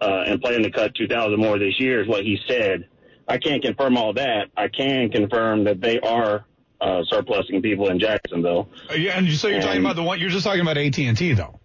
uh, 0.01 0.25
and 0.27 0.41
plan 0.41 0.63
to 0.63 0.71
cut 0.71 0.95
2,000 0.95 1.39
more 1.39 1.59
this 1.59 1.79
year. 1.79 2.01
Is 2.01 2.09
what 2.09 2.25
he 2.25 2.39
said. 2.49 2.89
I 3.29 3.39
can't 3.39 3.63
confirm 3.63 3.97
all 3.97 4.13
that. 4.15 4.51
I 4.57 4.69
can 4.69 5.11
confirm 5.11 5.65
that 5.65 5.81
they 5.81 6.01
are 6.01 6.45
uh, 6.81 7.03
surplusing 7.05 7.61
people 7.63 7.89
in 7.89 7.99
Jacksonville. 7.99 8.69
Uh, 8.91 8.95
yeah, 8.95 9.19
and 9.19 9.31
so 9.33 9.49
you're 9.49 9.61
talking 9.61 9.81
about 9.81 9.97
the 9.97 10.03
one 10.03 10.19
you're 10.19 10.31
just 10.31 10.45
talking 10.45 10.63
about 10.63 10.79
AT 10.79 10.99
and 10.99 11.17
T 11.17 11.35
though. 11.35 11.59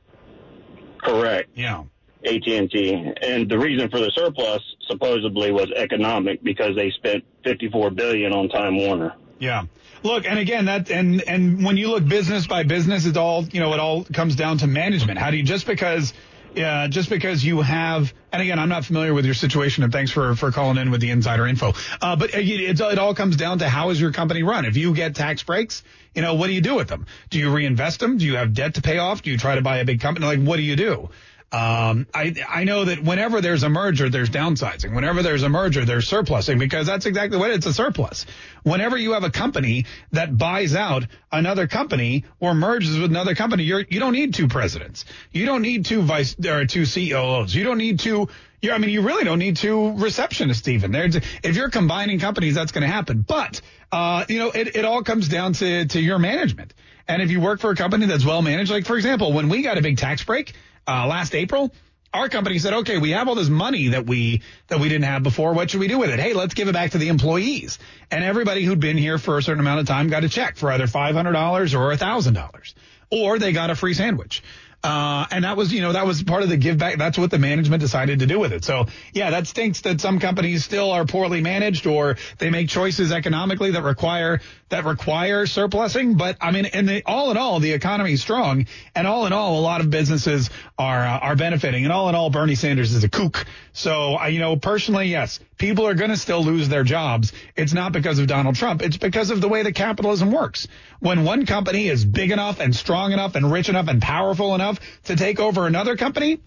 Correct. 1.02 1.50
Yeah. 1.56 1.84
AT&T. 2.26 3.14
And 3.22 3.50
the 3.50 3.60
reason 3.60 3.90
for 3.90 4.00
the 4.00 4.12
surplus 4.16 4.62
supposedly 4.88 5.52
was 5.52 5.72
economic 5.76 6.42
because 6.44 6.76
they 6.76 6.90
spent 6.92 7.24
54 7.44 7.92
billion 7.92 8.32
on 8.32 8.50
Time 8.50 8.78
Warner. 8.78 9.14
Yeah. 9.40 9.66
Look, 10.04 10.26
and 10.26 10.40
again, 10.40 10.66
that 10.66 10.92
and 10.92 11.22
and 11.28 11.66
when 11.66 11.78
you 11.78 11.90
look 11.90 12.06
business 12.06 12.46
by 12.46 12.64
business, 12.64 13.06
it 13.06 13.16
all 13.16 13.46
you 13.46 13.62
know. 13.62 13.74
It 13.74 13.80
all 13.80 14.04
comes 14.04 14.36
down 14.36 14.58
to 14.60 14.68
management. 14.68 15.18
How 15.18 15.32
do 15.32 15.38
you 15.38 15.44
just 15.44 15.66
because, 15.66 16.14
yeah, 16.56 16.88
just 16.88 17.10
because 17.10 17.44
you 17.44 17.62
have, 17.62 18.14
and 18.32 18.42
again, 18.42 18.60
I'm 18.60 18.70
not 18.70 18.86
familiar 18.86 19.14
with 19.14 19.26
your 19.26 19.34
situation, 19.34 19.84
and 19.84 19.92
thanks 19.92 20.12
for 20.12 20.36
for 20.36 20.52
calling 20.52 20.78
in 20.78 20.92
with 20.92 21.02
the 21.02 21.12
insider 21.12 21.48
info. 21.48 21.74
Uh, 22.02 22.16
but 22.16 22.34
it, 22.34 22.80
it 22.80 23.00
all 23.00 23.16
comes 23.16 23.36
down 23.36 23.60
to 23.60 23.70
how 23.70 23.90
is 23.90 24.00
your 24.00 24.12
company 24.12 24.44
run. 24.44 24.66
If 24.66 24.78
you 24.78 24.94
get 24.94 25.16
tax 25.16 25.44
breaks, 25.44 25.84
you 26.14 26.22
know, 26.22 26.36
what 26.36 26.48
do 26.48 26.54
you 26.54 26.62
do 26.62 26.76
with 26.76 26.88
them? 26.88 27.08
Do 27.30 27.40
you 27.40 27.52
reinvest 27.52 28.00
them? 28.00 28.18
Do 28.18 28.26
you 28.26 28.36
have 28.38 28.54
debt 28.54 28.76
to 28.76 28.82
pay 28.82 28.98
off? 28.98 29.22
Do 29.22 29.32
you 29.32 29.38
try 29.38 29.56
to 29.56 29.62
buy 29.62 29.78
a 29.78 29.86
big 29.86 30.02
company? 30.02 30.26
Like, 30.26 30.42
what 30.42 30.58
do 30.58 30.64
you 30.64 30.76
do? 30.76 31.10
Um, 31.54 32.08
I 32.16 32.34
I 32.50 32.64
know 32.64 32.86
that 32.86 33.04
whenever 33.04 33.40
there's 33.40 33.62
a 33.62 33.70
merger, 33.70 34.10
there's 34.10 34.32
downsizing. 34.32 34.96
Whenever 34.96 35.22
there's 35.22 35.44
a 35.44 35.50
merger, 35.50 35.86
there's 35.86 36.08
surplusing 36.08 36.58
because 36.58 36.88
that's 36.88 37.06
exactly 37.06 37.38
what 37.38 37.52
it's 37.52 37.68
a 37.68 37.74
surplus. 37.74 38.26
Whenever 38.64 38.98
you 38.98 39.12
have 39.12 39.24
a 39.24 39.30
company 39.30 39.86
that 40.14 40.36
buys 40.36 40.74
out 40.76 41.06
another 41.32 41.68
company 41.68 42.26
or 42.40 42.56
merges 42.56 42.98
with 42.98 43.12
another 43.12 43.36
company, 43.36 43.66
you're 43.66 43.86
you 43.88 44.00
don't 44.00 44.14
need 44.14 44.34
two 44.34 44.48
presidents. 44.48 45.06
You 45.32 45.46
don't 45.46 45.62
need 45.62 45.86
two 45.86 46.02
vice 46.02 46.36
or 46.44 46.66
two 46.66 46.88
COOs. 46.88 47.54
You 47.54 47.64
don't 47.64 47.78
need 47.78 48.00
two. 48.00 48.30
I 48.64 48.80
mean, 48.80 48.90
you 48.90 49.02
really 49.02 49.24
don't 49.24 49.40
need 49.40 49.58
two 49.58 49.76
receptionists 49.76 50.68
even. 50.70 50.92
There's, 50.92 51.18
if 51.18 51.56
you're 51.56 51.70
combining 51.70 52.18
companies, 52.20 52.56
that's 52.56 52.72
going 52.72 52.84
to 52.84 52.88
happen. 52.88 53.22
But 53.22 53.62
uh, 53.92 54.26
you 54.28 54.40
know, 54.40 54.50
it, 54.50 54.76
it 54.76 54.86
all 54.86 55.04
comes 55.04 55.28
down 55.28 55.54
to 55.54 55.86
to 55.86 56.02
your 56.02 56.18
management. 56.18 56.74
And 57.08 57.22
if 57.22 57.30
you 57.30 57.42
work 57.42 57.60
for 57.60 57.70
a 57.70 57.76
company 57.76 58.08
that's 58.08 58.26
well 58.26 58.42
managed, 58.42 58.72
like 58.72 58.88
for 58.88 58.96
example, 58.96 59.34
when 59.34 59.50
we 59.50 59.62
got 59.62 59.78
a 59.78 59.84
big 59.84 59.98
tax 59.98 60.24
break 60.24 60.54
uh, 60.88 61.08
last 61.08 61.36
April, 61.36 61.74
our 62.14 62.30
company 62.30 62.60
said, 62.60 62.74
okay, 62.74 62.98
we 63.00 63.12
have 63.12 63.28
all 63.28 63.36
this 63.36 63.50
money 63.50 63.90
that 63.90 64.06
we 64.06 64.42
that 64.68 64.80
we 64.80 64.88
didn't 64.88 65.06
have 65.06 65.24
before. 65.24 65.54
What 65.54 65.72
should 65.72 65.80
we 65.80 65.88
do 65.88 65.98
with 65.98 66.12
it? 66.12 66.20
Hey, 66.20 66.34
let's 66.34 66.54
give 66.54 66.68
it 66.68 66.74
back 66.74 66.92
to 66.92 67.00
the 67.00 67.08
employees. 67.08 67.80
And 68.12 68.24
everybody 68.24 68.64
who'd 68.64 68.80
been 68.80 68.98
here 68.98 69.18
for 69.18 69.38
a 69.38 69.42
certain 69.42 69.62
amount 69.62 69.80
of 69.80 69.88
time 69.88 70.10
got 70.10 70.24
a 70.24 70.30
check 70.30 70.56
for 70.56 70.72
either 70.72 70.86
five 70.86 71.16
hundred 71.16 71.34
dollars 71.34 71.74
or 71.74 71.92
a 71.92 71.98
thousand 71.98 72.36
dollars, 72.36 72.76
or 73.10 73.40
they 73.40 73.52
got 73.52 73.72
a 73.72 73.76
free 73.76 73.96
sandwich. 73.96 74.44
Uh, 74.84 75.26
and 75.32 75.46
that 75.46 75.56
was, 75.56 75.72
you 75.72 75.82
know, 75.82 75.94
that 75.94 76.06
was 76.06 76.22
part 76.24 76.44
of 76.44 76.50
the 76.50 76.58
give 76.58 76.78
back. 76.78 76.98
That's 76.98 77.18
what 77.18 77.32
the 77.32 77.40
management 77.40 77.80
decided 77.80 78.20
to 78.20 78.26
do 78.26 78.38
with 78.38 78.52
it. 78.52 78.66
So 78.66 78.88
yeah, 79.14 79.30
that 79.30 79.48
stinks 79.48 79.80
that 79.82 80.02
some 80.02 80.20
companies 80.20 80.66
still 80.66 80.92
are 80.92 81.06
poorly 81.06 81.40
managed 81.40 81.88
or 81.88 82.18
they 82.38 82.50
make 82.50 82.68
choices 82.68 83.14
economically 83.14 83.72
that 83.72 83.84
require, 83.84 84.42
that 84.74 84.86
require 84.86 85.46
surplusing. 85.46 86.16
But 86.16 86.38
I 86.42 86.52
mean, 86.52 86.66
in 86.66 86.88
the, 86.88 87.04
all 87.06 87.30
in 87.32 87.38
all, 87.38 87.60
the 87.60 87.72
economy 87.72 88.14
is 88.14 88.22
strong 88.22 88.66
and 88.96 89.06
all 89.06 89.28
in 89.28 89.34
all, 89.34 89.60
a 89.60 89.62
lot 89.62 89.82
of 89.82 89.90
businesses 89.90 90.50
are, 90.78 91.06
uh, 91.06 91.20
are 91.20 91.36
benefiting 91.36 91.84
and 91.84 91.94
all 91.94 92.10
in 92.10 92.16
all, 92.16 92.32
Bernie 92.32 92.56
Sanders 92.56 92.92
is 92.94 93.04
a 93.04 93.10
kook. 93.10 93.46
So 93.72 94.24
you 94.26 94.40
know, 94.40 94.56
personally, 94.56 95.08
yes, 95.08 95.40
people 95.58 95.88
are 95.88 95.94
going 95.94 96.10
to 96.10 96.18
still 96.18 96.44
lose 96.44 96.70
their 96.70 96.84
jobs. 96.84 97.34
It's 97.56 97.74
not 97.74 97.92
because 97.92 98.18
of 98.18 98.28
Donald 98.28 98.56
Trump. 98.56 98.82
It's 98.82 98.98
because 98.98 99.30
of 99.30 99.42
the 99.42 99.48
way 99.48 99.62
that 99.64 99.74
capitalism 99.74 100.32
works. 100.32 100.68
When 101.00 101.24
one 101.24 101.46
company 101.46 101.88
is 101.88 102.04
big 102.04 102.32
enough 102.32 102.60
and 102.60 102.76
strong 102.76 103.12
enough 103.12 103.36
and 103.36 103.52
rich 103.52 103.70
enough 103.70 103.88
and 103.88 104.02
powerful 104.02 104.56
enough 104.56 104.80
to 105.06 105.16
take 105.16 105.40
over 105.40 105.68
another 105.68 105.96
company, 105.96 106.40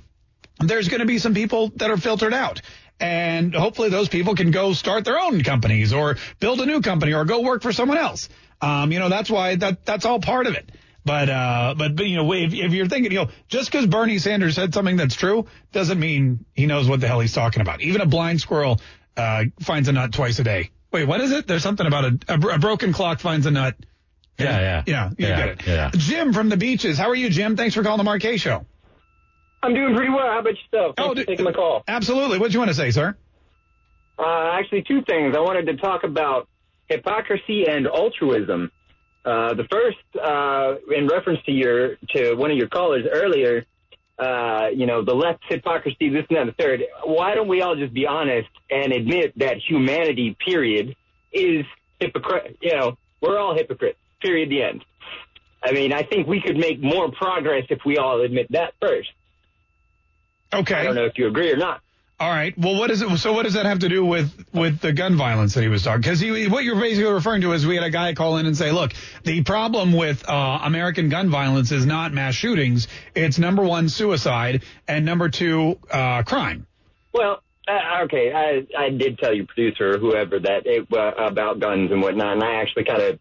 there's 0.59 0.89
going 0.89 1.01
to 1.01 1.07
be 1.07 1.18
some 1.18 1.35
people 1.35 1.70
that 1.77 1.91
are 1.91 1.97
filtered 1.97 2.33
out. 2.33 2.62
And 2.99 3.55
hopefully 3.55 3.91
those 3.91 4.09
people 4.09 4.35
can 4.35 4.51
go 4.51 4.73
start 4.73 5.05
their 5.05 5.19
own 5.19 5.43
companies 5.43 5.93
or 5.93 6.17
build 6.41 6.61
a 6.61 6.67
new 6.67 6.81
company 6.81 7.13
or 7.13 7.25
go 7.25 7.43
work 7.43 7.63
for 7.63 7.73
someone 7.73 7.99
else. 7.99 8.29
Um, 8.61 8.91
you 8.91 8.99
know, 8.99 9.09
that's 9.11 9.29
why 9.29 9.57
that, 9.57 9.85
that's 9.85 10.07
all 10.07 10.19
part 10.21 10.47
of 10.47 10.55
it. 10.55 10.71
But, 11.05 11.29
uh, 11.29 11.75
but, 11.77 11.95
but, 11.95 12.07
you 12.07 12.17
know, 12.17 12.33
if, 12.33 12.53
if 12.55 12.73
you're 12.73 12.89
thinking, 12.89 13.13
you 13.13 13.19
know, 13.19 13.31
just 13.49 13.71
because 13.71 13.87
Bernie 13.87 14.19
Sanders 14.19 14.57
said 14.57 14.75
something 14.75 14.97
that's 14.97 15.15
true 15.15 15.47
doesn't 15.73 16.01
mean 16.01 16.45
he 16.55 16.67
knows 16.67 16.89
what 16.89 17.01
the 17.01 17.07
hell 17.07 17.21
he's 17.21 17.35
talking 17.35 17.61
about. 17.61 17.81
Even 17.83 18.01
a 18.01 18.07
blind 18.07 18.41
squirrel, 18.41 18.81
uh, 19.17 19.45
finds 19.61 19.89
a 19.89 19.93
nut 19.93 20.13
twice 20.13 20.39
a 20.39 20.45
day. 20.45 20.71
Wait, 20.91 21.05
what 21.07 21.21
is 21.21 21.33
it? 21.33 21.47
There's 21.47 21.63
something 21.63 21.87
about 21.87 22.05
a, 22.05 22.19
a, 22.29 22.55
a 22.55 22.59
broken 22.59 22.93
clock 22.93 23.21
finds 23.21 23.47
a 23.47 23.51
nut. 23.51 23.77
Yeah, 24.39 24.59
yeah. 24.61 24.83
Yeah, 24.87 25.11
you 25.17 25.27
Yeah, 25.29 25.37
get 25.37 25.49
it. 25.49 25.67
yeah. 25.67 25.91
Jim 25.95 26.33
from 26.33 26.49
the 26.49 26.57
beaches. 26.57 26.99
How 26.99 27.09
are 27.11 27.15
you, 27.15 27.31
Jim? 27.31 27.57
Thanks 27.57 27.75
for 27.75 27.83
calling 27.83 28.05
the 28.05 28.19
Kaye 28.19 28.37
Show. 28.37 28.67
I'm 29.67 29.75
doing 29.75 29.95
pretty 29.95 30.11
well. 30.11 30.27
How 30.27 30.39
about 30.39 30.55
yourself? 30.55 30.95
Thanks 30.97 31.11
Oh, 31.11 31.14
for 31.14 31.25
taking 31.25 31.45
my 31.45 31.53
call. 31.53 31.83
Absolutely. 31.89 32.39
What 32.39 32.49
do 32.51 32.55
you 32.55 32.61
want 32.61 32.71
to 32.71 32.75
say, 32.75 32.91
sir? 32.91 33.17
Uh, 34.19 34.51
actually, 34.53 34.83
two 34.83 35.03
things. 35.03 35.35
I 35.37 35.41
wanted 35.41 35.67
to 35.67 35.77
talk 35.77 36.05
about 36.05 36.49
hypocrisy 36.89 37.67
and 37.69 37.87
altruism. 37.87 38.71
Uh, 39.25 39.55
the 39.55 39.64
first, 39.71 39.99
uh, 40.23 40.77
in 40.95 41.09
reference 41.09 41.41
to 41.47 41.53
your 41.53 41.97
to 42.14 42.35
one 42.35 42.51
of 42.51 42.57
your 42.57 42.69
callers 42.69 43.05
earlier, 43.12 43.67
uh, 44.19 44.69
you 44.73 44.87
know, 44.87 45.05
the 45.05 45.14
left 45.14 45.43
hypocrisy, 45.49 46.09
this 46.11 46.25
and 46.31 46.37
that, 46.37 46.41
and 46.43 46.51
the 46.51 46.55
third. 46.55 46.83
Why 47.05 47.35
don't 47.35 47.49
we 47.49 47.61
all 47.61 47.75
just 47.77 47.93
be 47.93 48.07
honest 48.07 48.49
and 48.71 48.93
admit 48.93 49.37
that 49.39 49.57
humanity, 49.59 50.37
period, 50.47 50.95
is 51.33 51.67
hypocrite? 51.99 52.57
You 52.62 52.77
know, 52.77 52.99
we're 53.21 53.39
all 53.39 53.55
hypocrites. 53.57 53.99
Period. 54.23 54.49
The 54.49 54.62
end. 54.62 54.85
I 55.62 55.73
mean, 55.73 55.93
I 55.93 56.03
think 56.05 56.29
we 56.29 56.41
could 56.41 56.57
make 56.57 56.81
more 56.81 57.11
progress 57.11 57.64
if 57.69 57.81
we 57.85 57.99
all 57.99 58.21
admit 58.23 58.47
that 58.53 58.75
first. 58.81 59.09
Okay. 60.53 60.75
I 60.75 60.85
don't 60.85 60.95
know 60.95 61.05
if 61.05 61.19
you 61.19 61.27
agree 61.27 61.53
or 61.53 61.57
not. 61.57 61.81
All 62.19 62.31
right. 62.31 62.57
Well, 62.57 62.79
what 62.79 62.91
is 62.91 63.03
it? 63.03 63.19
So, 63.19 63.35
what 63.35 63.43
does 63.43 63.55
that 63.55 63.67
have 63.67 63.81
to 63.81 63.91
do 63.91 64.03
with 64.03 64.33
with 64.55 64.81
the 64.81 64.95
gun 64.95 65.17
violence 65.17 65.53
that 65.53 65.61
he 65.61 65.69
was 65.69 65.83
talking? 65.83 66.01
Because 66.01 66.19
he, 66.19 66.49
what 66.49 66.65
you're 66.65 66.81
basically 66.81 67.13
referring 67.13 67.43
to 67.43 67.53
is 67.53 67.67
we 67.67 67.75
had 67.75 67.85
a 67.85 67.91
guy 67.91 68.15
call 68.15 68.39
in 68.39 68.47
and 68.47 68.57
say, 68.57 68.73
"Look, 68.73 68.95
the 69.25 69.43
problem 69.43 69.93
with 69.93 70.27
uh, 70.27 70.61
American 70.63 71.11
gun 71.11 71.29
violence 71.29 71.73
is 71.73 71.85
not 71.85 72.15
mass 72.15 72.35
shootings; 72.35 72.89
it's 73.15 73.39
number 73.39 73.63
one 73.63 73.91
suicide 73.91 74.63
and 74.89 75.05
number 75.05 75.29
two 75.29 75.79
uh, 75.91 76.23
crime." 76.23 76.67
Well, 77.13 77.43
uh, 77.69 78.05
okay, 78.05 78.33
I 78.33 78.67
I 78.79 78.89
did 78.89 79.19
tell 79.19 79.35
your 79.35 79.45
producer 79.45 79.97
or 79.97 79.99
whoever 79.99 80.41
that 80.41 80.63
it 80.65 80.91
uh, 80.91 81.13
about 81.19 81.61
guns 81.61 81.93
and 81.93 82.01
whatnot, 82.01 82.33
and 82.33 82.43
I 82.43 82.63
actually 82.63 82.85
kind 82.85 83.03
of 83.03 83.19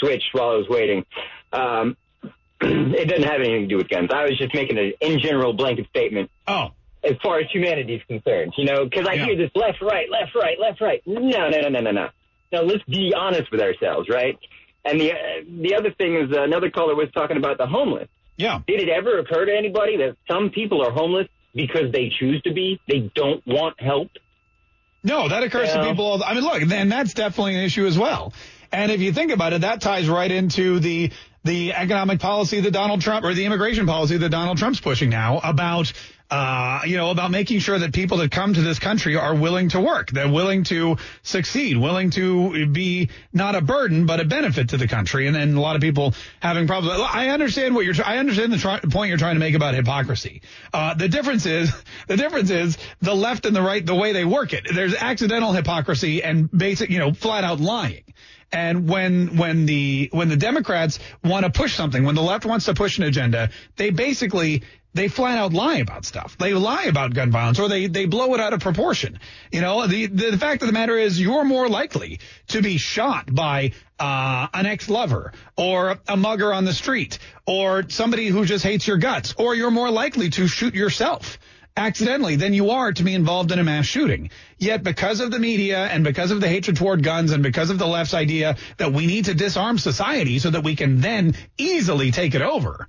switched 0.00 0.30
while 0.32 0.50
I 0.50 0.56
was 0.56 0.68
waiting. 0.68 1.06
Um, 1.52 1.96
it 2.94 3.08
doesn't 3.08 3.24
have 3.24 3.40
anything 3.40 3.62
to 3.62 3.66
do 3.66 3.76
with 3.76 3.88
guns. 3.88 4.10
I 4.12 4.24
was 4.24 4.38
just 4.38 4.54
making 4.54 4.78
an 4.78 4.92
in 5.00 5.18
general 5.20 5.52
blanket 5.52 5.86
statement. 5.88 6.30
Oh. 6.46 6.70
As 7.04 7.16
far 7.20 7.40
as 7.40 7.46
humanity 7.50 7.94
is 7.96 8.02
concerned, 8.06 8.52
you 8.56 8.64
know, 8.64 8.84
because 8.84 9.08
I 9.08 9.16
hear 9.16 9.36
this 9.36 9.50
left, 9.56 9.82
right, 9.82 10.08
left, 10.08 10.36
right, 10.36 10.56
left, 10.60 10.80
right. 10.80 11.02
No, 11.04 11.20
no, 11.20 11.60
no, 11.60 11.68
no, 11.68 11.80
no, 11.80 11.90
no. 11.90 12.08
Now 12.52 12.62
let's 12.62 12.84
be 12.84 13.12
honest 13.16 13.50
with 13.50 13.60
ourselves, 13.60 14.08
right? 14.08 14.38
And 14.84 15.00
the 15.00 15.12
uh, 15.12 15.16
the 15.48 15.74
other 15.74 15.90
thing 15.92 16.14
is 16.14 16.30
uh, 16.32 16.42
another 16.42 16.70
caller 16.70 16.94
was 16.94 17.08
talking 17.12 17.36
about 17.36 17.58
the 17.58 17.66
homeless. 17.66 18.08
Yeah. 18.36 18.60
Did 18.66 18.80
it 18.82 18.88
ever 18.88 19.18
occur 19.18 19.46
to 19.46 19.56
anybody 19.56 19.96
that 19.98 20.16
some 20.30 20.50
people 20.50 20.86
are 20.86 20.92
homeless 20.92 21.28
because 21.54 21.92
they 21.92 22.12
choose 22.16 22.40
to 22.42 22.52
be? 22.52 22.80
They 22.88 23.10
don't 23.14 23.44
want 23.46 23.80
help. 23.80 24.10
No, 25.04 25.28
that 25.28 25.42
occurs 25.42 25.72
to 25.72 25.84
people. 25.84 26.04
All 26.04 26.18
the, 26.18 26.26
I 26.26 26.34
mean, 26.34 26.44
look, 26.44 26.62
and 26.62 26.92
that's 26.92 27.14
definitely 27.14 27.56
an 27.56 27.64
issue 27.64 27.86
as 27.86 27.98
well. 27.98 28.32
And 28.70 28.90
if 28.90 29.00
you 29.00 29.12
think 29.12 29.32
about 29.32 29.52
it, 29.52 29.62
that 29.62 29.80
ties 29.80 30.08
right 30.08 30.30
into 30.30 30.78
the 30.78 31.10
the 31.44 31.72
economic 31.72 32.20
policy 32.20 32.60
that 32.60 32.70
Donald 32.70 33.00
Trump 33.00 33.24
or 33.24 33.34
the 33.34 33.44
immigration 33.44 33.86
policy 33.86 34.16
that 34.16 34.28
Donald 34.30 34.58
Trump's 34.58 34.80
pushing 34.80 35.10
now 35.10 35.40
about 35.42 35.92
uh, 36.32 36.80
you 36.86 36.96
know, 36.96 37.10
about 37.10 37.30
making 37.30 37.58
sure 37.58 37.78
that 37.78 37.92
people 37.92 38.16
that 38.16 38.30
come 38.30 38.54
to 38.54 38.62
this 38.62 38.78
country 38.78 39.16
are 39.16 39.34
willing 39.34 39.68
to 39.68 39.78
work. 39.78 40.10
They're 40.10 40.32
willing 40.32 40.64
to 40.64 40.96
succeed, 41.22 41.76
willing 41.76 42.08
to 42.12 42.66
be 42.68 43.10
not 43.34 43.54
a 43.54 43.60
burden, 43.60 44.06
but 44.06 44.18
a 44.18 44.24
benefit 44.24 44.70
to 44.70 44.78
the 44.78 44.88
country. 44.88 45.26
And 45.26 45.36
then 45.36 45.54
a 45.54 45.60
lot 45.60 45.76
of 45.76 45.82
people 45.82 46.14
having 46.40 46.66
problems. 46.66 46.98
I 47.06 47.28
understand 47.28 47.74
what 47.74 47.84
you're, 47.84 47.94
I 48.02 48.16
understand 48.16 48.50
the 48.50 48.56
try, 48.56 48.80
point 48.80 49.10
you're 49.10 49.18
trying 49.18 49.34
to 49.34 49.40
make 49.40 49.54
about 49.54 49.74
hypocrisy. 49.74 50.40
Uh, 50.72 50.94
the 50.94 51.06
difference 51.06 51.44
is, 51.44 51.70
the 52.08 52.16
difference 52.16 52.48
is 52.48 52.78
the 53.02 53.14
left 53.14 53.44
and 53.44 53.54
the 53.54 53.60
right, 53.60 53.84
the 53.84 53.94
way 53.94 54.14
they 54.14 54.24
work 54.24 54.54
it. 54.54 54.66
There's 54.74 54.94
accidental 54.94 55.52
hypocrisy 55.52 56.22
and 56.22 56.50
basic, 56.50 56.88
you 56.88 56.98
know, 56.98 57.12
flat 57.12 57.44
out 57.44 57.60
lying. 57.60 58.04
And 58.52 58.88
when 58.88 59.36
when 59.36 59.66
the 59.66 60.10
when 60.12 60.28
the 60.28 60.36
Democrats 60.36 60.98
want 61.24 61.46
to 61.46 61.50
push 61.50 61.74
something, 61.74 62.04
when 62.04 62.14
the 62.14 62.22
left 62.22 62.44
wants 62.44 62.66
to 62.66 62.74
push 62.74 62.98
an 62.98 63.04
agenda, 63.04 63.50
they 63.76 63.90
basically 63.90 64.62
they 64.94 65.08
flat 65.08 65.38
out 65.38 65.52
lie 65.52 65.76
about 65.76 66.04
stuff. 66.04 66.36
They 66.38 66.52
lie 66.52 66.84
about 66.84 67.14
gun 67.14 67.30
violence 67.30 67.58
or 67.58 67.68
they 67.68 67.86
they 67.86 68.04
blow 68.04 68.34
it 68.34 68.40
out 68.40 68.52
of 68.52 68.60
proportion. 68.60 69.18
You 69.50 69.62
know, 69.62 69.86
the 69.86 70.06
the, 70.06 70.36
fact 70.36 70.62
of 70.62 70.68
the 70.68 70.72
matter 70.72 70.98
is 70.98 71.18
you're 71.20 71.44
more 71.44 71.68
likely 71.68 72.20
to 72.48 72.60
be 72.60 72.76
shot 72.76 73.32
by 73.34 73.72
uh, 73.98 74.48
an 74.52 74.66
ex-lover 74.66 75.32
or 75.56 75.98
a 76.06 76.16
mugger 76.16 76.52
on 76.52 76.64
the 76.64 76.74
street 76.74 77.18
or 77.46 77.88
somebody 77.88 78.26
who 78.26 78.44
just 78.44 78.64
hates 78.64 78.86
your 78.86 78.98
guts 78.98 79.34
or 79.38 79.54
you're 79.54 79.70
more 79.70 79.90
likely 79.90 80.28
to 80.30 80.46
shoot 80.46 80.74
yourself 80.74 81.38
accidentally 81.76 82.36
than 82.36 82.54
you 82.54 82.70
are 82.70 82.92
to 82.92 83.02
be 83.02 83.14
involved 83.14 83.52
in 83.52 83.58
a 83.58 83.64
mass 83.64 83.86
shooting. 83.86 84.30
Yet 84.58 84.82
because 84.82 85.20
of 85.20 85.30
the 85.30 85.38
media 85.38 85.86
and 85.86 86.04
because 86.04 86.30
of 86.30 86.40
the 86.40 86.48
hatred 86.48 86.76
toward 86.76 87.02
guns 87.02 87.32
and 87.32 87.42
because 87.42 87.70
of 87.70 87.78
the 87.78 87.86
left's 87.86 88.14
idea 88.14 88.56
that 88.76 88.92
we 88.92 89.06
need 89.06 89.26
to 89.26 89.34
disarm 89.34 89.78
society 89.78 90.38
so 90.38 90.50
that 90.50 90.64
we 90.64 90.76
can 90.76 91.00
then 91.00 91.34
easily 91.58 92.10
take 92.10 92.34
it 92.34 92.42
over. 92.42 92.88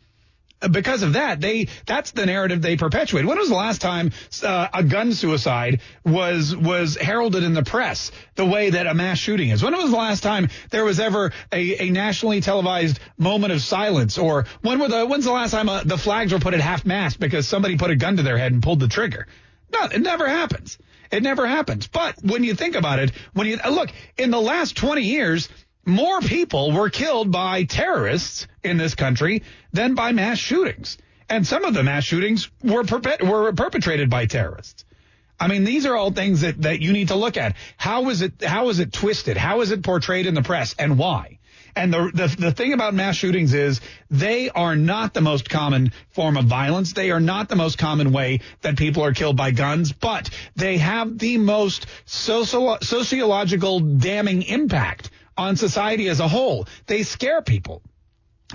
Because 0.72 1.03
of 1.03 1.14
that, 1.14 1.41
they 1.41 1.68
that's 1.86 2.11
the 2.11 2.26
narrative 2.26 2.61
they 2.61 2.78
perpetuate. 2.78 3.26
When 3.26 3.38
was 3.38 3.49
the 3.49 3.55
last 3.55 3.82
time 3.82 4.11
uh, 4.43 4.68
a 4.74 4.84
gun 4.84 5.14
suicide 5.14 5.82
was 6.05 6.55
was 6.55 6.95
heralded 6.95 7.43
in 7.43 7.53
the 7.53 7.64
press 7.64 8.11
the 8.36 8.45
way 8.45 8.70
that 8.70 8.88
a 8.88 8.93
mass 8.93 9.18
shooting 9.18 9.49
is? 9.49 9.64
When 9.64 9.76
was 9.76 9.91
the 9.91 9.97
last 9.97 10.24
time 10.24 10.49
there 10.70 10.86
was 10.86 10.99
ever 10.99 11.32
a, 11.51 11.88
a 11.88 11.89
nationally 11.89 12.41
televised 12.41 12.99
moment 13.18 13.53
of 13.53 13.61
silence? 13.61 14.18
Or 14.18 14.45
when 14.61 14.80
were 14.80 14.88
the 14.88 15.05
when's 15.05 15.26
the 15.26 15.32
last 15.32 15.51
time 15.51 15.70
uh, 15.70 15.84
the 15.84 15.97
flags 15.97 16.32
were 16.32 16.39
put 16.39 16.53
at 16.53 16.61
half 16.61 16.86
mast 16.86 17.20
because 17.20 17.47
somebody 17.47 17.78
put 17.78 17.91
a 17.91 17.95
gun 17.95 18.18
to 18.18 18.24
their 18.24 18.38
head 18.38 18.51
and 18.51 18.61
pulled 18.64 18.80
the 18.80 18.88
trigger? 18.88 19.28
No, 19.72 19.86
it 19.86 20.01
never 20.01 20.28
happens. 20.28 20.78
It 21.11 21.24
never 21.24 21.45
happens. 21.45 21.88
But 21.88 22.16
when 22.24 22.43
you 22.43 22.55
think 22.55 22.76
about 22.76 22.99
it, 22.99 23.11
when 23.34 23.47
you 23.47 23.57
look 23.70 23.89
in 24.18 24.32
the 24.32 24.41
last 24.41 24.76
20 24.78 25.01
years, 25.01 25.49
more 25.86 26.22
people 26.22 26.72
were 26.72 26.90
killed 26.90 27.32
by 27.32 27.64
terrorists 27.64 28.48
in 28.64 28.78
this 28.78 28.96
country 28.96 29.44
than 29.72 29.96
by 29.96 30.12
mass 30.12 30.38
shootings. 30.38 30.98
And 31.30 31.46
some 31.46 31.66
of 31.66 31.74
the 31.74 31.84
mass 31.84 32.04
shootings 32.04 32.50
were, 32.64 32.84
were 33.22 33.54
perpetrated 33.54 34.10
by 34.10 34.26
terrorists. 34.26 34.86
I 35.40 35.48
mean, 35.48 35.64
these 35.64 35.86
are 35.86 35.96
all 35.96 36.12
things 36.12 36.42
that, 36.42 36.62
that 36.62 36.80
you 36.80 36.94
need 36.94 37.10
to 37.10 37.16
look 37.16 37.38
at. 37.38 37.56
How 37.76 38.10
is 38.10 38.22
it, 38.22 38.44
how 38.44 38.70
is 38.70 38.80
it 38.80 38.94
twisted? 38.94 39.36
How 39.36 39.62
is 39.62 39.72
it 39.72 39.84
portrayed 39.84 40.26
in 40.26 40.36
the 40.36 40.44
press 40.44 40.76
and 40.78 40.98
why? 40.98 41.40
And 41.76 41.92
the, 41.92 42.12
the 42.14 42.36
the 42.40 42.52
thing 42.52 42.74
about 42.74 42.94
mass 42.94 43.16
shootings 43.16 43.54
is 43.54 43.82
they 44.12 44.50
are 44.52 44.76
not 44.76 45.14
the 45.16 45.22
most 45.22 45.50
common 45.50 45.92
form 46.12 46.38
of 46.38 46.46
violence. 46.46 46.94
They 46.94 47.10
are 47.10 47.20
not 47.20 47.50
the 47.50 47.56
most 47.56 47.80
common 47.80 48.12
way 48.12 48.42
that 48.62 48.78
people 48.78 49.04
are 49.04 49.14
killed 49.14 49.38
by 49.38 49.52
guns, 49.52 49.92
but 49.92 50.30
they 50.56 50.78
have 50.78 51.18
the 51.18 51.40
most 51.40 51.88
socio- 52.06 52.78
sociological 52.82 53.80
damning 53.80 54.44
impact 54.44 55.10
on 55.38 55.56
society 55.56 56.08
as 56.10 56.20
a 56.20 56.28
whole. 56.28 56.68
They 56.88 57.04
scare 57.04 57.42
people. 57.42 57.82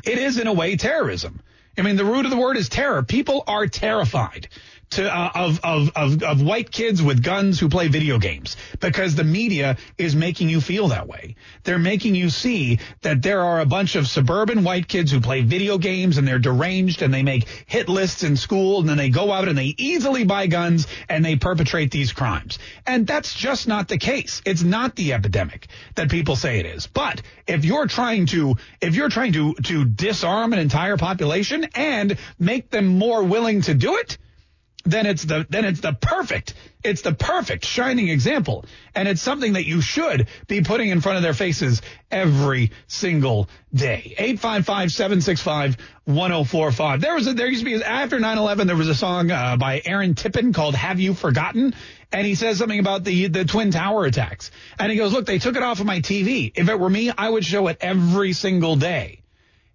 It 0.05 0.19
is 0.19 0.39
in 0.39 0.47
a 0.47 0.53
way 0.53 0.77
terrorism. 0.77 1.41
I 1.77 1.83
mean, 1.83 1.97
the 1.97 2.05
root 2.05 2.25
of 2.25 2.31
the 2.31 2.37
word 2.37 2.57
is 2.57 2.69
terror. 2.69 3.03
People 3.03 3.45
are 3.47 3.67
terrified 3.67 4.49
to 4.91 5.15
uh, 5.15 5.31
of, 5.35 5.61
of 5.63 5.91
of 5.97 6.23
of 6.23 6.43
white 6.43 6.71
kids 6.71 7.03
with 7.03 7.23
guns 7.23 7.61
who 7.61 7.69
play 7.69 7.89
video 7.89 8.19
games 8.19 8.57
because 8.81 9.15
the 9.15 9.25
media 9.25 9.77
is 9.97 10.15
making 10.17 10.49
you 10.49 10.61
feel 10.61 10.89
that 10.89 11.07
way. 11.07 11.37
They're 11.65 11.79
making 11.79 12.15
you 12.15 12.31
see 12.31 12.79
that 13.03 13.23
there 13.23 13.43
are 13.43 13.61
a 13.61 13.67
bunch 13.67 13.97
of 13.97 14.09
suburban 14.09 14.65
white 14.65 14.89
kids 14.89 15.13
who 15.13 15.21
play 15.21 15.43
video 15.43 15.79
games 15.79 16.19
and 16.19 16.27
they're 16.27 16.39
deranged 16.39 17.03
and 17.03 17.13
they 17.13 17.23
make 17.23 17.49
hit 17.67 17.89
lists 17.89 18.23
in 18.23 18.37
school 18.37 18.81
and 18.81 18.89
then 18.89 18.97
they 18.97 19.11
go 19.11 19.33
out 19.33 19.49
and 19.49 19.59
they 19.59 19.75
easily 19.77 20.25
buy 20.25 20.47
guns 20.47 20.87
and 21.09 21.25
they 21.25 21.37
perpetrate 21.37 21.91
these 21.91 22.13
crimes. 22.13 22.59
And 22.87 23.07
that's 23.07 23.35
just 23.35 23.69
not 23.69 23.89
the 23.89 23.99
case. 23.99 24.43
It's 24.45 24.63
not 24.63 24.97
the 24.97 25.13
epidemic 25.13 25.69
that 25.95 26.11
people 26.11 26.37
say 26.37 26.61
it 26.61 26.67
is. 26.67 26.87
But 26.87 27.23
if 27.47 27.65
you're 27.65 27.87
trying 27.87 28.27
to 28.27 28.57
if 28.81 28.95
you're 28.95 29.09
trying 29.09 29.33
to 29.35 29.55
to 29.55 29.85
disarm 29.85 30.53
an 30.53 30.59
entire 30.59 30.97
population 30.97 31.69
and 31.75 32.19
make 32.39 32.71
them 32.71 32.87
more 32.87 33.23
willing 33.23 33.63
to 33.63 33.75
do 33.75 33.97
it, 33.97 34.19
then 34.85 35.07
it's 35.07 35.25
the 35.25 35.45
then 35.51 35.65
it's 35.65 35.81
the 35.81 35.93
perfect 35.93 36.55
it's 36.85 37.03
the 37.03 37.13
perfect 37.13 37.65
shining 37.65 38.09
example. 38.09 38.65
And 38.95 39.09
it's 39.09 39.21
something 39.21 39.55
that 39.55 39.67
you 39.67 39.81
should 39.81 40.29
be 40.47 40.63
putting 40.63 40.91
in 40.91 41.01
front 41.01 41.17
of 41.17 41.23
their 41.23 41.35
faces 41.35 41.83
every 42.11 42.71
single 42.87 43.49
day. 43.75 44.15
855-765-1045 44.19 47.01
there 47.01 47.15
was 47.15 47.27
a, 47.27 47.35
there 47.35 47.49
used 47.49 47.65
to 47.65 47.65
be 47.65 47.83
after 47.83 48.19
9-11 48.19 48.67
there 48.67 48.77
was 48.77 48.89
a 48.89 48.95
song 48.95 49.31
uh, 49.31 49.57
by 49.57 49.81
aaron 49.85 50.15
tippin 50.15 50.53
called 50.53 50.75
have 50.75 51.01
you 51.01 51.15
forgotten? 51.15 51.75
And 52.11 52.27
he 52.27 52.35
says 52.35 52.57
something 52.59 52.79
about 52.79 53.05
the 53.05 53.29
the 53.29 53.45
twin 53.45 53.71
tower 53.71 54.07
attacks. 54.07 54.51
And 54.79 54.91
he 54.91 54.97
goes 54.97 55.13
look 55.13 55.27
they 55.27 55.39
took 55.39 55.57
it 55.57 55.63
off 55.63 55.81
of 55.81 55.87
my 55.87 56.01
tv 56.01 56.53
if 56.55 56.69
it 56.69 56.79
were 56.79 56.91
me 56.91 57.11
i 57.11 57.29
would 57.29 57.45
show 57.45 57.67
it 57.67 57.79
every 57.81 58.33
single 58.33 58.77
day 58.77 59.23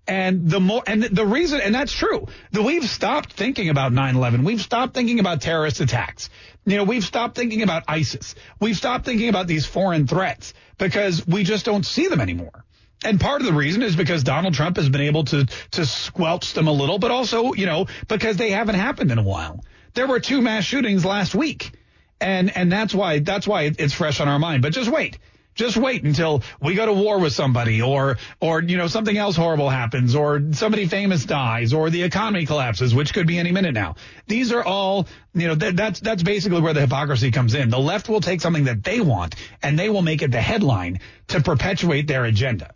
and 0.08 0.50
the 0.50 0.60
more, 0.60 0.84
and 0.86 1.04
the 1.04 1.26
reason, 1.26 1.62
and 1.62 1.74
that's 1.74 1.94
true, 1.94 2.28
that 2.52 2.62
we've 2.62 2.88
stopped 2.88 3.34
thinking 3.34 3.70
about 3.70 3.94
9-11. 3.94 4.44
We've 4.44 4.62
stopped 4.62 4.94
thinking 4.94 5.20
about 5.20 5.42
terrorist 5.42 5.80
attacks. 5.80 6.30
You 6.66 6.78
know, 6.78 6.84
we've 6.84 7.04
stopped 7.04 7.36
thinking 7.36 7.62
about 7.62 7.84
ISIS. 7.88 8.36
We've 8.60 8.76
stopped 8.76 9.06
thinking 9.06 9.30
about 9.30 9.48
these 9.48 9.66
foreign 9.66 10.06
threats 10.08 10.54
because 10.78 11.26
we 11.26 11.44
just 11.44 11.66
don't 11.66 11.86
see 11.86 12.08
them 12.08 12.20
anymore. 12.20 12.66
And 13.06 13.20
part 13.20 13.42
of 13.42 13.48
the 13.48 13.54
reason 13.54 13.82
is 13.82 13.96
because 13.96 14.24
Donald 14.24 14.54
Trump 14.54 14.78
has 14.78 14.90
been 14.90 15.02
able 15.02 15.26
to, 15.26 15.46
to 15.72 15.86
squelch 15.86 16.54
them 16.54 16.68
a 16.68 16.72
little, 16.72 17.00
but 17.00 17.12
also, 17.12 17.54
you 17.54 17.66
know, 17.66 17.88
because 18.08 18.38
they 18.38 18.52
haven't 18.52 18.76
happened 18.76 19.12
in 19.12 19.18
a 19.18 19.24
while. 19.24 19.64
There 19.94 20.08
were 20.08 20.20
two 20.20 20.42
mass 20.42 20.64
shootings 20.64 21.06
last 21.06 21.36
week. 21.36 21.72
And, 22.20 22.56
and 22.56 22.72
that's 22.72 22.94
why, 22.94 23.20
that's 23.20 23.46
why 23.46 23.72
it's 23.78 23.94
fresh 23.94 24.22
on 24.22 24.30
our 24.30 24.40
mind. 24.40 24.62
But 24.62 24.72
just 24.74 24.90
wait. 24.90 25.18
Just 25.56 25.78
wait 25.78 26.04
until 26.04 26.44
we 26.62 26.76
go 26.76 26.86
to 26.86 26.94
war 26.94 27.20
with 27.20 27.34
somebody 27.34 27.82
or, 27.82 28.18
or, 28.40 28.62
you 28.62 28.78
know, 28.78 28.88
something 28.88 29.18
else 29.18 29.36
horrible 29.36 29.70
happens 29.70 30.16
or 30.16 30.42
somebody 30.54 30.88
famous 30.88 31.26
dies 31.26 31.74
or 31.74 31.90
the 31.90 32.04
economy 32.04 32.46
collapses, 32.46 32.96
which 32.96 33.14
could 33.14 33.28
be 33.28 33.38
any 33.38 33.52
minute 33.52 33.74
now. 33.74 33.96
These 34.28 34.52
are 34.52 34.64
all, 34.64 35.08
you 35.34 35.48
know, 35.48 35.56
th- 35.56 35.76
that's, 35.76 36.00
that's 36.00 36.24
basically 36.24 36.62
where 36.62 36.74
the 36.74 36.82
hypocrisy 36.82 37.32
comes 37.32 37.54
in. 37.54 37.70
The 37.70 37.80
left 37.80 38.10
will 38.10 38.22
take 38.22 38.42
something 38.42 38.66
that 38.66 38.84
they 38.84 39.00
want 39.00 39.36
and 39.62 39.78
they 39.78 39.90
will 39.90 40.02
make 40.02 40.22
it 40.22 40.32
the 40.32 40.42
headline 40.42 41.00
to 41.28 41.42
perpetuate 41.42 42.08
their 42.08 42.26
agenda. 42.26 42.74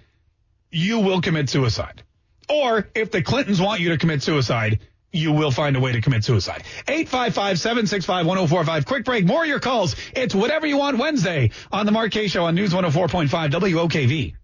you 0.70 1.00
will 1.00 1.20
commit 1.20 1.48
suicide. 1.48 2.02
Or 2.48 2.88
if 2.94 3.10
the 3.10 3.22
Clintons 3.22 3.60
want 3.60 3.80
you 3.80 3.90
to 3.90 3.98
commit 3.98 4.22
suicide, 4.22 4.80
you 5.12 5.32
will 5.32 5.50
find 5.50 5.76
a 5.76 5.80
way 5.80 5.92
to 5.92 6.00
commit 6.00 6.24
suicide. 6.24 6.64
855-765-1045. 6.86 8.86
Quick 8.86 9.04
break. 9.04 9.24
More 9.24 9.42
of 9.42 9.48
your 9.48 9.60
calls. 9.60 9.96
It's 10.14 10.34
whatever 10.34 10.66
you 10.66 10.76
want 10.76 10.98
Wednesday 10.98 11.50
on 11.72 11.86
the 11.86 12.08
Kaye 12.10 12.28
Show 12.28 12.44
on 12.44 12.54
News 12.54 12.72
104.5 12.72 13.50
WOKV. 13.50 14.34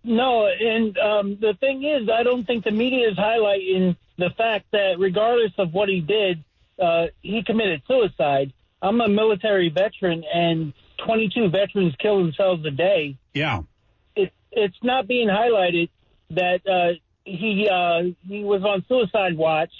no, 0.03 0.47
and 0.47 0.97
um, 0.97 1.37
the 1.39 1.53
thing 1.61 1.85
is, 1.85 2.09
I 2.09 2.23
don't 2.23 2.47
think 2.47 2.65
the 2.65 2.71
media 2.71 3.11
is 3.11 3.19
highlighting 3.19 3.97
the 4.21 4.31
fact 4.37 4.67
that 4.73 4.97
regardless 4.99 5.53
of 5.59 5.73
what 5.73 5.89
he 5.89 6.01
did, 6.01 6.45
uh, 6.81 7.07
he 7.23 7.43
committed 7.45 7.83
suicide. 7.87 8.53
I'm 8.83 9.01
a 9.01 9.09
military 9.09 9.69
veteran, 9.69 10.25
and 10.33 10.73
22 11.05 11.51
veterans 11.51 11.95
kill 12.01 12.19
themselves 12.19 12.65
a 12.65 12.71
day. 12.71 13.17
Yeah. 13.35 13.63
It, 14.17 14.33
it's 14.53 14.77
not 14.83 15.07
being 15.07 15.29
highlighted 15.29 15.91
that 16.31 16.67
uh, 16.67 16.99
he 17.25 17.69
uh, 17.71 18.15
he 18.27 18.45
was 18.45 18.63
on 18.63 18.85
suicide 18.89 19.37
watch, 19.37 19.73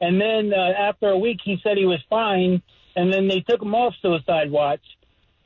and 0.00 0.20
then 0.20 0.52
uh, 0.52 0.72
after 0.78 1.08
a 1.08 1.18
week 1.18 1.38
he 1.42 1.58
said 1.62 1.78
he 1.78 1.86
was 1.86 2.00
fine, 2.10 2.62
and 2.94 3.12
then 3.12 3.28
they 3.28 3.40
took 3.40 3.62
him 3.62 3.74
off 3.74 3.94
suicide 4.02 4.50
watch, 4.50 4.84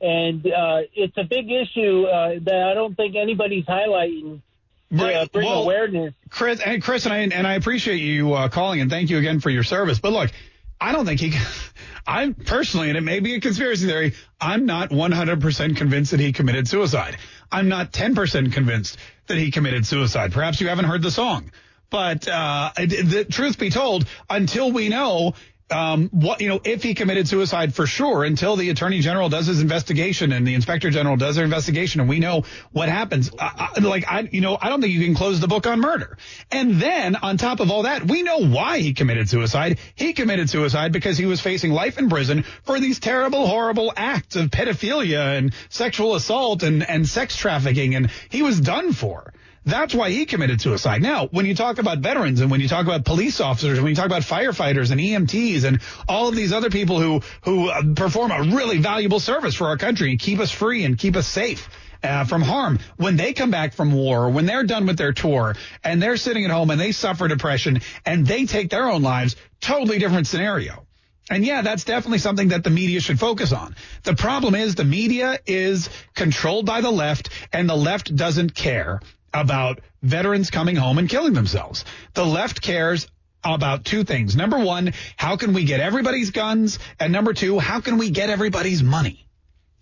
and 0.01 0.45
uh, 0.45 0.81
it's 0.93 1.17
a 1.17 1.23
big 1.23 1.49
issue 1.49 2.03
uh, 2.03 2.39
that 2.43 2.69
I 2.71 2.73
don't 2.73 2.95
think 2.95 3.15
anybody's 3.15 3.65
highlighting 3.65 4.41
Right. 4.89 5.15
uh, 5.15 5.27
bring 5.31 5.45
Well, 5.45 5.63
awareness. 5.63 6.13
Chris 6.29 6.61
and 6.61 6.81
Chris 6.81 7.05
and 7.05 7.13
I 7.13 7.17
and 7.19 7.45
I 7.47 7.55
appreciate 7.55 7.97
you 7.97 8.33
uh, 8.33 8.49
calling 8.49 8.81
and 8.81 8.89
thank 8.89 9.09
you 9.09 9.17
again 9.17 9.39
for 9.39 9.49
your 9.49 9.63
service. 9.63 9.99
But 9.99 10.13
look, 10.13 10.31
I 10.79 10.91
don't 10.91 11.05
think 11.05 11.19
he. 11.19 11.33
I'm 12.07 12.35
personally, 12.35 12.87
and 12.87 12.97
it 12.97 13.01
may 13.01 13.19
be 13.19 13.35
a 13.35 13.41
conspiracy 13.41 13.85
theory. 13.85 14.13
I'm 14.39 14.65
not 14.65 14.91
100% 14.91 15.75
convinced 15.75 16.11
that 16.11 16.21
he 16.21 16.31
committed 16.31 16.65
suicide. 16.69 17.17
I'm 17.51 17.67
not 17.67 17.91
10% 17.91 18.53
convinced 18.53 18.97
that 19.27 19.37
he 19.37 19.51
committed 19.51 19.85
suicide. 19.85 20.31
Perhaps 20.31 20.61
you 20.61 20.69
haven't 20.69 20.85
heard 20.85 21.01
the 21.01 21.11
song, 21.11 21.51
but 21.89 22.25
uh, 22.25 22.71
the 22.77 23.25
truth 23.29 23.59
be 23.59 23.69
told, 23.69 24.07
until 24.29 24.71
we 24.71 24.87
know 24.87 25.33
um, 25.69 26.09
what 26.09 26.39
you 26.41 26.47
know, 26.47 26.61
if 26.63 26.83
he 26.83 26.93
committed 26.93 27.27
suicide 27.27 27.73
for 27.73 27.85
sure, 27.85 28.23
until 28.23 28.55
the 28.55 28.69
attorney 28.69 28.99
general 28.99 29.29
does 29.29 29.47
his 29.47 29.61
investigation 29.61 30.31
and 30.31 30.47
the 30.47 30.53
inspector 30.53 30.89
general 30.89 31.17
does 31.17 31.35
their 31.35 31.45
investigation, 31.45 31.99
and 31.99 32.09
we 32.09 32.19
know 32.19 32.43
what 32.71 32.89
happens. 32.89 33.31
I, 33.37 33.73
I, 33.75 33.79
like 33.79 34.05
I, 34.07 34.29
you 34.31 34.41
know, 34.41 34.57
I 34.59 34.69
don't 34.69 34.81
think 34.81 34.93
you 34.93 35.03
can 35.03 35.15
close 35.15 35.39
the 35.39 35.47
book 35.47 35.67
on 35.67 35.81
murder. 35.81 36.17
And 36.51 36.81
then 36.81 37.15
on 37.17 37.37
top 37.37 37.59
of 37.59 37.69
all 37.69 37.83
that, 37.83 38.05
we 38.07 38.23
know 38.23 38.47
why 38.47 38.79
he 38.79 38.93
committed 38.93 39.29
suicide. 39.29 39.79
He 39.95 40.13
committed 40.13 40.49
suicide 40.49 40.91
because 40.93 41.17
he 41.17 41.25
was 41.25 41.41
facing 41.41 41.71
life 41.71 41.97
in 41.97 42.09
prison 42.09 42.43
for 42.63 42.79
these 42.79 42.99
terrible, 42.99 43.45
horrible 43.45 43.91
acts 43.95 44.35
of 44.35 44.49
pedophilia 44.49 45.37
and 45.37 45.53
sexual 45.69 46.15
assault 46.15 46.63
and 46.63 46.87
and 46.87 47.07
sex 47.07 47.35
trafficking, 47.35 47.95
and 47.95 48.09
he 48.29 48.41
was 48.41 48.59
done 48.61 48.93
for. 48.93 49.33
That's 49.67 49.93
why 49.93 50.11
he 50.11 50.25
committed 50.25 50.61
suicide. 50.61 51.01
Now, 51.01 51.27
when 51.27 51.45
you 51.45 51.53
talk 51.53 51.77
about 51.77 51.99
veterans 51.99 52.39
and 52.39 52.49
when 52.49 52.61
you 52.61 52.69
talk 52.69 52.85
about 52.85 53.03
police 53.03 53.41
officers, 53.41 53.81
when 53.81 53.89
you 53.89 53.95
talk 53.95 54.05
about 54.05 54.21
firefighters 54.21 54.91
and 54.91 55.01
EMTs 55.01 55.65
and 55.65 55.81
all 56.07 56.29
of 56.29 56.37
these 56.37 56.53
other 56.53 56.69
people 56.69 57.01
who 57.01 57.21
who 57.41 57.67
uh, 57.67 57.81
perform 57.93 58.31
a 58.31 58.43
really 58.55 58.77
valuable 58.77 59.19
service 59.19 59.55
for 59.55 59.67
our 59.67 59.75
country 59.75 60.11
and 60.11 60.21
keep 60.21 60.39
us 60.39 60.51
free 60.51 60.85
and 60.85 60.97
keep 60.97 61.17
us 61.17 61.27
safe. 61.27 61.69
Uh, 62.03 62.23
from 62.23 62.43
harm 62.43 62.77
when 62.97 63.17
they 63.17 63.33
come 63.33 63.49
back 63.49 63.73
from 63.73 63.91
war, 63.91 64.29
when 64.29 64.45
they're 64.45 64.63
done 64.63 64.85
with 64.85 64.99
their 64.99 65.11
tour 65.11 65.55
and 65.83 66.01
they're 66.01 66.15
sitting 66.15 66.45
at 66.45 66.51
home 66.51 66.69
and 66.69 66.79
they 66.79 66.91
suffer 66.91 67.27
depression 67.27 67.81
and 68.05 68.25
they 68.25 68.45
take 68.45 68.69
their 68.69 68.87
own 68.87 69.01
lives, 69.01 69.35
totally 69.59 69.97
different 69.97 70.27
scenario. 70.27 70.85
And 71.29 71.43
yeah, 71.43 71.63
that's 71.63 71.83
definitely 71.83 72.19
something 72.19 72.49
that 72.49 72.63
the 72.63 72.69
media 72.69 73.01
should 73.01 73.19
focus 73.19 73.51
on. 73.51 73.75
The 74.03 74.13
problem 74.13 74.53
is 74.53 74.75
the 74.75 74.85
media 74.85 75.39
is 75.47 75.89
controlled 76.13 76.67
by 76.67 76.81
the 76.81 76.91
left 76.91 77.31
and 77.51 77.67
the 77.67 77.75
left 77.75 78.15
doesn't 78.15 78.53
care 78.53 79.01
about 79.33 79.81
veterans 80.01 80.49
coming 80.49 80.75
home 80.75 80.97
and 80.97 81.09
killing 81.09 81.33
themselves. 81.33 81.85
The 82.13 82.25
left 82.25 82.61
cares 82.61 83.07
about 83.43 83.85
two 83.85 84.03
things. 84.03 84.35
Number 84.35 84.59
one, 84.59 84.93
how 85.15 85.37
can 85.37 85.53
we 85.53 85.63
get 85.63 85.79
everybody's 85.79 86.31
guns? 86.31 86.79
And 86.99 87.13
number 87.13 87.33
two, 87.33 87.59
how 87.59 87.81
can 87.81 87.97
we 87.97 88.09
get 88.09 88.29
everybody's 88.29 88.83
money? 88.83 89.27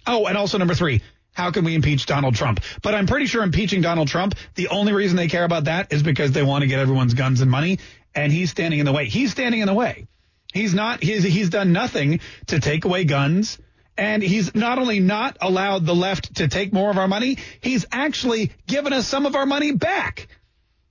Oh, 0.06 0.28
and 0.28 0.38
also 0.38 0.58
number 0.58 0.76
three, 0.76 1.02
how 1.34 1.52
can 1.52 1.66
we 1.66 1.76
impeach 1.76 2.06
Donald 2.06 2.36
Trump? 2.36 2.62
But 2.82 2.96
I'm 2.96 3.08
pretty 3.08 3.26
sure 3.26 3.44
impeaching 3.44 3.82
Donald 3.82 4.08
Trump, 4.08 4.36
the 4.56 4.70
only 4.70 4.94
reason 4.94 5.18
they 5.18 5.28
care 5.28 5.44
about 5.44 5.66
that 5.66 5.92
is 5.92 6.04
because 6.04 6.32
they 6.32 6.44
want 6.44 6.62
to 6.62 6.68
get 6.68 6.80
everyone's 6.80 7.14
guns 7.14 7.42
and 7.42 7.50
money, 7.50 7.80
and 8.14 8.32
he's 8.32 8.52
standing 8.52 8.80
in 8.80 8.86
the 8.86 8.94
way. 8.94 9.06
He's 9.06 9.32
standing 9.32 9.62
in 9.62 9.68
the 9.68 9.74
way. 9.74 10.08
He's 10.54 10.74
not, 10.74 11.04
he's, 11.04 11.24
he's 11.24 11.50
done 11.50 11.74
nothing 11.74 12.22
to 12.48 12.60
take 12.60 12.86
away 12.86 13.04
guns 13.04 13.58
and 13.98 14.22
he's 14.22 14.54
not 14.56 14.80
only 14.80 15.00
not 15.00 15.38
allowed 15.42 15.86
the 15.86 15.96
left 15.96 16.36
to 16.36 16.48
take 16.48 16.74
more 16.74 16.90
of 16.90 16.98
our 16.98 17.08
money, 17.08 17.38
he's 17.62 17.86
actually 17.92 18.52
given 18.68 18.94
us 18.94 19.08
some 19.08 19.26
of 19.26 19.36
our 19.36 19.46
money 19.46 19.72
back. 19.72 20.28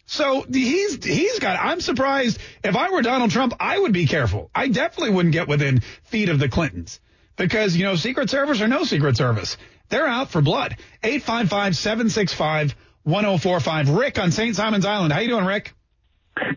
So 0.06 0.42
he's 0.42 1.02
he's 1.04 1.38
got. 1.38 1.58
I'm 1.58 1.80
surprised. 1.80 2.38
If 2.62 2.76
I 2.76 2.90
were 2.90 3.02
Donald 3.02 3.30
Trump, 3.30 3.54
I 3.58 3.78
would 3.78 3.92
be 3.92 4.06
careful. 4.06 4.50
I 4.54 4.68
definitely 4.68 5.14
wouldn't 5.14 5.32
get 5.32 5.48
within 5.48 5.80
feet 6.04 6.28
of 6.28 6.38
the 6.38 6.48
Clintons 6.48 7.00
because 7.36 7.76
you 7.76 7.84
know 7.84 7.96
Secret 7.96 8.28
Service 8.28 8.60
or 8.60 8.68
no 8.68 8.84
Secret 8.84 9.16
Service, 9.16 9.56
they're 9.88 10.06
out 10.06 10.30
for 10.30 10.42
blood. 10.42 10.76
Eight 11.02 11.22
five 11.22 11.48
five 11.48 11.76
seven 11.76 12.10
six 12.10 12.34
five 12.34 12.74
one 13.02 13.24
zero 13.24 13.38
four 13.38 13.60
five. 13.60 13.88
Rick 13.88 14.18
on 14.18 14.30
St. 14.30 14.54
Simon's 14.54 14.84
Island. 14.84 15.12
How 15.12 15.20
you 15.20 15.28
doing, 15.28 15.46
Rick? 15.46 15.72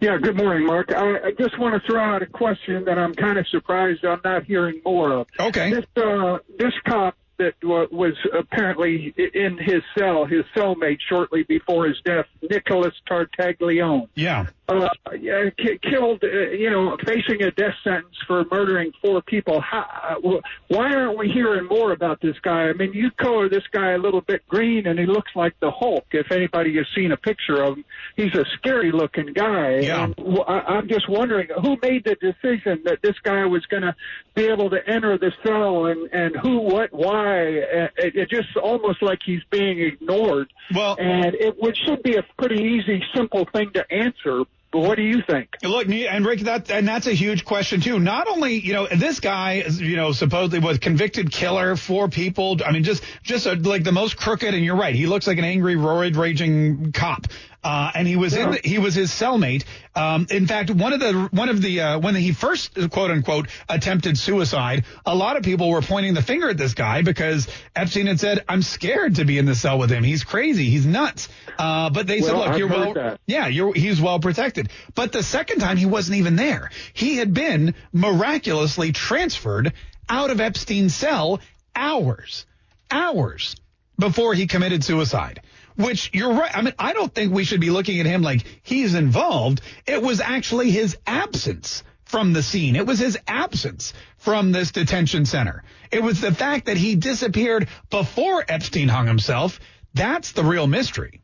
Yeah, 0.01 0.17
good 0.17 0.35
morning, 0.35 0.65
Mark. 0.65 0.91
I, 0.91 1.27
I 1.27 1.31
just 1.31 1.57
want 1.59 1.81
to 1.81 1.87
throw 1.87 2.01
out 2.01 2.21
a 2.21 2.25
question 2.25 2.85
that 2.85 2.97
I'm 2.97 3.13
kind 3.13 3.37
of 3.37 3.47
surprised 3.47 4.03
I'm 4.05 4.21
not 4.23 4.43
hearing 4.43 4.81
more 4.83 5.11
of. 5.11 5.27
Okay. 5.39 5.71
This 5.71 5.85
uh, 6.03 6.39
this 6.57 6.73
cop 6.85 7.15
that 7.37 7.53
was 7.63 8.13
apparently 8.37 9.13
in 9.33 9.57
his 9.57 9.83
cell, 9.97 10.25
his 10.25 10.43
cellmate 10.55 10.99
shortly 11.07 11.43
before 11.43 11.87
his 11.87 11.97
death, 12.03 12.25
Nicholas 12.49 12.93
Tartaglione. 13.09 14.07
Yeah. 14.15 14.47
Uh, 14.69 14.89
yeah, 15.21 15.49
killed, 15.81 16.21
uh, 16.21 16.27
you 16.51 16.69
know, 16.69 16.97
facing 17.05 17.41
a 17.41 17.51
death 17.51 17.75
sentence 17.85 18.17
for 18.27 18.43
murdering 18.51 18.91
four 19.01 19.21
people. 19.21 19.61
How, 19.61 19.85
uh, 20.25 20.41
why 20.67 20.93
aren't 20.93 21.17
we 21.17 21.29
hearing 21.29 21.67
more 21.67 21.93
about 21.93 22.19
this 22.19 22.35
guy? 22.41 22.63
I 22.63 22.73
mean, 22.73 22.91
you 22.91 23.09
color 23.11 23.47
this 23.47 23.63
guy 23.71 23.91
a 23.91 23.97
little 23.97 24.19
bit 24.19 24.45
green, 24.49 24.85
and 24.85 24.99
he 24.99 25.05
looks 25.05 25.31
like 25.35 25.57
the 25.61 25.71
Hulk. 25.71 26.07
If 26.11 26.33
anybody 26.33 26.75
has 26.75 26.85
seen 26.93 27.13
a 27.13 27.17
picture 27.17 27.63
of 27.63 27.77
him, 27.77 27.85
he's 28.17 28.35
a 28.35 28.43
scary-looking 28.57 29.31
guy. 29.33 29.79
Yeah. 29.79 30.03
And 30.03 30.15
I, 30.45 30.59
I'm 30.59 30.89
just 30.89 31.07
wondering 31.07 31.47
who 31.61 31.77
made 31.81 32.03
the 32.03 32.15
decision 32.15 32.81
that 32.83 32.99
this 33.01 33.15
guy 33.23 33.45
was 33.45 33.65
going 33.67 33.83
to 33.83 33.95
be 34.35 34.47
able 34.47 34.69
to 34.71 34.85
enter 34.85 35.17
the 35.17 35.31
cell, 35.45 35.85
and 35.85 36.09
and 36.11 36.35
who, 36.35 36.59
what, 36.59 36.91
why? 36.91 37.26
It, 37.35 37.91
it 37.97 38.29
just 38.29 38.55
almost 38.57 39.01
like 39.01 39.19
he's 39.25 39.43
being 39.49 39.79
ignored. 39.79 40.51
Well, 40.73 40.97
and 40.99 41.33
it 41.35 41.55
which 41.59 41.77
should 41.85 42.03
be 42.03 42.15
a 42.15 42.23
pretty 42.37 42.61
easy, 42.63 43.03
simple 43.15 43.47
thing 43.51 43.71
to 43.73 43.85
answer. 43.91 44.43
But 44.69 44.81
what 44.81 44.95
do 44.97 45.03
you 45.03 45.21
think? 45.25 45.49
Look, 45.63 45.87
and 45.87 46.25
Rick, 46.25 46.41
that 46.41 46.69
and 46.69 46.85
that's 46.85 47.07
a 47.07 47.13
huge 47.13 47.45
question 47.45 47.79
too. 47.79 47.99
Not 47.99 48.27
only, 48.27 48.59
you 48.59 48.73
know, 48.73 48.85
this 48.87 49.21
guy, 49.21 49.63
you 49.69 49.95
know, 49.95 50.11
supposedly 50.11 50.59
was 50.59 50.77
convicted 50.77 51.31
killer, 51.31 51.77
four 51.77 52.09
people. 52.09 52.57
I 52.65 52.71
mean, 52.73 52.83
just 52.83 53.01
just 53.23 53.45
a, 53.45 53.53
like 53.53 53.85
the 53.85 53.93
most 53.93 54.17
crooked. 54.17 54.53
And 54.53 54.65
you're 54.65 54.75
right, 54.75 54.93
he 54.93 55.07
looks 55.07 55.25
like 55.25 55.37
an 55.37 55.45
angry, 55.45 55.75
roid 55.75 56.17
raging 56.17 56.91
cop. 56.91 57.27
Uh, 57.67 57.91
and 57.95 58.07
he 58.07 58.15
was 58.15 58.33
in 58.33 58.51
the, 58.51 58.61
he 58.63 58.79
was 58.79 58.95
his 58.95 59.11
cellmate. 59.11 59.65
Um, 59.93 60.25
in 60.29 60.47
fact, 60.47 60.71
one 60.71 60.93
of 60.93 61.01
the 61.01 61.27
one 61.31 61.49
of 61.49 61.61
the 61.61 61.81
uh, 61.81 61.99
when 61.99 62.15
he 62.15 62.31
first 62.31 62.73
quote 62.91 63.11
unquote 63.11 63.49
attempted 63.67 64.17
suicide, 64.17 64.85
a 65.05 65.13
lot 65.13 65.35
of 65.35 65.43
people 65.43 65.69
were 65.69 65.81
pointing 65.81 66.13
the 66.13 66.21
finger 66.21 66.47
at 66.49 66.55
this 66.55 66.73
guy 66.73 67.01
because 67.01 67.45
Epstein 67.75 68.07
had 68.07 68.21
said, 68.21 68.45
"I'm 68.47 68.61
scared 68.61 69.15
to 69.15 69.25
be 69.25 69.37
in 69.37 69.45
the 69.45 69.53
cell 69.53 69.77
with 69.77 69.91
him. 69.91 70.05
He's 70.05 70.23
crazy. 70.23 70.69
He's 70.69 70.85
nuts." 70.85 71.27
Uh, 71.59 71.89
but 71.89 72.07
they 72.07 72.21
said, 72.21 72.37
"Look, 72.37 72.47
I've 72.47 72.57
you're 72.57 72.69
well, 72.69 72.93
that. 72.93 73.19
yeah, 73.27 73.47
you're 73.47 73.73
he's 73.73 73.99
well 73.99 74.21
protected." 74.21 74.69
But 74.95 75.11
the 75.11 75.21
second 75.21 75.59
time, 75.59 75.75
he 75.75 75.85
wasn't 75.85 76.19
even 76.19 76.37
there. 76.37 76.71
He 76.93 77.17
had 77.17 77.33
been 77.33 77.75
miraculously 77.91 78.93
transferred 78.93 79.73
out 80.07 80.29
of 80.29 80.39
Epstein's 80.39 80.95
cell 80.95 81.41
hours, 81.75 82.45
hours 82.89 83.57
before 83.99 84.33
he 84.33 84.47
committed 84.47 84.85
suicide. 84.85 85.41
Which 85.77 86.09
you're 86.13 86.33
right. 86.33 86.55
I 86.55 86.61
mean, 86.61 86.73
I 86.77 86.93
don't 86.93 87.13
think 87.13 87.31
we 87.31 87.43
should 87.43 87.61
be 87.61 87.69
looking 87.69 87.99
at 87.99 88.05
him 88.05 88.23
like 88.23 88.43
he's 88.63 88.95
involved. 88.95 89.61
It 89.85 90.01
was 90.01 90.19
actually 90.19 90.71
his 90.71 90.97
absence 91.05 91.83
from 92.05 92.33
the 92.33 92.41
scene. 92.41 92.75
It 92.75 92.85
was 92.85 92.99
his 92.99 93.17
absence 93.27 93.93
from 94.17 94.51
this 94.51 94.71
detention 94.71 95.25
center. 95.25 95.63
It 95.91 96.01
was 96.01 96.19
the 96.19 96.33
fact 96.33 96.65
that 96.65 96.77
he 96.77 96.95
disappeared 96.95 97.67
before 97.89 98.43
Epstein 98.47 98.87
hung 98.87 99.07
himself. 99.07 99.59
That's 99.93 100.31
the 100.31 100.43
real 100.43 100.67
mystery. 100.67 101.21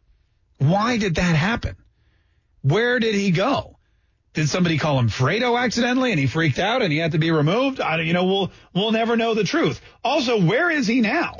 Why 0.59 0.97
did 0.97 1.15
that 1.15 1.35
happen? 1.35 1.75
Where 2.61 2.99
did 2.99 3.15
he 3.15 3.31
go? 3.31 3.77
Did 4.33 4.49
somebody 4.49 4.77
call 4.77 4.97
him 4.99 5.09
Fredo 5.09 5.59
accidentally 5.59 6.11
and 6.11 6.19
he 6.19 6.27
freaked 6.27 6.59
out 6.59 6.81
and 6.81 6.91
he 6.91 6.97
had 6.97 7.11
to 7.11 7.19
be 7.19 7.31
removed? 7.31 7.79
I 7.79 7.97
don't, 7.97 8.07
you 8.07 8.13
know, 8.13 8.25
we'll, 8.25 8.51
we'll 8.73 8.91
never 8.91 9.15
know 9.15 9.33
the 9.33 9.43
truth. 9.43 9.79
Also, 10.03 10.41
where 10.43 10.71
is 10.71 10.87
he 10.87 11.01
now? 11.01 11.35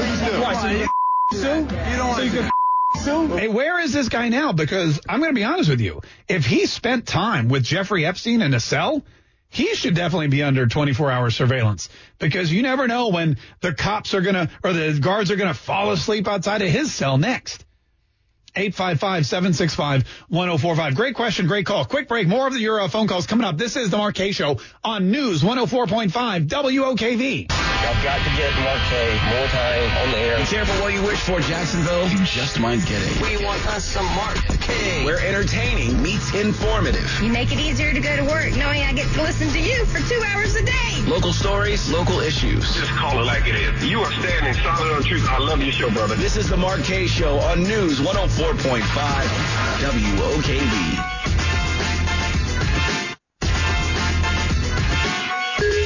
Hey, 2.96 3.48
where 3.48 3.80
is 3.80 3.92
this 3.92 4.10
guy 4.10 4.30
now? 4.30 4.54
Because 4.54 5.00
I'm 5.10 5.20
going 5.20 5.32
to 5.32 5.36
be 5.36 5.44
honest 5.44 5.70
with 5.70 5.82
you. 5.82 6.02
If 6.28 6.46
he 6.46 6.66
spent 6.66 7.06
time 7.06 7.50
with 7.50 7.64
Jeffrey 7.64 8.06
Epstein 8.06 8.42
in 8.42 8.54
a 8.54 8.60
cell, 8.60 9.04
he 9.50 9.76
should 9.76 9.96
definitely 9.96 10.30
be 10.30 10.42
under 10.42 10.66
24 10.66 11.12
hour 11.12 11.30
surveillance 11.30 11.90
because 12.18 12.52
you 12.52 12.62
never 12.62 12.88
know 12.88 13.10
when 13.10 13.38
the 13.62 13.74
cops 13.74 14.14
are 14.14 14.22
going 14.22 14.36
to, 14.36 14.50
or 14.64 14.74
the 14.74 15.00
guards 15.00 15.32
are 15.32 15.36
going 15.36 15.54
to 15.54 15.60
fall 15.60 15.92
asleep 15.92 16.28
outside 16.28 16.62
of 16.62 16.70
his 16.70 16.94
cell 16.94 17.18
next. 17.18 17.66
855-765-1045. 18.56 20.96
Great 20.96 21.16
question, 21.16 21.48
great 21.48 21.66
call. 21.66 21.86
Quick 21.86 22.08
break. 22.08 22.28
More 22.28 22.48
of 22.48 22.58
your 22.58 22.82
uh, 22.82 22.88
phone 22.88 23.08
calls 23.08 23.28
coming 23.28 23.46
up. 23.46 23.58
This 23.58 23.76
is 23.76 23.90
the 23.90 23.98
Mark 23.98 24.16
Kaye 24.16 24.32
Show 24.32 24.60
on 24.84 25.12
News 25.12 25.42
104.5 25.42 26.48
WOKV. 26.48 27.52
I've 27.84 28.02
got 28.02 28.24
to 28.24 28.30
get 28.38 28.54
Mark 28.64 28.80
more 29.28 29.48
time 29.48 29.84
on 30.06 30.12
the 30.12 30.18
air. 30.18 30.38
Be 30.38 30.46
careful 30.46 30.76
what 30.82 30.94
you 30.94 31.04
wish 31.04 31.20
for, 31.20 31.42
Jacksonville. 31.42 32.08
You 32.08 32.24
just 32.24 32.58
might 32.60 32.80
get 32.86 33.02
it. 33.02 33.22
We 33.22 33.44
want 33.44 33.66
us 33.68 33.84
some 33.84 34.06
Mark 34.16 34.38
Kaye. 34.62 35.04
Where 35.04 35.20
entertaining 35.20 36.02
meets 36.02 36.34
informative. 36.34 37.20
You 37.22 37.32
make 37.32 37.52
it 37.52 37.60
easier 37.60 37.92
to 37.92 38.00
go 38.00 38.16
to 38.16 38.24
work 38.24 38.56
knowing 38.56 38.84
I 38.84 38.94
get 38.94 39.12
to 39.14 39.22
listen 39.22 39.50
to 39.50 39.60
you 39.60 39.84
for 39.86 40.00
two 40.08 40.22
hours 40.28 40.56
a 40.56 40.64
day. 40.64 41.04
Local 41.08 41.34
stories, 41.34 41.92
local 41.92 42.22
issues. 42.22 42.74
Just 42.74 42.92
call 42.92 43.20
it 43.20 43.26
like 43.26 43.48
it 43.48 43.56
is. 43.56 43.86
You 43.86 44.00
are 44.00 44.12
standing 44.14 44.54
solid 44.64 44.94
on 44.94 45.04
truth. 45.04 45.28
I 45.28 45.40
love 45.40 45.62
your 45.62 45.74
show, 45.74 45.92
brother. 45.92 46.16
This 46.16 46.38
is 46.38 46.48
the 46.48 46.58
Mark 46.58 46.84
Kaye 46.84 47.08
Show 47.08 47.40
on 47.40 47.64
News 47.64 48.00
104.5 48.44 48.84
WOKV. 49.80 50.74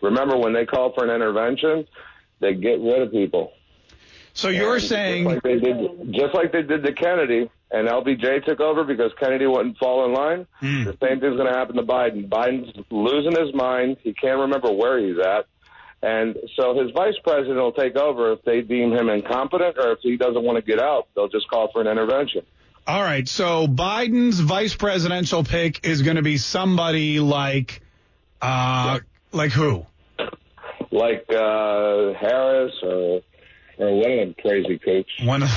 Remember 0.00 0.36
when 0.36 0.52
they 0.52 0.66
call 0.66 0.92
for 0.92 1.04
an 1.04 1.10
intervention, 1.10 1.86
they 2.40 2.54
get 2.54 2.80
rid 2.80 3.02
of 3.02 3.12
people. 3.12 3.52
So 4.34 4.48
you're 4.48 4.74
And 4.74 4.82
saying 4.82 5.24
just 5.24 5.34
like, 5.34 5.42
they 5.42 5.58
did, 5.58 6.12
just 6.12 6.34
like 6.34 6.52
they 6.52 6.62
did 6.62 6.82
to 6.84 6.92
Kennedy, 6.92 7.50
and 7.70 7.88
LBJ 7.88 8.44
took 8.44 8.60
over 8.60 8.82
because 8.82 9.12
Kennedy 9.20 9.46
wouldn't 9.46 9.78
fall 9.78 10.04
in 10.06 10.12
line. 10.12 10.46
Hmm. 10.54 10.84
The 10.84 10.96
same 11.02 11.20
thing's 11.20 11.36
going 11.36 11.52
to 11.52 11.58
happen 11.58 11.76
to 11.76 11.82
Biden. 11.82 12.28
Biden's 12.28 12.84
losing 12.90 13.38
his 13.38 13.54
mind. 13.54 13.98
He 14.02 14.12
can't 14.14 14.40
remember 14.40 14.72
where 14.72 14.98
he's 14.98 15.18
at. 15.18 15.46
And 16.02 16.36
so 16.56 16.76
his 16.76 16.90
vice 16.90 17.14
president 17.22 17.58
will 17.58 17.72
take 17.72 17.96
over 17.96 18.32
if 18.32 18.42
they 18.42 18.60
deem 18.60 18.92
him 18.92 19.08
incompetent 19.08 19.78
or 19.78 19.92
if 19.92 20.00
he 20.02 20.16
doesn't 20.16 20.42
want 20.42 20.56
to 20.56 20.62
get 20.62 20.80
out, 20.80 21.06
they'll 21.14 21.28
just 21.28 21.48
call 21.48 21.70
for 21.72 21.80
an 21.80 21.86
intervention. 21.86 22.42
All 22.86 23.00
right. 23.00 23.28
So 23.28 23.68
Biden's 23.68 24.40
vice 24.40 24.74
presidential 24.74 25.44
pick 25.44 25.86
is 25.86 26.02
going 26.02 26.16
to 26.16 26.22
be 26.22 26.38
somebody 26.38 27.20
like, 27.20 27.80
uh, 28.40 28.98
like 29.30 29.52
who? 29.52 29.86
Like 30.90 31.26
uh, 31.30 32.12
Harris 32.14 32.72
or, 32.82 33.22
or 33.78 34.00
one 34.00 34.10
of 34.10 34.18
them 34.18 34.34
crazy 34.40 34.78
cooks. 34.78 35.10
One 35.22 35.44
of 35.44 35.50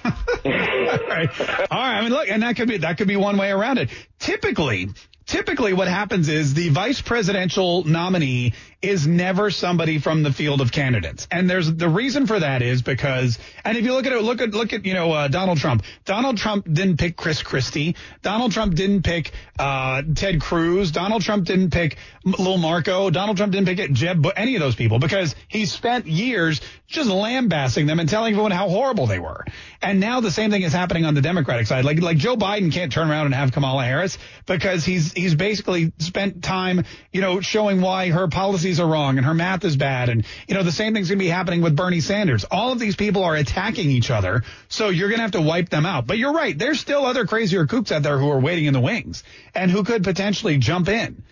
All 0.04 0.12
right. 0.50 1.40
All 1.70 1.78
right. 1.78 1.98
I 1.98 2.00
mean, 2.00 2.10
look, 2.10 2.28
and 2.28 2.42
that 2.42 2.56
could 2.56 2.68
be 2.68 2.78
that 2.78 2.96
could 2.96 3.08
be 3.08 3.16
one 3.16 3.36
way 3.36 3.50
around 3.50 3.76
it. 3.76 3.90
Typically, 4.18 4.88
typically 5.26 5.72
what 5.74 5.88
happens 5.88 6.28
is 6.28 6.54
the 6.54 6.70
vice 6.70 7.00
presidential 7.02 7.84
nominee 7.84 8.54
is 8.82 9.06
never 9.06 9.50
somebody 9.50 9.98
from 9.98 10.22
the 10.22 10.32
field 10.32 10.60
of 10.60 10.72
candidates. 10.72 11.28
And 11.30 11.50
there's 11.50 11.70
the 11.72 11.88
reason 11.88 12.26
for 12.26 12.40
that 12.40 12.62
is 12.62 12.80
because 12.80 13.38
and 13.64 13.76
if 13.76 13.84
you 13.84 13.92
look 13.92 14.06
at 14.06 14.12
it 14.12 14.22
look 14.22 14.40
at 14.40 14.50
look 14.50 14.72
at 14.72 14.86
you 14.86 14.94
know 14.94 15.12
uh, 15.12 15.28
Donald 15.28 15.58
Trump. 15.58 15.82
Donald 16.04 16.38
Trump 16.38 16.64
didn't 16.64 16.96
pick 16.96 17.16
Chris 17.16 17.42
Christie. 17.42 17.96
Donald 18.22 18.52
Trump 18.52 18.74
didn't 18.74 19.02
pick 19.02 19.32
uh, 19.58 20.02
Ted 20.14 20.40
Cruz. 20.40 20.92
Donald 20.92 21.22
Trump 21.22 21.44
didn't 21.44 21.70
pick 21.70 21.96
Lil 22.24 22.56
Marco. 22.56 23.10
Donald 23.10 23.36
Trump 23.36 23.52
didn't 23.52 23.66
pick 23.66 23.78
it, 23.78 23.92
Jeb 23.92 24.26
any 24.36 24.56
of 24.56 24.60
those 24.60 24.76
people 24.76 24.98
because 24.98 25.34
he 25.48 25.66
spent 25.66 26.06
years 26.06 26.60
just 26.86 27.08
lambasting 27.08 27.86
them 27.86 28.00
and 28.00 28.08
telling 28.08 28.32
everyone 28.32 28.50
how 28.50 28.68
horrible 28.68 29.06
they 29.06 29.18
were. 29.18 29.44
And 29.82 30.00
now 30.00 30.20
the 30.20 30.30
same 30.30 30.50
thing 30.50 30.62
is 30.62 30.72
happening 30.72 31.04
on 31.04 31.14
the 31.14 31.20
Democratic 31.20 31.66
side. 31.66 31.84
Like 31.84 32.00
like 32.00 32.16
Joe 32.16 32.36
Biden 32.36 32.72
can't 32.72 32.90
turn 32.90 33.10
around 33.10 33.26
and 33.26 33.34
have 33.34 33.52
Kamala 33.52 33.84
Harris 33.84 34.16
because 34.46 34.84
he's 34.84 35.12
he's 35.12 35.34
basically 35.34 35.92
spent 35.98 36.42
time, 36.42 36.84
you 37.12 37.20
know, 37.20 37.40
showing 37.40 37.80
why 37.82 38.10
her 38.10 38.28
policies 38.28 38.69
are 38.78 38.86
wrong 38.86 39.16
and 39.16 39.26
her 39.26 39.34
math 39.34 39.64
is 39.64 39.76
bad 39.76 40.08
and 40.08 40.24
you 40.46 40.54
know 40.54 40.62
the 40.62 40.70
same 40.70 40.94
thing's 40.94 41.08
going 41.08 41.18
to 41.18 41.24
be 41.24 41.28
happening 41.28 41.62
with 41.62 41.74
Bernie 41.74 42.00
Sanders. 42.00 42.44
All 42.44 42.70
of 42.72 42.78
these 42.78 42.94
people 42.94 43.24
are 43.24 43.34
attacking 43.34 43.90
each 43.90 44.10
other, 44.10 44.44
so 44.68 44.90
you're 44.90 45.08
going 45.08 45.18
to 45.18 45.22
have 45.22 45.32
to 45.32 45.40
wipe 45.40 45.70
them 45.70 45.86
out. 45.86 46.06
But 46.06 46.18
you're 46.18 46.32
right, 46.32 46.56
there's 46.56 46.78
still 46.78 47.04
other 47.06 47.26
crazier 47.26 47.66
kooks 47.66 47.90
out 47.90 48.02
there 48.02 48.18
who 48.18 48.30
are 48.30 48.38
waiting 48.38 48.66
in 48.66 48.74
the 48.74 48.80
wings 48.80 49.24
and 49.54 49.70
who 49.70 49.82
could 49.82 50.04
potentially 50.04 50.58
jump 50.58 50.88
in. 50.88 51.24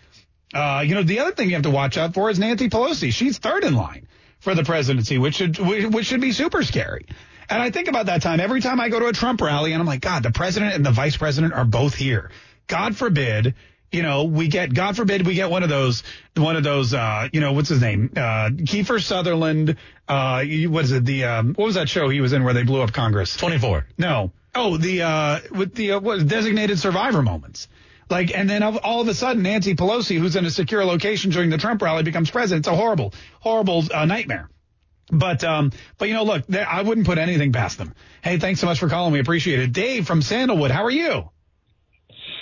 Uh, 0.55 0.83
you 0.85 0.95
know, 0.95 1.03
the 1.03 1.21
other 1.21 1.33
thing 1.33 1.49
you 1.49 1.55
have 1.55 1.65
to 1.65 1.71
watch 1.71 1.99
out 1.99 2.15
for 2.15 2.31
is 2.31 2.39
Nancy 2.39 2.71
Pelosi. 2.71 3.13
She's 3.13 3.39
third 3.39 3.65
in 3.65 3.75
line 3.75 4.09
for 4.41 4.55
the 4.55 4.65
presidency, 4.65 5.19
which 5.19 5.37
should 5.37 5.59
which 5.59 6.07
should 6.07 6.21
be 6.21 6.33
super 6.33 6.63
scary. 6.63 7.07
And 7.51 7.63
I 7.63 7.71
think 7.71 7.89
about 7.89 8.07
that 8.07 8.23
time 8.23 8.41
every 8.41 8.61
time 8.61 8.81
I 8.81 8.89
go 8.89 9.01
to 9.01 9.07
a 9.07 9.13
Trump 9.13 9.41
rally, 9.41 9.73
and 9.73 9.81
I'm 9.81 9.87
like, 9.87 10.01
God, 10.01 10.23
the 10.23 10.31
president 10.31 10.75
and 10.75 10.85
the 10.85 10.91
vice 10.91 11.17
president 11.17 11.55
are 11.55 11.65
both 11.65 11.95
here. 11.95 12.31
God 12.67 12.97
forbid, 12.97 13.55
you 13.93 14.03
know, 14.03 14.25
we 14.25 14.49
get 14.49 14.73
God 14.75 14.97
forbid 14.97 15.27
we 15.27 15.35
get 15.35 15.51
one 15.51 15.63
of 15.63 15.69
those 15.69 16.03
one 16.37 16.57
of 16.57 16.65
those 16.65 16.93
uh, 16.95 17.29
you 17.33 17.41
know, 17.41 17.53
what's 17.53 17.69
his 17.69 17.81
name? 17.81 18.11
Uh, 18.17 18.51
Kiefer 18.51 19.03
Sutherland. 19.03 19.77
Uh, 20.07 20.45
what 20.69 20.85
is 20.85 20.93
it? 20.93 21.05
The 21.05 21.25
um, 21.25 21.55
what 21.55 21.65
was 21.67 21.75
that 21.77 21.89
show 21.89 22.09
he 22.09 22.21
was 22.21 22.33
in 22.33 22.45
where 22.45 22.55
they 22.55 22.63
blew 22.65 22.83
up 22.83 22.93
Congress? 22.93 23.37
Twenty 23.37 23.59
four. 23.59 23.87
No. 23.97 24.33
Oh, 24.55 24.77
the 24.77 25.03
uh, 25.03 25.41
with 25.53 25.75
the 25.75 25.93
uh, 25.93 26.01
what 26.01 26.27
designated 26.27 26.79
survivor 26.79 27.23
moments. 27.23 27.69
Like, 28.11 28.35
and 28.35 28.49
then 28.49 28.63
all 28.63 29.03
of 29.03 29.09
a 29.09 29.13
sudden, 29.15 29.43
Nancy 29.43 29.75
Pelosi, 29.75 30.19
who's 30.19 30.35
in 30.35 30.47
a 30.47 30.51
secure 30.51 30.83
location 30.83 31.31
during 31.31 31.51
the 31.51 31.59
Trump 31.59 31.83
rally, 31.83 32.03
becomes 32.03 32.31
president. 32.31 32.67
It's 32.67 32.73
a 32.73 32.75
horrible, 32.75 33.13
horrible 33.41 33.85
uh, 33.93 34.07
nightmare. 34.07 34.49
But, 35.11 35.45
um, 35.45 35.73
but 35.99 36.09
you 36.09 36.15
know, 36.15 36.25
look, 36.25 36.47
they- 36.47 36.63
I 36.63 36.81
wouldn't 36.81 37.07
put 37.07 37.19
anything 37.19 37.53
past 37.53 37.77
them. 37.77 37.95
Hey, 38.23 38.39
thanks 38.39 38.61
so 38.61 38.67
much 38.67 38.79
for 38.79 38.89
calling. 38.89 39.13
We 39.13 39.21
appreciate 39.21 39.61
it. 39.61 39.73
Dave 39.75 40.07
from 40.07 40.23
Sandalwood, 40.23 40.71
how 40.71 40.85
are 40.85 40.91
you? 40.91 41.29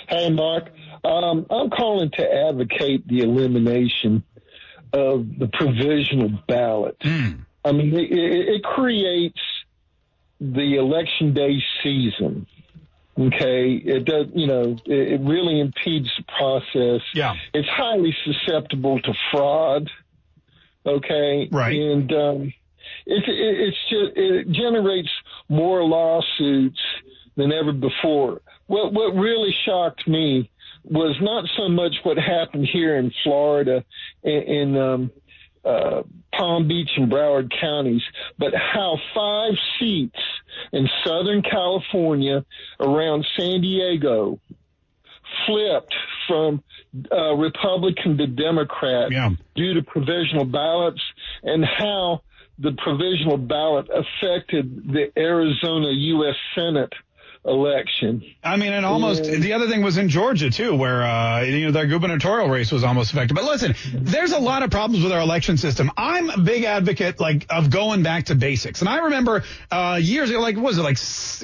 Hey, 0.07 0.29
Mark. 0.29 0.69
Um, 1.03 1.45
I'm 1.49 1.69
calling 1.69 2.11
to 2.11 2.33
advocate 2.47 3.07
the 3.07 3.19
elimination 3.21 4.23
of 4.93 5.27
the 5.37 5.47
provisional 5.47 6.31
ballot. 6.47 6.97
I 7.63 7.71
mean, 7.71 7.93
it, 7.93 8.11
it, 8.11 8.49
it 8.55 8.63
creates 8.63 9.39
the 10.39 10.75
election 10.75 11.33
day 11.33 11.61
season. 11.83 12.47
Okay, 13.19 13.73
it 13.73 14.05
does. 14.05 14.27
You 14.33 14.47
know, 14.47 14.77
it, 14.85 15.13
it 15.13 15.21
really 15.21 15.59
impedes 15.59 16.09
the 16.17 16.23
process. 16.37 17.01
Yeah, 17.13 17.35
it's 17.53 17.67
highly 17.67 18.15
susceptible 18.23 18.99
to 19.01 19.13
fraud. 19.31 19.89
Okay, 20.85 21.49
right, 21.51 21.75
and 21.75 22.13
um, 22.13 22.53
it's 23.07 23.27
it, 23.27 23.33
it's 23.37 23.77
just 23.89 24.11
it 24.15 24.51
generates 24.51 25.09
more 25.49 25.83
lawsuits 25.83 26.79
than 27.35 27.51
ever 27.51 27.71
before. 27.71 28.41
What 28.67 28.93
what 28.93 29.15
really 29.15 29.55
shocked 29.65 30.07
me 30.07 30.51
was 30.89 31.15
not 31.21 31.45
so 31.57 31.69
much 31.69 31.95
what 32.03 32.17
happened 32.17 32.67
here 32.71 32.97
in 32.97 33.11
Florida 33.23 33.83
in, 34.23 34.31
in 34.31 34.77
um, 34.77 35.11
uh, 35.65 36.03
Palm 36.33 36.67
Beach 36.67 36.89
and 36.95 37.11
Broward 37.11 37.51
counties, 37.59 38.01
but 38.37 38.53
how 38.53 38.97
five 39.13 39.53
seats 39.79 40.19
in 40.71 40.87
Southern 41.05 41.41
California 41.41 42.45
around 42.79 43.25
San 43.37 43.61
Diego 43.61 44.39
flipped 45.45 45.93
from 46.27 46.63
uh, 47.11 47.33
Republican 47.35 48.17
to 48.17 48.27
Democrat 48.27 49.11
due 49.55 49.73
to 49.73 49.81
provisional 49.83 50.45
ballots 50.45 51.01
and 51.43 51.65
how 51.65 52.21
the 52.59 52.71
provisional 52.77 53.37
ballot 53.37 53.87
affected 53.93 54.91
the 54.91 55.11
Arizona 55.17 55.89
U.S. 55.91 56.35
Senate 56.55 56.93
election. 57.47 58.23
I 58.43 58.57
mean, 58.57 58.73
and 58.73 58.85
almost 58.85 59.25
And- 59.25 59.41
the 59.41 59.53
other 59.53 59.67
thing 59.67 59.81
was 59.81 59.97
in 59.97 60.09
Georgia 60.09 60.49
too, 60.49 60.75
where 60.75 61.03
uh, 61.03 61.41
you 61.43 61.65
know 61.65 61.71
their 61.71 61.87
gubernatorial 61.87 62.49
race 62.49 62.71
was 62.71 62.83
almost 62.83 63.11
affected. 63.13 63.33
But 63.35 63.45
listen, 63.45 63.75
there's 63.93 64.33
a 64.33 64.39
lot 64.39 64.63
of 64.63 64.69
problems 64.69 65.03
with 65.03 65.13
our 65.13 65.21
election 65.21 65.57
system. 65.57 65.91
I'm 65.97 66.29
a 66.29 66.37
big 66.37 66.65
advocate 66.65 67.19
like 67.19 67.45
of 67.49 67.69
going 67.69 68.03
back 68.03 68.25
to 68.25 68.35
basics. 68.35 68.81
And 68.81 68.89
I 68.89 68.97
remember 68.97 69.43
uh, 69.71 69.99
years 70.01 70.29
ago, 70.29 70.39
like 70.41 70.55
what 70.55 70.65
was 70.65 70.77
it 70.77 70.81
like? 70.83 70.97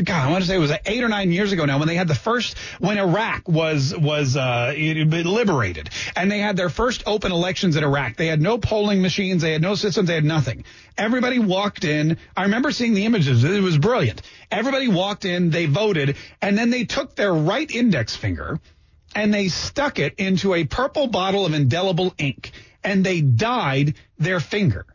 God, 0.05 0.27
I 0.27 0.31
want 0.31 0.43
to 0.43 0.47
say 0.47 0.55
it 0.55 0.59
was 0.59 0.71
like 0.71 0.83
eight 0.85 1.03
or 1.03 1.09
nine 1.09 1.31
years 1.31 1.51
ago 1.51 1.65
now 1.65 1.79
when 1.79 1.87
they 1.87 1.95
had 1.95 2.07
the 2.07 2.15
first 2.15 2.57
when 2.79 2.97
Iraq 2.97 3.47
was 3.47 3.95
was 3.97 4.35
uh, 4.35 4.73
liberated 4.77 5.89
and 6.15 6.31
they 6.31 6.39
had 6.39 6.57
their 6.57 6.69
first 6.69 7.03
open 7.05 7.31
elections 7.31 7.75
in 7.75 7.83
Iraq. 7.83 8.17
They 8.17 8.27
had 8.27 8.41
no 8.41 8.57
polling 8.57 9.01
machines, 9.01 9.41
they 9.41 9.53
had 9.53 9.61
no 9.61 9.75
systems, 9.75 10.07
they 10.07 10.15
had 10.15 10.25
nothing. 10.25 10.65
Everybody 10.97 11.39
walked 11.39 11.83
in. 11.83 12.17
I 12.35 12.43
remember 12.43 12.71
seeing 12.71 12.93
the 12.93 13.05
images. 13.05 13.43
It 13.43 13.61
was 13.61 13.77
brilliant. 13.77 14.21
Everybody 14.51 14.87
walked 14.87 15.25
in, 15.25 15.49
they 15.49 15.65
voted, 15.65 16.17
and 16.41 16.57
then 16.57 16.69
they 16.69 16.85
took 16.85 17.15
their 17.15 17.33
right 17.33 17.69
index 17.69 18.15
finger 18.15 18.59
and 19.15 19.33
they 19.33 19.47
stuck 19.47 19.99
it 19.99 20.15
into 20.17 20.53
a 20.53 20.65
purple 20.65 21.07
bottle 21.07 21.45
of 21.45 21.53
indelible 21.53 22.13
ink 22.17 22.51
and 22.83 23.03
they 23.03 23.21
dyed 23.21 23.95
their 24.17 24.39
finger. 24.39 24.85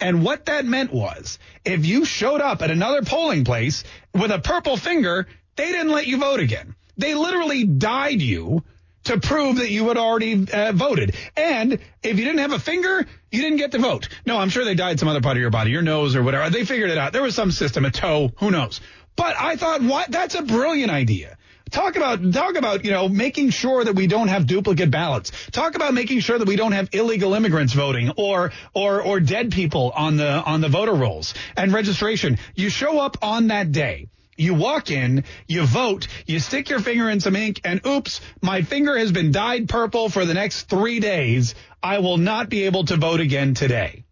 And 0.00 0.24
what 0.24 0.46
that 0.46 0.64
meant 0.64 0.92
was 0.92 1.38
if 1.64 1.84
you 1.84 2.04
showed 2.04 2.40
up 2.40 2.62
at 2.62 2.70
another 2.70 3.02
polling 3.02 3.44
place 3.44 3.82
with 4.14 4.30
a 4.30 4.38
purple 4.38 4.76
finger, 4.76 5.26
they 5.56 5.72
didn't 5.72 5.92
let 5.92 6.06
you 6.06 6.18
vote 6.18 6.40
again. 6.40 6.76
They 6.96 7.14
literally 7.14 7.64
dyed 7.64 8.20
you 8.20 8.62
to 9.08 9.20
prove 9.20 9.56
that 9.56 9.70
you 9.70 9.88
had 9.88 9.98
already 9.98 10.46
uh, 10.50 10.72
voted. 10.72 11.16
And 11.36 11.78
if 12.02 12.18
you 12.18 12.24
didn't 12.24 12.38
have 12.38 12.52
a 12.52 12.58
finger, 12.58 13.06
you 13.30 13.42
didn't 13.42 13.58
get 13.58 13.72
to 13.72 13.78
vote. 13.78 14.08
No, 14.24 14.38
I'm 14.38 14.48
sure 14.48 14.64
they 14.64 14.74
dyed 14.74 14.98
some 14.98 15.08
other 15.08 15.20
part 15.20 15.36
of 15.36 15.40
your 15.40 15.50
body, 15.50 15.70
your 15.70 15.82
nose 15.82 16.16
or 16.16 16.22
whatever. 16.22 16.48
They 16.50 16.64
figured 16.64 16.90
it 16.90 16.98
out. 16.98 17.12
There 17.12 17.22
was 17.22 17.34
some 17.34 17.50
system, 17.50 17.84
a 17.84 17.90
toe, 17.90 18.30
who 18.36 18.50
knows. 18.50 18.80
But 19.16 19.36
I 19.38 19.56
thought, 19.56 19.82
what? 19.82 20.10
That's 20.10 20.34
a 20.36 20.42
brilliant 20.42 20.90
idea. 20.92 21.36
Talk 21.70 21.96
about 21.96 22.32
talk 22.32 22.56
about 22.56 22.84
you 22.84 22.92
know 22.92 23.08
making 23.08 23.50
sure 23.50 23.84
that 23.84 23.94
we 23.94 24.06
don't 24.06 24.28
have 24.28 24.46
duplicate 24.46 24.90
ballots. 24.90 25.32
Talk 25.50 25.74
about 25.74 25.92
making 25.92 26.20
sure 26.20 26.38
that 26.38 26.48
we 26.48 26.56
don't 26.56 26.72
have 26.72 26.88
illegal 26.92 27.34
immigrants 27.34 27.74
voting 27.74 28.10
or 28.16 28.52
or 28.74 29.02
or 29.02 29.20
dead 29.20 29.52
people 29.52 29.92
on 29.94 30.16
the 30.16 30.30
on 30.30 30.60
the 30.60 30.68
voter 30.68 30.94
rolls 30.94 31.34
and 31.56 31.72
registration. 31.72 32.38
You 32.54 32.70
show 32.70 33.00
up 33.00 33.18
on 33.22 33.48
that 33.48 33.70
day. 33.70 34.08
You 34.38 34.54
walk 34.54 34.92
in, 34.92 35.24
you 35.48 35.66
vote, 35.66 36.06
you 36.24 36.38
stick 36.38 36.70
your 36.70 36.78
finger 36.78 37.10
in 37.10 37.18
some 37.18 37.34
ink, 37.34 37.60
and 37.64 37.84
oops, 37.84 38.20
my 38.40 38.62
finger 38.62 38.96
has 38.96 39.10
been 39.10 39.32
dyed 39.32 39.68
purple 39.68 40.08
for 40.08 40.24
the 40.24 40.32
next 40.32 40.68
three 40.68 41.00
days. 41.00 41.56
I 41.82 41.98
will 41.98 42.18
not 42.18 42.48
be 42.48 42.62
able 42.62 42.84
to 42.84 42.96
vote 42.96 43.18
again 43.18 43.54
today. 43.54 44.04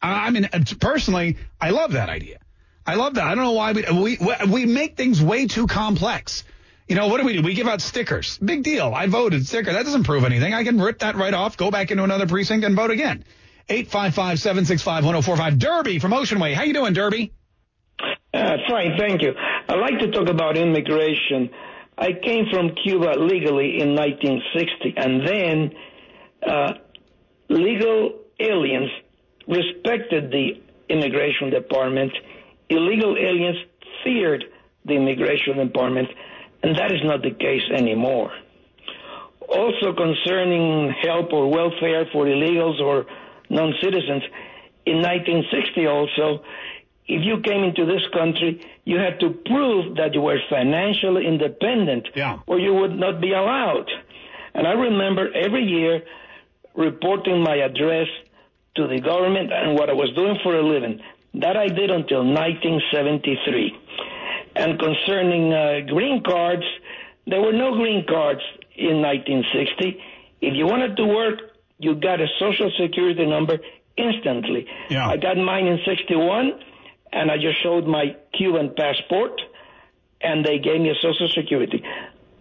I 0.00 0.30
mean, 0.30 0.48
uh, 0.50 0.60
personally, 0.80 1.36
I 1.60 1.70
love 1.70 1.92
that 1.92 2.08
idea. 2.08 2.38
I 2.86 2.94
love 2.94 3.14
that. 3.14 3.26
I 3.26 3.34
don't 3.34 3.44
know 3.44 3.52
why 3.52 3.72
we, 3.72 4.16
we, 4.18 4.36
we 4.48 4.64
make 4.64 4.96
things 4.96 5.22
way 5.22 5.46
too 5.46 5.66
complex. 5.66 6.42
You 6.88 6.96
know, 6.96 7.08
what 7.08 7.20
do 7.20 7.26
we 7.26 7.34
do? 7.34 7.42
We 7.42 7.52
give 7.52 7.66
out 7.66 7.82
stickers. 7.82 8.38
Big 8.38 8.62
deal. 8.62 8.94
I 8.94 9.06
voted 9.06 9.46
sticker. 9.46 9.72
That 9.72 9.84
doesn't 9.84 10.04
prove 10.04 10.24
anything. 10.24 10.54
I 10.54 10.64
can 10.64 10.80
rip 10.80 11.00
that 11.00 11.16
right 11.16 11.34
off, 11.34 11.58
go 11.58 11.70
back 11.70 11.90
into 11.90 12.04
another 12.04 12.26
precinct 12.26 12.64
and 12.64 12.74
vote 12.74 12.90
again. 12.90 13.24
855-765-1045. 13.68 15.58
Derby 15.58 15.98
from 15.98 16.14
Ocean 16.14 16.38
Way. 16.38 16.54
How 16.54 16.62
you 16.62 16.72
doing, 16.72 16.94
Derby? 16.94 17.32
Uh, 18.00 18.56
fine, 18.68 18.96
thank 18.98 19.22
you. 19.22 19.32
I'd 19.68 19.78
like 19.78 19.98
to 20.00 20.10
talk 20.10 20.28
about 20.28 20.56
immigration. 20.56 21.50
I 21.98 22.12
came 22.12 22.46
from 22.52 22.74
Cuba 22.84 23.14
legally 23.18 23.80
in 23.80 23.94
1960, 23.94 24.94
and 24.96 25.26
then 25.26 25.74
uh, 26.46 26.72
legal 27.48 28.20
aliens 28.38 28.90
respected 29.48 30.30
the 30.30 30.60
immigration 30.88 31.50
department. 31.50 32.12
Illegal 32.68 33.16
aliens 33.16 33.56
feared 34.04 34.44
the 34.84 34.94
immigration 34.94 35.56
department, 35.56 36.08
and 36.62 36.76
that 36.76 36.92
is 36.92 37.00
not 37.04 37.22
the 37.22 37.30
case 37.30 37.62
anymore. 37.74 38.30
Also, 39.48 39.94
concerning 39.94 40.92
help 41.02 41.32
or 41.32 41.50
welfare 41.50 42.04
for 42.12 42.26
illegals 42.26 42.80
or 42.80 43.06
non 43.48 43.72
citizens, 43.80 44.22
in 44.86 45.02
1960 45.02 45.86
also, 45.86 46.44
if 47.08 47.24
you 47.24 47.40
came 47.40 47.62
into 47.62 47.86
this 47.86 48.02
country, 48.12 48.60
you 48.84 48.98
had 48.98 49.20
to 49.20 49.30
prove 49.30 49.96
that 49.96 50.14
you 50.14 50.20
were 50.20 50.38
financially 50.50 51.26
independent, 51.26 52.08
yeah. 52.14 52.38
or 52.46 52.58
you 52.58 52.74
would 52.74 52.98
not 52.98 53.20
be 53.20 53.32
allowed. 53.32 53.88
And 54.54 54.66
I 54.66 54.72
remember 54.72 55.30
every 55.32 55.64
year 55.64 56.02
reporting 56.74 57.42
my 57.42 57.56
address 57.56 58.08
to 58.74 58.86
the 58.88 59.00
government 59.00 59.52
and 59.52 59.74
what 59.74 59.88
I 59.88 59.92
was 59.92 60.12
doing 60.14 60.36
for 60.42 60.56
a 60.56 60.62
living. 60.62 61.00
That 61.34 61.56
I 61.56 61.68
did 61.68 61.90
until 61.90 62.24
1973. 62.24 63.78
And 64.56 64.78
concerning 64.78 65.52
uh, 65.52 65.80
green 65.86 66.22
cards, 66.22 66.64
there 67.26 67.40
were 67.40 67.52
no 67.52 67.76
green 67.76 68.04
cards 68.08 68.40
in 68.74 69.02
1960. 69.02 70.02
If 70.40 70.54
you 70.54 70.66
wanted 70.66 70.96
to 70.96 71.04
work, 71.04 71.40
you 71.78 71.94
got 71.94 72.20
a 72.20 72.26
social 72.38 72.70
security 72.80 73.26
number 73.26 73.58
instantly. 73.96 74.66
Yeah. 74.88 75.08
I 75.08 75.16
got 75.18 75.36
mine 75.36 75.66
in 75.66 75.78
61 75.84 76.58
and 77.12 77.30
I 77.30 77.36
just 77.36 77.62
showed 77.62 77.86
my 77.86 78.16
Cuban 78.36 78.74
passport 78.76 79.40
and 80.20 80.44
they 80.44 80.58
gave 80.58 80.80
me 80.80 80.90
a 80.90 80.94
social 81.00 81.28
security. 81.34 81.82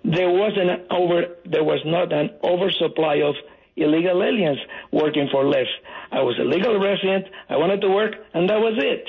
There 0.03 0.29
wasn't 0.29 0.91
over 0.91 1.35
there 1.45 1.63
was 1.63 1.81
not 1.85 2.13
an 2.13 2.31
oversupply 2.43 3.21
of 3.23 3.35
illegal 3.75 4.23
aliens 4.23 4.59
working 4.91 5.29
for 5.31 5.45
less. 5.45 5.67
I 6.11 6.21
was 6.21 6.37
a 6.39 6.43
legal 6.43 6.79
resident. 6.79 7.25
I 7.49 7.57
wanted 7.57 7.81
to 7.81 7.89
work, 7.89 8.13
and 8.33 8.49
that 8.49 8.59
was 8.59 8.75
it. 8.77 9.07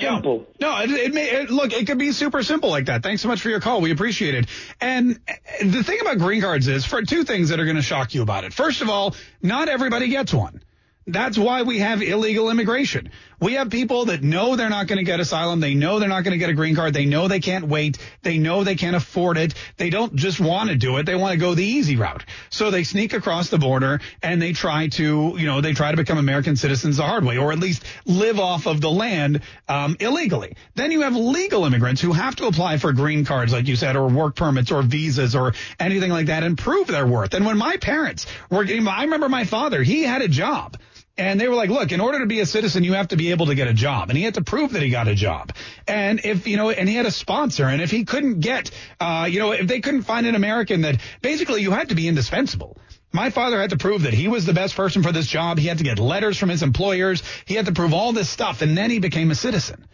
Simple. 0.00 0.46
No, 0.60 0.76
it, 0.80 0.90
it 0.90 1.14
may 1.14 1.30
it, 1.30 1.50
look. 1.50 1.72
It 1.72 1.86
could 1.86 1.98
be 1.98 2.12
super 2.12 2.42
simple 2.42 2.68
like 2.68 2.86
that. 2.86 3.02
Thanks 3.02 3.22
so 3.22 3.28
much 3.28 3.40
for 3.40 3.48
your 3.48 3.60
call. 3.60 3.80
We 3.80 3.92
appreciate 3.92 4.34
it. 4.34 4.46
And 4.80 5.20
eh, 5.28 5.34
the 5.64 5.84
thing 5.84 6.00
about 6.00 6.18
green 6.18 6.40
cards 6.40 6.66
is 6.66 6.84
for 6.84 7.02
two 7.02 7.24
things 7.24 7.50
that 7.50 7.60
are 7.60 7.64
going 7.64 7.76
to 7.76 7.82
shock 7.82 8.14
you 8.14 8.22
about 8.22 8.44
it. 8.44 8.52
First 8.52 8.82
of 8.82 8.88
all, 8.88 9.14
not 9.40 9.68
everybody 9.68 10.08
gets 10.08 10.34
one. 10.34 10.62
That's 11.06 11.36
why 11.38 11.62
we 11.62 11.78
have 11.80 12.02
illegal 12.02 12.50
immigration. 12.50 13.10
We 13.44 13.54
have 13.56 13.68
people 13.68 14.06
that 14.06 14.22
know 14.22 14.56
they're 14.56 14.70
not 14.70 14.86
going 14.86 14.96
to 14.96 15.04
get 15.04 15.20
asylum. 15.20 15.60
They 15.60 15.74
know 15.74 15.98
they're 15.98 16.08
not 16.08 16.24
going 16.24 16.32
to 16.32 16.38
get 16.38 16.48
a 16.48 16.54
green 16.54 16.74
card. 16.74 16.94
They 16.94 17.04
know 17.04 17.28
they 17.28 17.40
can't 17.40 17.68
wait. 17.68 17.98
They 18.22 18.38
know 18.38 18.64
they 18.64 18.74
can't 18.74 18.96
afford 18.96 19.36
it. 19.36 19.52
They 19.76 19.90
don't 19.90 20.14
just 20.14 20.40
want 20.40 20.70
to 20.70 20.76
do 20.76 20.96
it. 20.96 21.04
They 21.04 21.14
want 21.14 21.32
to 21.32 21.38
go 21.38 21.54
the 21.54 21.62
easy 21.62 21.96
route. 21.96 22.24
So 22.48 22.70
they 22.70 22.84
sneak 22.84 23.12
across 23.12 23.50
the 23.50 23.58
border 23.58 24.00
and 24.22 24.40
they 24.40 24.54
try 24.54 24.88
to, 24.88 25.34
you 25.36 25.44
know, 25.44 25.60
they 25.60 25.74
try 25.74 25.90
to 25.90 25.96
become 25.98 26.16
American 26.16 26.56
citizens 26.56 26.96
the 26.96 27.02
hard 27.02 27.22
way 27.22 27.36
or 27.36 27.52
at 27.52 27.58
least 27.58 27.84
live 28.06 28.40
off 28.40 28.66
of 28.66 28.80
the 28.80 28.90
land 28.90 29.42
um, 29.68 29.98
illegally. 30.00 30.56
Then 30.74 30.90
you 30.90 31.02
have 31.02 31.14
legal 31.14 31.66
immigrants 31.66 32.00
who 32.00 32.14
have 32.14 32.36
to 32.36 32.46
apply 32.46 32.78
for 32.78 32.94
green 32.94 33.26
cards, 33.26 33.52
like 33.52 33.68
you 33.68 33.76
said, 33.76 33.94
or 33.94 34.08
work 34.08 34.36
permits 34.36 34.72
or 34.72 34.80
visas 34.80 35.36
or 35.36 35.52
anything 35.78 36.10
like 36.10 36.28
that 36.28 36.44
and 36.44 36.56
prove 36.56 36.86
their 36.86 37.06
worth. 37.06 37.34
And 37.34 37.44
when 37.44 37.58
my 37.58 37.76
parents 37.76 38.24
were, 38.48 38.64
I 38.64 39.02
remember 39.04 39.28
my 39.28 39.44
father, 39.44 39.82
he 39.82 40.02
had 40.02 40.22
a 40.22 40.28
job. 40.28 40.78
And 41.16 41.40
they 41.40 41.46
were 41.46 41.54
like, 41.54 41.70
look, 41.70 41.92
in 41.92 42.00
order 42.00 42.18
to 42.18 42.26
be 42.26 42.40
a 42.40 42.46
citizen, 42.46 42.82
you 42.82 42.94
have 42.94 43.08
to 43.08 43.16
be 43.16 43.30
able 43.30 43.46
to 43.46 43.54
get 43.54 43.68
a 43.68 43.72
job. 43.72 44.10
And 44.10 44.18
he 44.18 44.24
had 44.24 44.34
to 44.34 44.42
prove 44.42 44.72
that 44.72 44.82
he 44.82 44.90
got 44.90 45.06
a 45.06 45.14
job. 45.14 45.52
And 45.86 46.20
if, 46.24 46.48
you 46.48 46.56
know, 46.56 46.70
and 46.70 46.88
he 46.88 46.96
had 46.96 47.06
a 47.06 47.12
sponsor. 47.12 47.66
And 47.66 47.80
if 47.80 47.90
he 47.90 48.04
couldn't 48.04 48.40
get, 48.40 48.72
uh, 48.98 49.28
you 49.30 49.38
know, 49.38 49.52
if 49.52 49.68
they 49.68 49.80
couldn't 49.80 50.02
find 50.02 50.26
an 50.26 50.34
American 50.34 50.80
that 50.82 51.00
basically 51.22 51.62
you 51.62 51.70
had 51.70 51.90
to 51.90 51.94
be 51.94 52.08
indispensable. 52.08 52.76
My 53.12 53.30
father 53.30 53.60
had 53.60 53.70
to 53.70 53.76
prove 53.76 54.02
that 54.02 54.12
he 54.12 54.26
was 54.26 54.44
the 54.44 54.52
best 54.52 54.74
person 54.74 55.04
for 55.04 55.12
this 55.12 55.28
job. 55.28 55.58
He 55.58 55.68
had 55.68 55.78
to 55.78 55.84
get 55.84 56.00
letters 56.00 56.36
from 56.36 56.48
his 56.48 56.64
employers. 56.64 57.22
He 57.44 57.54
had 57.54 57.66
to 57.66 57.72
prove 57.72 57.94
all 57.94 58.12
this 58.12 58.28
stuff. 58.28 58.60
And 58.60 58.76
then 58.76 58.90
he 58.90 58.98
became 58.98 59.30
a 59.30 59.36
citizen 59.36 59.86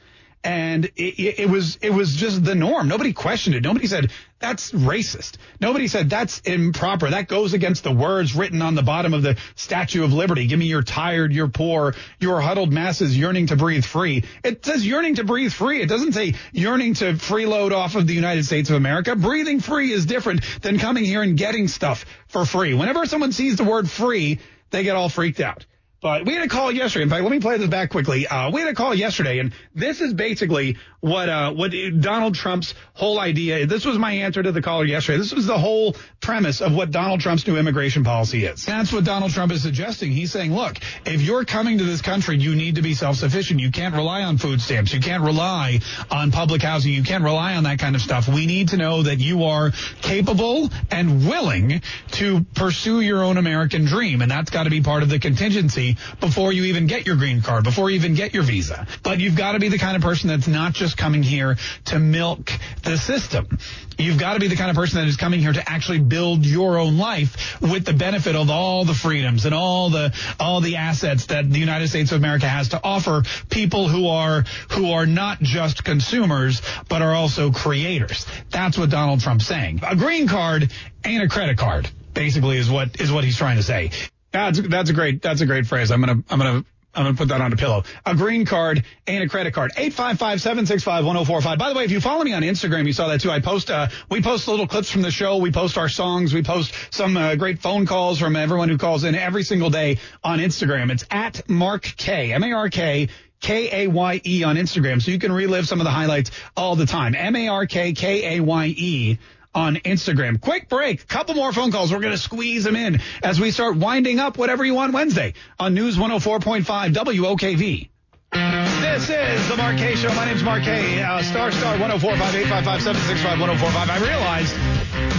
and 0.43 0.87
it, 0.97 1.41
it, 1.41 1.51
was 1.51 1.77
it 1.83 1.91
was 1.91 2.17
just 2.17 2.43
the 2.45 2.55
norm. 2.55 2.89
Nobody 2.89 3.13
questioned 3.13 3.57
it. 3.57 3.63
Nobody 3.63 3.87
said 3.87 4.11
that's 4.39 4.73
racist. 4.73 5.37
Nobody 5.61 5.87
said 5.87 6.09
that's 6.09 6.41
improper. 6.41 7.11
That 7.11 7.29
goes 7.29 7.53
against 7.53 7.85
the 7.85 7.93
words 7.93 8.35
written 8.35 8.63
on 8.63 8.75
the 8.75 8.83
bottom 8.83 9.13
of 9.13 9.23
the 9.23 9.37
Statue 9.55 10.03
of 10.03 10.15
Liberty. 10.15 10.47
Give 10.47 10.59
me 10.59 10.65
your 10.65 10.83
tired, 10.83 11.33
your 11.35 11.49
poor, 11.49 11.95
your 12.21 12.41
huddled 12.41 12.73
masses 12.73 13.17
yearning 13.17 13.49
to 13.49 13.57
breathe 13.57 13.85
free. 13.85 14.25
It 14.43 14.65
says 14.65 14.87
yearning 14.87 15.17
to 15.17 15.25
breathe 15.25 15.53
free. 15.53 15.83
It 15.83 15.91
doesn't 15.91 16.13
say 16.13 16.35
yearning 16.53 16.95
to 16.95 17.13
freeload 17.15 17.73
off 17.73 17.95
of 17.95 18.07
the 18.07 18.15
United 18.15 18.47
States 18.47 18.71
of 18.71 18.77
America. 18.77 19.15
Breathing 19.17 19.61
free 19.61 19.93
is 19.93 20.07
different 20.07 20.43
than 20.63 20.79
coming 20.79 21.05
here 21.05 21.23
and 21.23 21.37
getting 21.37 21.69
stuff 21.69 22.07
for 22.29 22.47
free. 22.47 22.73
Whenever 22.73 23.05
someone 23.05 23.33
sees 23.33 23.57
the 23.57 23.65
word 23.65 23.91
free, 23.91 24.39
they 24.71 24.85
get 24.85 24.97
all 24.97 25.11
freaked 25.11 25.41
out. 25.41 25.67
But 26.03 26.25
we 26.25 26.33
had 26.33 26.43
a 26.43 26.49
call 26.49 26.73
yesterday. 26.73 27.03
In 27.03 27.11
fact, 27.11 27.23
let 27.23 27.31
me 27.31 27.41
play 27.41 27.59
this 27.59 27.69
back 27.69 27.91
quickly. 27.91 28.27
Uh, 28.27 28.51
we 28.51 28.63
had 28.63 28.71
a 28.71 28.75
call 28.75 28.95
yesterday, 28.95 29.39
and 29.39 29.53
this 29.75 30.01
is 30.01 30.15
basically 30.15 30.79
what 31.01 31.29
uh, 31.29 31.53
what 31.53 31.73
Donald 32.01 32.35
Trump's 32.35 32.75
whole 32.95 33.21
idea. 33.21 33.67
This 33.67 33.85
was 33.85 33.99
my 33.99 34.13
answer 34.13 34.43
to 34.43 34.51
the 34.51 34.63
caller 34.63 34.87
yesterday. 34.87 35.19
This 35.19 35.35
was 35.35 35.47
the 35.47 35.59
whole 35.59 35.95
premise 36.23 36.63
of 36.63 36.75
what 36.75 36.91
Donald 36.91 37.21
Trump's 37.21 37.47
new 37.47 37.59
immigration 37.59 38.03
policy 38.03 38.47
is. 38.47 38.65
That's 38.65 38.91
what 38.95 39.05
Donald 39.05 39.33
Trump 39.33 39.53
is 39.53 39.63
suggesting. 39.63 40.11
He's 40.11 40.33
saying, 40.33 40.55
look, 40.55 40.79
if 41.05 41.21
you're 41.21 41.45
coming 41.45 41.77
to 41.79 41.85
this 41.85 42.01
country, 42.01 42.39
you 42.39 42.55
need 42.55 42.77
to 42.77 42.83
be 42.83 42.95
self-sufficient. 42.95 43.61
You 43.61 43.71
can't 43.71 43.95
rely 43.95 44.23
on 44.23 44.39
food 44.39 44.63
stamps. 44.63 44.95
You 44.95 45.01
can't 45.01 45.23
rely 45.23 45.81
on 46.11 46.31
public 46.31 46.63
housing. 46.63 46.95
You 46.95 47.03
can't 47.03 47.25
rely 47.25 47.57
on 47.57 47.65
that 47.65 47.79
kind 47.79 47.95
of 47.95 48.01
stuff. 48.01 48.27
We 48.27 48.47
need 48.47 48.69
to 48.71 48.79
know 48.79 49.03
that 49.03 49.19
you 49.19 49.45
are 49.45 49.73
capable 50.01 50.71
and 50.91 51.29
willing 51.29 51.83
to 52.13 52.47
pursue 52.55 53.03
your 53.03 53.23
own 53.23 53.37
American 53.37 53.85
dream, 53.85 54.23
and 54.23 54.31
that's 54.31 54.49
got 54.49 54.63
to 54.63 54.71
be 54.71 54.81
part 54.81 55.03
of 55.03 55.11
the 55.11 55.19
contingency 55.19 55.90
before 56.21 56.53
you 56.53 56.65
even 56.65 56.87
get 56.87 57.07
your 57.07 57.17
green 57.17 57.43
card, 57.43 57.65
before 57.65 57.91
you 57.91 57.97
even 57.97 58.15
get 58.15 58.35
your 58.35 58.43
visa. 58.43 58.87
But 59.03 59.21
you've 59.21 59.37
got 59.37 59.53
to 59.53 59.59
be 59.59 59.69
the 59.69 59.79
kind 59.79 59.97
of 59.97 60.03
person 60.03 60.29
that's 60.29 60.49
not 60.49 60.73
just 60.73 60.97
coming 60.97 61.23
here 61.23 61.57
to 61.87 61.99
milk 61.99 62.51
the 62.83 62.97
system. 62.99 63.59
You've 63.99 64.19
got 64.19 64.35
to 64.35 64.41
be 64.41 64.49
the 64.49 64.57
kind 64.57 64.71
of 64.71 64.77
person 64.77 64.99
that 64.99 65.09
is 65.09 65.17
coming 65.17 65.41
here 65.41 65.53
to 65.53 65.71
actually 65.71 65.99
build 65.99 66.47
your 66.47 66.79
own 66.79 66.97
life 66.97 67.61
with 67.61 67.85
the 67.85 67.93
benefit 67.93 68.35
of 68.35 68.49
all 68.49 68.85
the 68.85 68.95
freedoms 68.95 69.45
and 69.45 69.55
all 69.55 69.91
the 69.91 70.15
all 70.39 70.61
the 70.61 70.77
assets 70.77 71.27
that 71.27 71.51
the 71.51 71.59
United 71.59 71.89
States 71.89 72.11
of 72.13 72.19
America 72.19 72.49
has 72.49 72.71
to 72.71 72.81
offer 72.83 73.23
people 73.51 73.89
who 73.89 74.09
are 74.09 74.45
who 74.71 74.93
are 74.93 75.07
not 75.07 75.41
just 75.41 75.85
consumers 75.85 76.63
but 76.89 77.03
are 77.03 77.15
also 77.15 77.51
creators. 77.51 78.27
That's 78.51 78.79
what 78.79 78.91
Donald 78.91 79.21
Trump's 79.21 79.47
saying. 79.47 79.81
A 79.87 79.97
green 79.97 80.29
card 80.29 80.73
ain't 81.05 81.23
a 81.23 81.29
credit 81.29 81.59
card. 81.59 81.91
Basically, 82.15 82.57
is 82.57 82.71
what 82.71 83.01
is 83.01 83.13
what 83.13 83.25
he's 83.25 83.37
trying 83.37 83.57
to 83.57 83.63
say. 83.63 83.91
That's 84.33 84.61
that's 84.61 84.91
a 84.91 84.93
great 84.93 85.23
that's 85.23 85.41
a 85.41 85.47
great 85.47 85.67
phrase. 85.67 85.91
I'm 85.91 86.01
gonna 86.01 86.23
I'm 86.31 86.39
gonna 86.39 86.65
I'm 86.95 87.05
going 87.05 87.15
to 87.15 87.19
put 87.19 87.29
that 87.29 87.41
on 87.41 87.53
a 87.53 87.57
pillow. 87.57 87.85
A 88.05 88.17
green 88.17 88.45
card 88.45 88.85
and 89.07 89.23
a 89.23 89.29
credit 89.29 89.55
card. 89.55 89.73
855-765-1045. 89.77 91.59
By 91.59 91.69
the 91.69 91.75
way, 91.77 91.85
if 91.85 91.93
you 91.93 92.01
follow 92.01 92.25
me 92.25 92.33
on 92.33 92.43
Instagram, 92.43 92.85
you 92.87 92.93
saw 92.93 93.07
that 93.09 93.21
too. 93.21 93.31
I 93.31 93.39
post, 93.39 93.71
uh, 93.71 93.89
we 94.11 94.21
post 94.21 94.49
little 94.49 94.67
clips 94.67 94.91
from 94.91 95.03
the 95.03 95.13
show. 95.13 95.37
We 95.37 95.53
post 95.53 95.79
our 95.79 95.89
songs. 95.89 96.35
We 96.35 96.43
post 96.43 96.75
some 96.91 97.17
uh, 97.17 97.37
great 97.37 97.61
phone 97.61 97.87
calls 97.87 98.19
from 98.19 98.35
everyone 98.35 98.69
who 98.69 98.77
calls 98.77 99.05
in 99.05 99.15
every 99.15 99.45
single 99.45 99.71
day 99.71 99.99
on 100.25 100.41
Instagram. 100.41 100.91
It's 100.91 101.05
at 101.13 101.49
Mark 101.49 101.83
Kaye, 101.83 102.33
M-A-R-K, 102.33 103.09
K-A-Y-E 103.39 104.43
on 104.43 104.57
Instagram. 104.57 105.01
So 105.01 105.13
you 105.13 105.21
can 105.21 105.33
relive 105.33 105.69
some 105.69 105.81
of 105.81 105.85
the 105.85 105.93
highlights 105.93 106.33
all 106.57 106.75
the 106.75 106.87
time. 106.87 107.15
M-A-R-K, 107.15 107.93
K-A-Y-E 107.93 109.19
on 109.55 109.77
Instagram. 109.77 110.41
Quick 110.41 110.69
break. 110.69 111.07
Couple 111.09 111.35
more 111.35 111.53
phone 111.53 111.73
calls. 111.73 111.93
We're 111.93 112.01
going 112.01 112.13
to 112.13 112.19
squeeze 112.19 112.65
them 112.65 112.77
in 112.77 113.01
as 113.23 113.41
we 113.41 113.51
start 113.51 113.77
winding 113.77 114.19
up 114.19 114.39
whatever 114.39 114.65
you 114.65 114.75
want 114.75 114.93
Wednesday 114.93 115.35
on 115.59 115.75
News 115.75 115.97
104.5 115.97 116.65
WOKV. 116.93 117.91
This 118.33 119.11
is 119.11 119.49
the 119.49 119.57
Kaye 119.57 119.97
Show. 119.97 120.15
My 120.15 120.25
name's 120.25 120.43
Kaye. 120.43 121.03
Uh, 121.03 121.21
star 121.23 121.51
star 121.51 121.79
1045 121.79 122.35
855 122.35 122.83
765 122.83 123.41
1045. 123.41 123.91
I 123.91 123.99
realized 123.99 124.55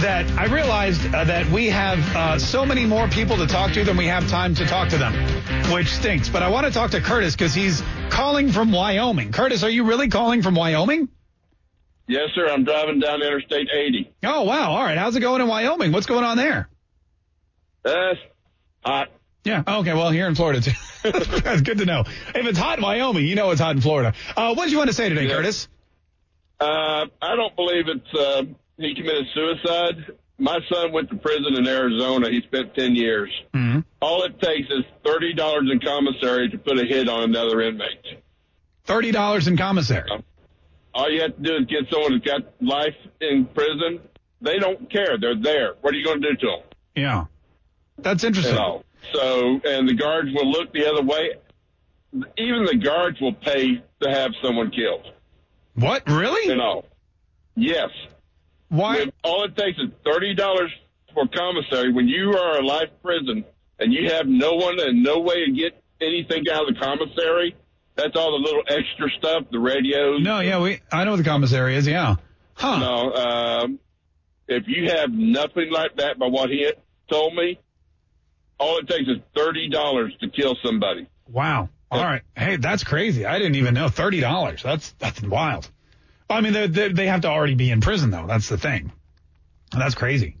that 0.02 0.30
I 0.38 0.46
realized 0.46 1.14
uh, 1.14 1.24
that 1.24 1.46
we 1.50 1.68
have 1.68 1.98
uh, 2.16 2.38
so 2.38 2.64
many 2.64 2.86
more 2.86 3.08
people 3.08 3.36
to 3.36 3.46
talk 3.46 3.72
to 3.72 3.84
than 3.84 3.98
we 3.98 4.06
have 4.06 4.28
time 4.28 4.54
to 4.54 4.64
talk 4.64 4.88
to 4.90 4.98
them, 4.98 5.12
which 5.70 5.88
stinks. 5.88 6.30
But 6.30 6.42
I 6.42 6.48
want 6.48 6.66
to 6.66 6.72
talk 6.72 6.92
to 6.92 7.00
Curtis 7.00 7.34
because 7.36 7.54
he's 7.54 7.82
calling 8.08 8.50
from 8.50 8.72
Wyoming. 8.72 9.30
Curtis, 9.30 9.62
are 9.62 9.70
you 9.70 9.84
really 9.84 10.08
calling 10.08 10.40
from 10.40 10.54
Wyoming? 10.54 11.08
Yes, 12.08 12.30
sir. 12.34 12.48
I'm 12.48 12.64
driving 12.64 12.98
down 13.00 13.22
Interstate 13.22 13.68
80. 13.72 14.12
Oh 14.24 14.42
wow! 14.42 14.72
All 14.72 14.82
right, 14.82 14.98
how's 14.98 15.16
it 15.16 15.20
going 15.20 15.40
in 15.40 15.48
Wyoming? 15.48 15.92
What's 15.92 16.06
going 16.06 16.24
on 16.24 16.36
there? 16.36 16.68
Uh, 17.84 18.14
hot. 18.84 19.08
Yeah. 19.44 19.62
Okay. 19.66 19.92
Well, 19.94 20.10
here 20.10 20.26
in 20.28 20.34
Florida 20.34 20.60
too. 20.60 20.70
That's 21.10 21.62
good 21.62 21.78
to 21.78 21.84
know. 21.84 22.00
If 22.00 22.46
it's 22.46 22.58
hot 22.58 22.78
in 22.78 22.84
Wyoming, 22.84 23.26
you 23.26 23.34
know 23.34 23.50
it's 23.50 23.60
hot 23.60 23.74
in 23.74 23.82
Florida. 23.82 24.14
Uh, 24.36 24.54
what 24.54 24.64
did 24.64 24.72
you 24.72 24.78
want 24.78 24.90
to 24.90 24.94
say 24.94 25.08
today, 25.08 25.26
Yeah. 25.26 25.34
Curtis? 25.36 25.68
Uh, 26.60 27.06
I 27.20 27.34
don't 27.36 27.56
believe 27.56 27.86
it's 27.88 28.14
uh, 28.14 28.42
he 28.76 28.94
committed 28.94 29.26
suicide. 29.34 30.16
My 30.38 30.60
son 30.72 30.92
went 30.92 31.08
to 31.10 31.16
prison 31.16 31.54
in 31.56 31.66
Arizona. 31.66 32.30
He 32.30 32.40
spent 32.42 32.74
10 32.74 32.94
years. 32.94 33.30
Mm-hmm. 33.52 33.80
All 34.00 34.22
it 34.24 34.40
takes 34.40 34.68
is 34.70 34.84
$30 35.04 35.72
in 35.72 35.80
commissary 35.80 36.48
to 36.50 36.58
put 36.58 36.78
a 36.78 36.84
hit 36.84 37.08
on 37.08 37.24
another 37.24 37.60
inmate. 37.62 38.22
Thirty 38.84 39.12
dollars 39.12 39.46
in 39.46 39.56
commissary. 39.56 40.08
All 40.94 41.10
you 41.10 41.22
have 41.22 41.36
to 41.36 41.42
do 41.42 41.56
is 41.56 41.66
get 41.66 41.90
someone 41.90 42.12
who's 42.12 42.22
got 42.22 42.42
life 42.60 42.94
in 43.20 43.46
prison. 43.54 44.00
They 44.40 44.58
don't 44.58 44.90
care. 44.90 45.16
They're 45.18 45.40
there. 45.40 45.74
What 45.80 45.94
are 45.94 45.96
you 45.96 46.04
going 46.04 46.20
to 46.20 46.30
do 46.30 46.36
to 46.36 46.46
them? 46.46 46.60
Yeah. 46.94 47.24
That's 47.98 48.24
interesting. 48.24 48.56
So, 49.12 49.60
and 49.64 49.88
the 49.88 49.94
guards 49.94 50.28
will 50.34 50.50
look 50.50 50.72
the 50.72 50.86
other 50.90 51.02
way. 51.02 51.34
Even 52.36 52.64
the 52.64 52.76
guards 52.76 53.20
will 53.20 53.32
pay 53.32 53.82
to 54.02 54.10
have 54.10 54.32
someone 54.42 54.70
killed. 54.70 55.10
What? 55.74 56.02
Really? 56.08 56.48
You 56.48 56.56
know? 56.56 56.84
Yes. 57.56 57.88
Why? 58.68 59.06
all 59.22 59.44
it 59.44 59.56
takes 59.56 59.78
is 59.78 59.90
thirty 60.04 60.34
dollars 60.34 60.70
for 61.12 61.26
commissary 61.28 61.92
when 61.92 62.08
you 62.08 62.32
are 62.32 62.58
a 62.58 62.64
life 62.64 62.88
prison 63.02 63.44
and 63.78 63.92
you 63.92 64.10
have 64.10 64.26
no 64.26 64.54
one 64.54 64.80
and 64.80 65.02
no 65.02 65.20
way 65.20 65.44
to 65.44 65.52
get 65.52 65.82
anything 66.00 66.44
out 66.50 66.68
of 66.68 66.74
the 66.74 66.80
commissary. 66.80 67.54
That's 67.94 68.16
all 68.16 68.32
the 68.32 68.38
little 68.38 68.62
extra 68.68 69.10
stuff, 69.18 69.44
the 69.50 69.58
radios. 69.58 70.22
No, 70.22 70.40
yeah, 70.40 70.60
we. 70.60 70.80
I 70.90 71.04
know 71.04 71.12
what 71.12 71.18
the 71.18 71.24
commissary 71.24 71.76
is. 71.76 71.86
Yeah. 71.86 72.16
Huh. 72.54 72.78
No, 72.78 73.12
um, 73.14 73.78
if 74.48 74.64
you 74.66 74.90
have 74.90 75.10
nothing 75.10 75.70
like 75.70 75.96
that 75.96 76.18
by 76.18 76.26
what 76.26 76.50
he 76.50 76.70
told 77.10 77.34
me, 77.34 77.58
all 78.58 78.78
it 78.78 78.88
takes 78.88 79.08
is 79.08 79.18
thirty 79.36 79.68
dollars 79.68 80.14
to 80.20 80.28
kill 80.28 80.56
somebody. 80.64 81.06
Wow. 81.28 81.68
All 81.90 82.02
right. 82.02 82.22
Hey, 82.34 82.56
that's 82.56 82.84
crazy. 82.84 83.26
I 83.26 83.38
didn't 83.38 83.56
even 83.56 83.74
know 83.74 83.88
thirty 83.88 84.20
dollars. 84.20 84.62
That's 84.62 84.92
that's 84.92 85.20
wild. 85.20 85.68
I 86.30 86.40
mean, 86.40 86.54
they, 86.54 86.66
they 86.66 86.88
they 86.88 87.06
have 87.06 87.22
to 87.22 87.28
already 87.28 87.54
be 87.54 87.70
in 87.70 87.82
prison 87.82 88.10
though. 88.10 88.26
That's 88.26 88.48
the 88.48 88.56
thing. 88.56 88.92
That's 89.70 89.94
crazy. 89.94 90.36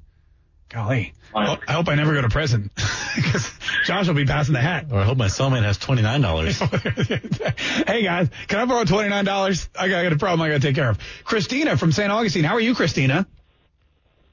Golly. 0.70 1.12
I 1.34 1.72
hope 1.72 1.88
I 1.88 1.94
never 1.94 2.12
go 2.14 2.22
to 2.22 2.28
prison 2.28 2.70
because 3.16 3.50
Josh 3.84 4.06
will 4.06 4.14
be 4.14 4.24
passing 4.24 4.54
the 4.54 4.60
hat. 4.60 4.86
Or 4.90 5.00
I 5.00 5.04
hope 5.04 5.16
my 5.16 5.26
cellmate 5.26 5.64
has 5.64 5.78
twenty 5.78 6.02
nine 6.02 6.20
dollars. 6.20 6.58
hey 7.86 8.02
guys, 8.02 8.28
can 8.48 8.60
I 8.60 8.64
borrow 8.66 8.84
twenty 8.84 9.08
nine 9.08 9.24
dollars? 9.24 9.68
I 9.78 9.88
got, 9.88 10.12
a 10.12 10.16
problem 10.16 10.42
I 10.42 10.48
got 10.48 10.60
to 10.60 10.66
take 10.66 10.74
care 10.74 10.90
of. 10.90 10.98
Christina 11.24 11.76
from 11.76 11.92
St. 11.92 12.10
Augustine. 12.10 12.44
How 12.44 12.54
are 12.54 12.60
you, 12.60 12.74
Christina? 12.74 13.26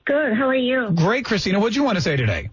Good. 0.05 0.33
How 0.33 0.47
are 0.47 0.55
you? 0.55 0.89
Great, 0.91 1.25
Christina. 1.25 1.59
What 1.59 1.73
do 1.73 1.79
you 1.79 1.83
want 1.83 1.97
to 1.97 2.01
say 2.01 2.17
today? 2.17 2.49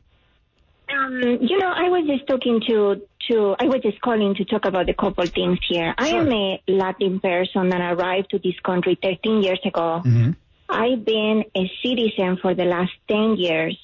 Um, 0.88 1.20
you 1.40 1.58
know, 1.58 1.72
I 1.74 1.88
was 1.88 2.06
just 2.06 2.26
talking 2.28 2.60
to 2.68 3.02
to. 3.28 3.56
I 3.58 3.64
was 3.64 3.80
just 3.82 4.00
calling 4.00 4.34
to 4.36 4.44
talk 4.44 4.64
about 4.64 4.88
a 4.88 4.94
couple 4.94 5.26
things 5.26 5.58
here. 5.68 5.94
I 5.98 6.08
am 6.08 6.32
a 6.32 6.62
Latin 6.68 7.18
person 7.20 7.70
that 7.70 7.80
arrived 7.80 8.30
to 8.30 8.38
this 8.38 8.58
country 8.64 8.96
13 9.02 9.42
years 9.42 9.60
ago. 9.64 10.02
I've 10.68 11.04
been 11.04 11.44
a 11.56 11.70
citizen 11.82 12.38
for 12.42 12.54
the 12.54 12.64
last 12.64 12.92
10 13.08 13.36
years, 13.36 13.78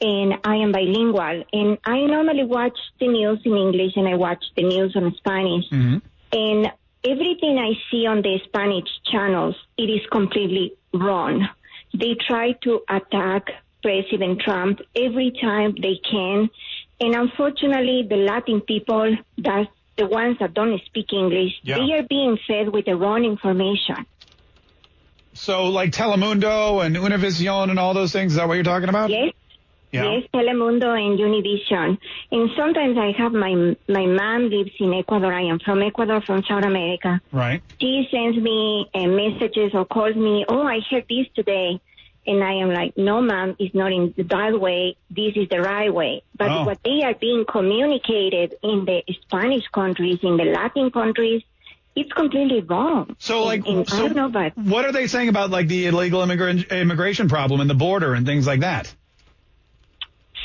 and 0.00 0.34
I 0.44 0.56
am 0.56 0.72
bilingual. 0.72 1.44
And 1.52 1.78
I 1.84 2.00
normally 2.02 2.44
watch 2.44 2.78
the 3.00 3.08
news 3.08 3.40
in 3.44 3.56
English 3.56 3.92
and 3.96 4.08
I 4.08 4.14
watch 4.14 4.44
the 4.56 4.62
news 4.62 4.92
in 4.94 5.14
Spanish. 5.16 5.64
Mm-hmm. 5.70 5.98
And 6.32 6.72
everything 7.04 7.58
I 7.58 7.72
see 7.90 8.06
on 8.06 8.22
the 8.22 8.38
Spanish 8.44 8.88
channels, 9.10 9.56
it 9.78 9.84
is 9.84 10.06
completely 10.10 10.74
wrong. 10.92 11.48
They 11.94 12.16
try 12.26 12.52
to 12.64 12.82
attack 12.88 13.48
President 13.82 14.40
Trump 14.40 14.80
every 14.94 15.32
time 15.40 15.74
they 15.80 16.00
can. 16.10 16.50
And 17.00 17.14
unfortunately, 17.14 18.06
the 18.08 18.16
Latin 18.16 18.60
people, 18.60 19.16
that's 19.38 19.68
the 19.96 20.06
ones 20.06 20.36
that 20.40 20.52
don't 20.54 20.78
speak 20.84 21.12
English, 21.12 21.52
Yeah. 21.62 21.78
they 21.78 21.92
are 21.94 22.02
being 22.02 22.38
fed 22.46 22.68
with 22.70 22.84
the 22.84 22.96
wrong 22.96 23.24
information. 23.24 24.04
So, 25.32 25.66
like 25.66 25.90
Telemundo 25.90 26.84
and 26.84 26.96
Univision 26.96 27.70
and 27.70 27.78
all 27.78 27.92
those 27.94 28.12
things. 28.12 28.32
Is 28.32 28.36
that 28.38 28.48
what 28.48 28.54
you're 28.54 28.64
talking 28.64 28.88
about? 28.88 29.10
Yes. 29.10 29.32
Yeah. 29.92 30.10
Yes, 30.12 30.24
Telemundo 30.34 30.90
and 30.98 31.18
Univision. 31.18 31.96
And 32.32 32.50
sometimes 32.56 32.98
I 32.98 33.12
have 33.16 33.32
my 33.32 33.76
my 33.88 34.06
mom 34.06 34.50
lives 34.50 34.72
in 34.78 34.92
Ecuador. 34.92 35.32
I 35.32 35.42
am 35.42 35.58
from 35.60 35.82
Ecuador, 35.82 36.20
from 36.20 36.42
South 36.42 36.64
America. 36.64 37.20
Right. 37.32 37.62
She 37.80 38.08
sends 38.10 38.36
me 38.36 38.90
uh, 38.94 39.06
messages 39.06 39.70
or 39.74 39.84
calls 39.86 40.16
me. 40.16 40.44
Oh, 40.48 40.62
I 40.62 40.80
heard 40.90 41.06
this 41.08 41.26
today, 41.34 41.80
and 42.26 42.42
I 42.42 42.54
am 42.54 42.70
like, 42.74 42.96
no, 42.98 43.22
mom, 43.22 43.56
it's 43.58 43.74
not 43.74 43.92
in 43.92 44.12
the 44.16 44.24
that 44.24 44.60
way. 44.60 44.96
This 45.08 45.34
is 45.36 45.48
the 45.48 45.60
right 45.60 45.92
way. 45.92 46.22
But 46.36 46.50
Oh. 46.50 46.64
what 46.64 46.78
they 46.84 47.02
are 47.04 47.14
being 47.14 47.44
communicated 47.48 48.54
in 48.62 48.84
the 48.84 49.02
Spanish 49.22 49.66
countries, 49.68 50.18
in 50.22 50.36
the 50.36 50.44
Latin 50.44 50.90
countries, 50.90 51.42
it's 51.94 52.12
completely 52.12 52.60
wrong. 52.60 53.16
So, 53.18 53.44
like, 53.44 53.66
And 53.66 53.80
I 53.80 53.84
so 53.84 54.08
don't 54.08 54.16
know, 54.16 54.28
but 54.28 54.58
what 54.58 54.84
are 54.84 54.92
they 54.92 55.06
saying 55.06 55.28
about 55.28 55.50
like 55.50 55.68
the 55.68 55.86
illegal 55.86 56.20
immigrant 56.22 56.64
immigration 56.72 57.28
problem 57.28 57.60
and 57.60 57.70
the 57.70 57.74
border 57.74 58.12
and 58.14 58.26
things 58.26 58.46
like 58.46 58.60
that? 58.60 58.92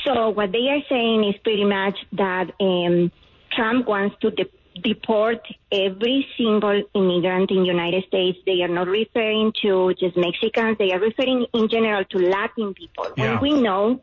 So 0.04 0.30
what 0.30 0.52
they 0.52 0.68
are 0.68 0.82
saying 0.88 1.24
is 1.24 1.36
pretty 1.42 1.64
much 1.64 1.96
that 2.12 2.50
um, 2.60 3.10
Trump 3.52 3.86
wants 3.86 4.16
to 4.20 4.30
de- 4.30 4.50
deport 4.80 5.46
every 5.70 6.26
single 6.36 6.82
immigrant 6.94 7.50
in 7.50 7.60
the 7.60 7.66
United 7.66 8.04
States. 8.06 8.38
They 8.46 8.62
are 8.62 8.68
not 8.68 8.88
referring 8.88 9.52
to 9.62 9.94
just 9.98 10.16
Mexicans. 10.16 10.78
They 10.78 10.92
are 10.92 10.98
referring 11.00 11.46
in 11.52 11.68
general 11.68 12.04
to 12.04 12.18
Latin 12.18 12.74
people. 12.74 13.06
Yeah. 13.16 13.32
And 13.32 13.40
we 13.40 13.60
know 13.60 14.02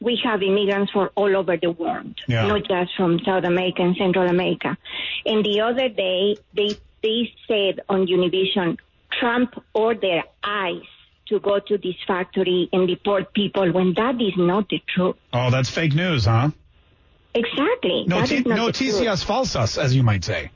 we 0.00 0.18
have 0.24 0.42
immigrants 0.42 0.92
from 0.92 1.10
all 1.14 1.36
over 1.36 1.56
the 1.56 1.70
world, 1.70 2.14
Yeah. 2.28 2.46
not 2.46 2.66
just 2.68 2.94
from 2.96 3.20
South 3.20 3.44
America 3.44 3.82
and 3.82 3.96
Central 3.96 4.28
America. 4.28 4.76
And 5.24 5.44
the 5.44 5.60
other 5.60 5.88
day, 5.88 6.36
they 6.54 6.70
they 7.02 7.32
said 7.46 7.80
on 7.88 8.06
Univision, 8.06 8.78
Trump 9.12 9.62
ordered 9.74 10.24
ICE 10.42 10.82
to 11.28 11.40
go 11.40 11.58
to 11.58 11.78
this 11.78 11.96
factory 12.06 12.68
and 12.72 12.86
deport 12.88 13.32
people 13.34 13.72
when 13.72 13.94
that 13.94 14.20
is 14.20 14.34
not 14.36 14.68
the 14.68 14.80
truth. 14.88 15.16
Oh, 15.32 15.50
that's 15.50 15.70
fake 15.70 15.94
news, 15.94 16.24
huh? 16.24 16.50
Exactly. 17.34 18.04
No, 18.06 18.24
t- 18.24 18.40
no. 18.40 18.68
TCS 18.68 19.24
falsus, 19.24 19.76
as 19.76 19.94
you 19.94 20.02
might 20.02 20.24
say. 20.24 20.50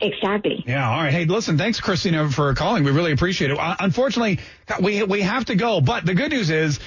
Exactly. 0.00 0.64
Yeah. 0.66 0.88
All 0.88 0.96
right. 0.96 1.12
Hey, 1.12 1.26
listen. 1.26 1.58
Thanks, 1.58 1.80
Christina, 1.80 2.28
for 2.30 2.54
calling. 2.54 2.82
We 2.82 2.90
really 2.90 3.12
appreciate 3.12 3.50
it. 3.50 3.58
Uh, 3.58 3.76
unfortunately, 3.78 4.40
we 4.80 5.02
we 5.04 5.20
have 5.22 5.44
to 5.46 5.54
go. 5.54 5.80
But 5.80 6.04
the 6.06 6.14
good 6.14 6.32
news 6.32 6.50
is. 6.50 6.80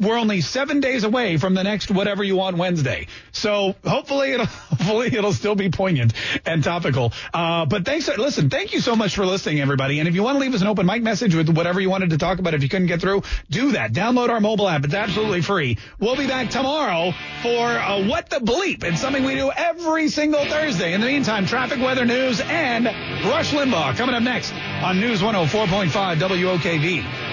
We're 0.00 0.18
only 0.18 0.40
seven 0.40 0.80
days 0.80 1.04
away 1.04 1.36
from 1.36 1.54
the 1.54 1.62
next 1.62 1.90
whatever 1.90 2.24
you 2.24 2.36
want 2.36 2.56
Wednesday, 2.56 3.06
so 3.32 3.74
hopefully 3.84 4.32
it'll 4.32 4.46
hopefully 4.80 5.08
it'll 5.08 5.34
still 5.34 5.54
be 5.54 5.70
poignant 5.70 6.14
and 6.46 6.64
topical. 6.64 7.12
Uh, 7.34 7.66
but 7.66 7.84
thanks, 7.84 8.08
listen, 8.08 8.48
thank 8.48 8.72
you 8.72 8.80
so 8.80 8.96
much 8.96 9.14
for 9.14 9.26
listening, 9.26 9.60
everybody. 9.60 9.98
And 9.98 10.08
if 10.08 10.14
you 10.14 10.22
want 10.22 10.36
to 10.36 10.40
leave 10.40 10.54
us 10.54 10.62
an 10.62 10.68
open 10.68 10.86
mic 10.86 11.02
message 11.02 11.34
with 11.34 11.50
whatever 11.50 11.80
you 11.80 11.90
wanted 11.90 12.10
to 12.10 12.18
talk 12.18 12.38
about, 12.38 12.54
if 12.54 12.62
you 12.62 12.68
couldn't 12.70 12.86
get 12.86 13.00
through, 13.02 13.22
do 13.50 13.72
that. 13.72 13.92
Download 13.92 14.30
our 14.30 14.40
mobile 14.40 14.68
app; 14.68 14.84
it's 14.84 14.94
absolutely 14.94 15.42
free. 15.42 15.76
We'll 15.98 16.16
be 16.16 16.26
back 16.26 16.48
tomorrow 16.48 17.12
for 17.42 17.68
uh, 17.68 18.06
what 18.06 18.30
the 18.30 18.38
bleep. 18.38 18.82
It's 18.84 19.00
something 19.00 19.24
we 19.24 19.34
do 19.34 19.50
every 19.54 20.08
single 20.08 20.44
Thursday. 20.46 20.94
In 20.94 21.02
the 21.02 21.06
meantime, 21.08 21.44
traffic, 21.44 21.78
weather, 21.78 22.06
news, 22.06 22.40
and 22.40 22.86
Rush 23.26 23.52
Limbaugh 23.52 23.96
coming 23.96 24.14
up 24.14 24.22
next 24.22 24.54
on 24.54 24.98
News 24.98 25.20
104.5 25.20 25.90
WOKV. 26.16 27.28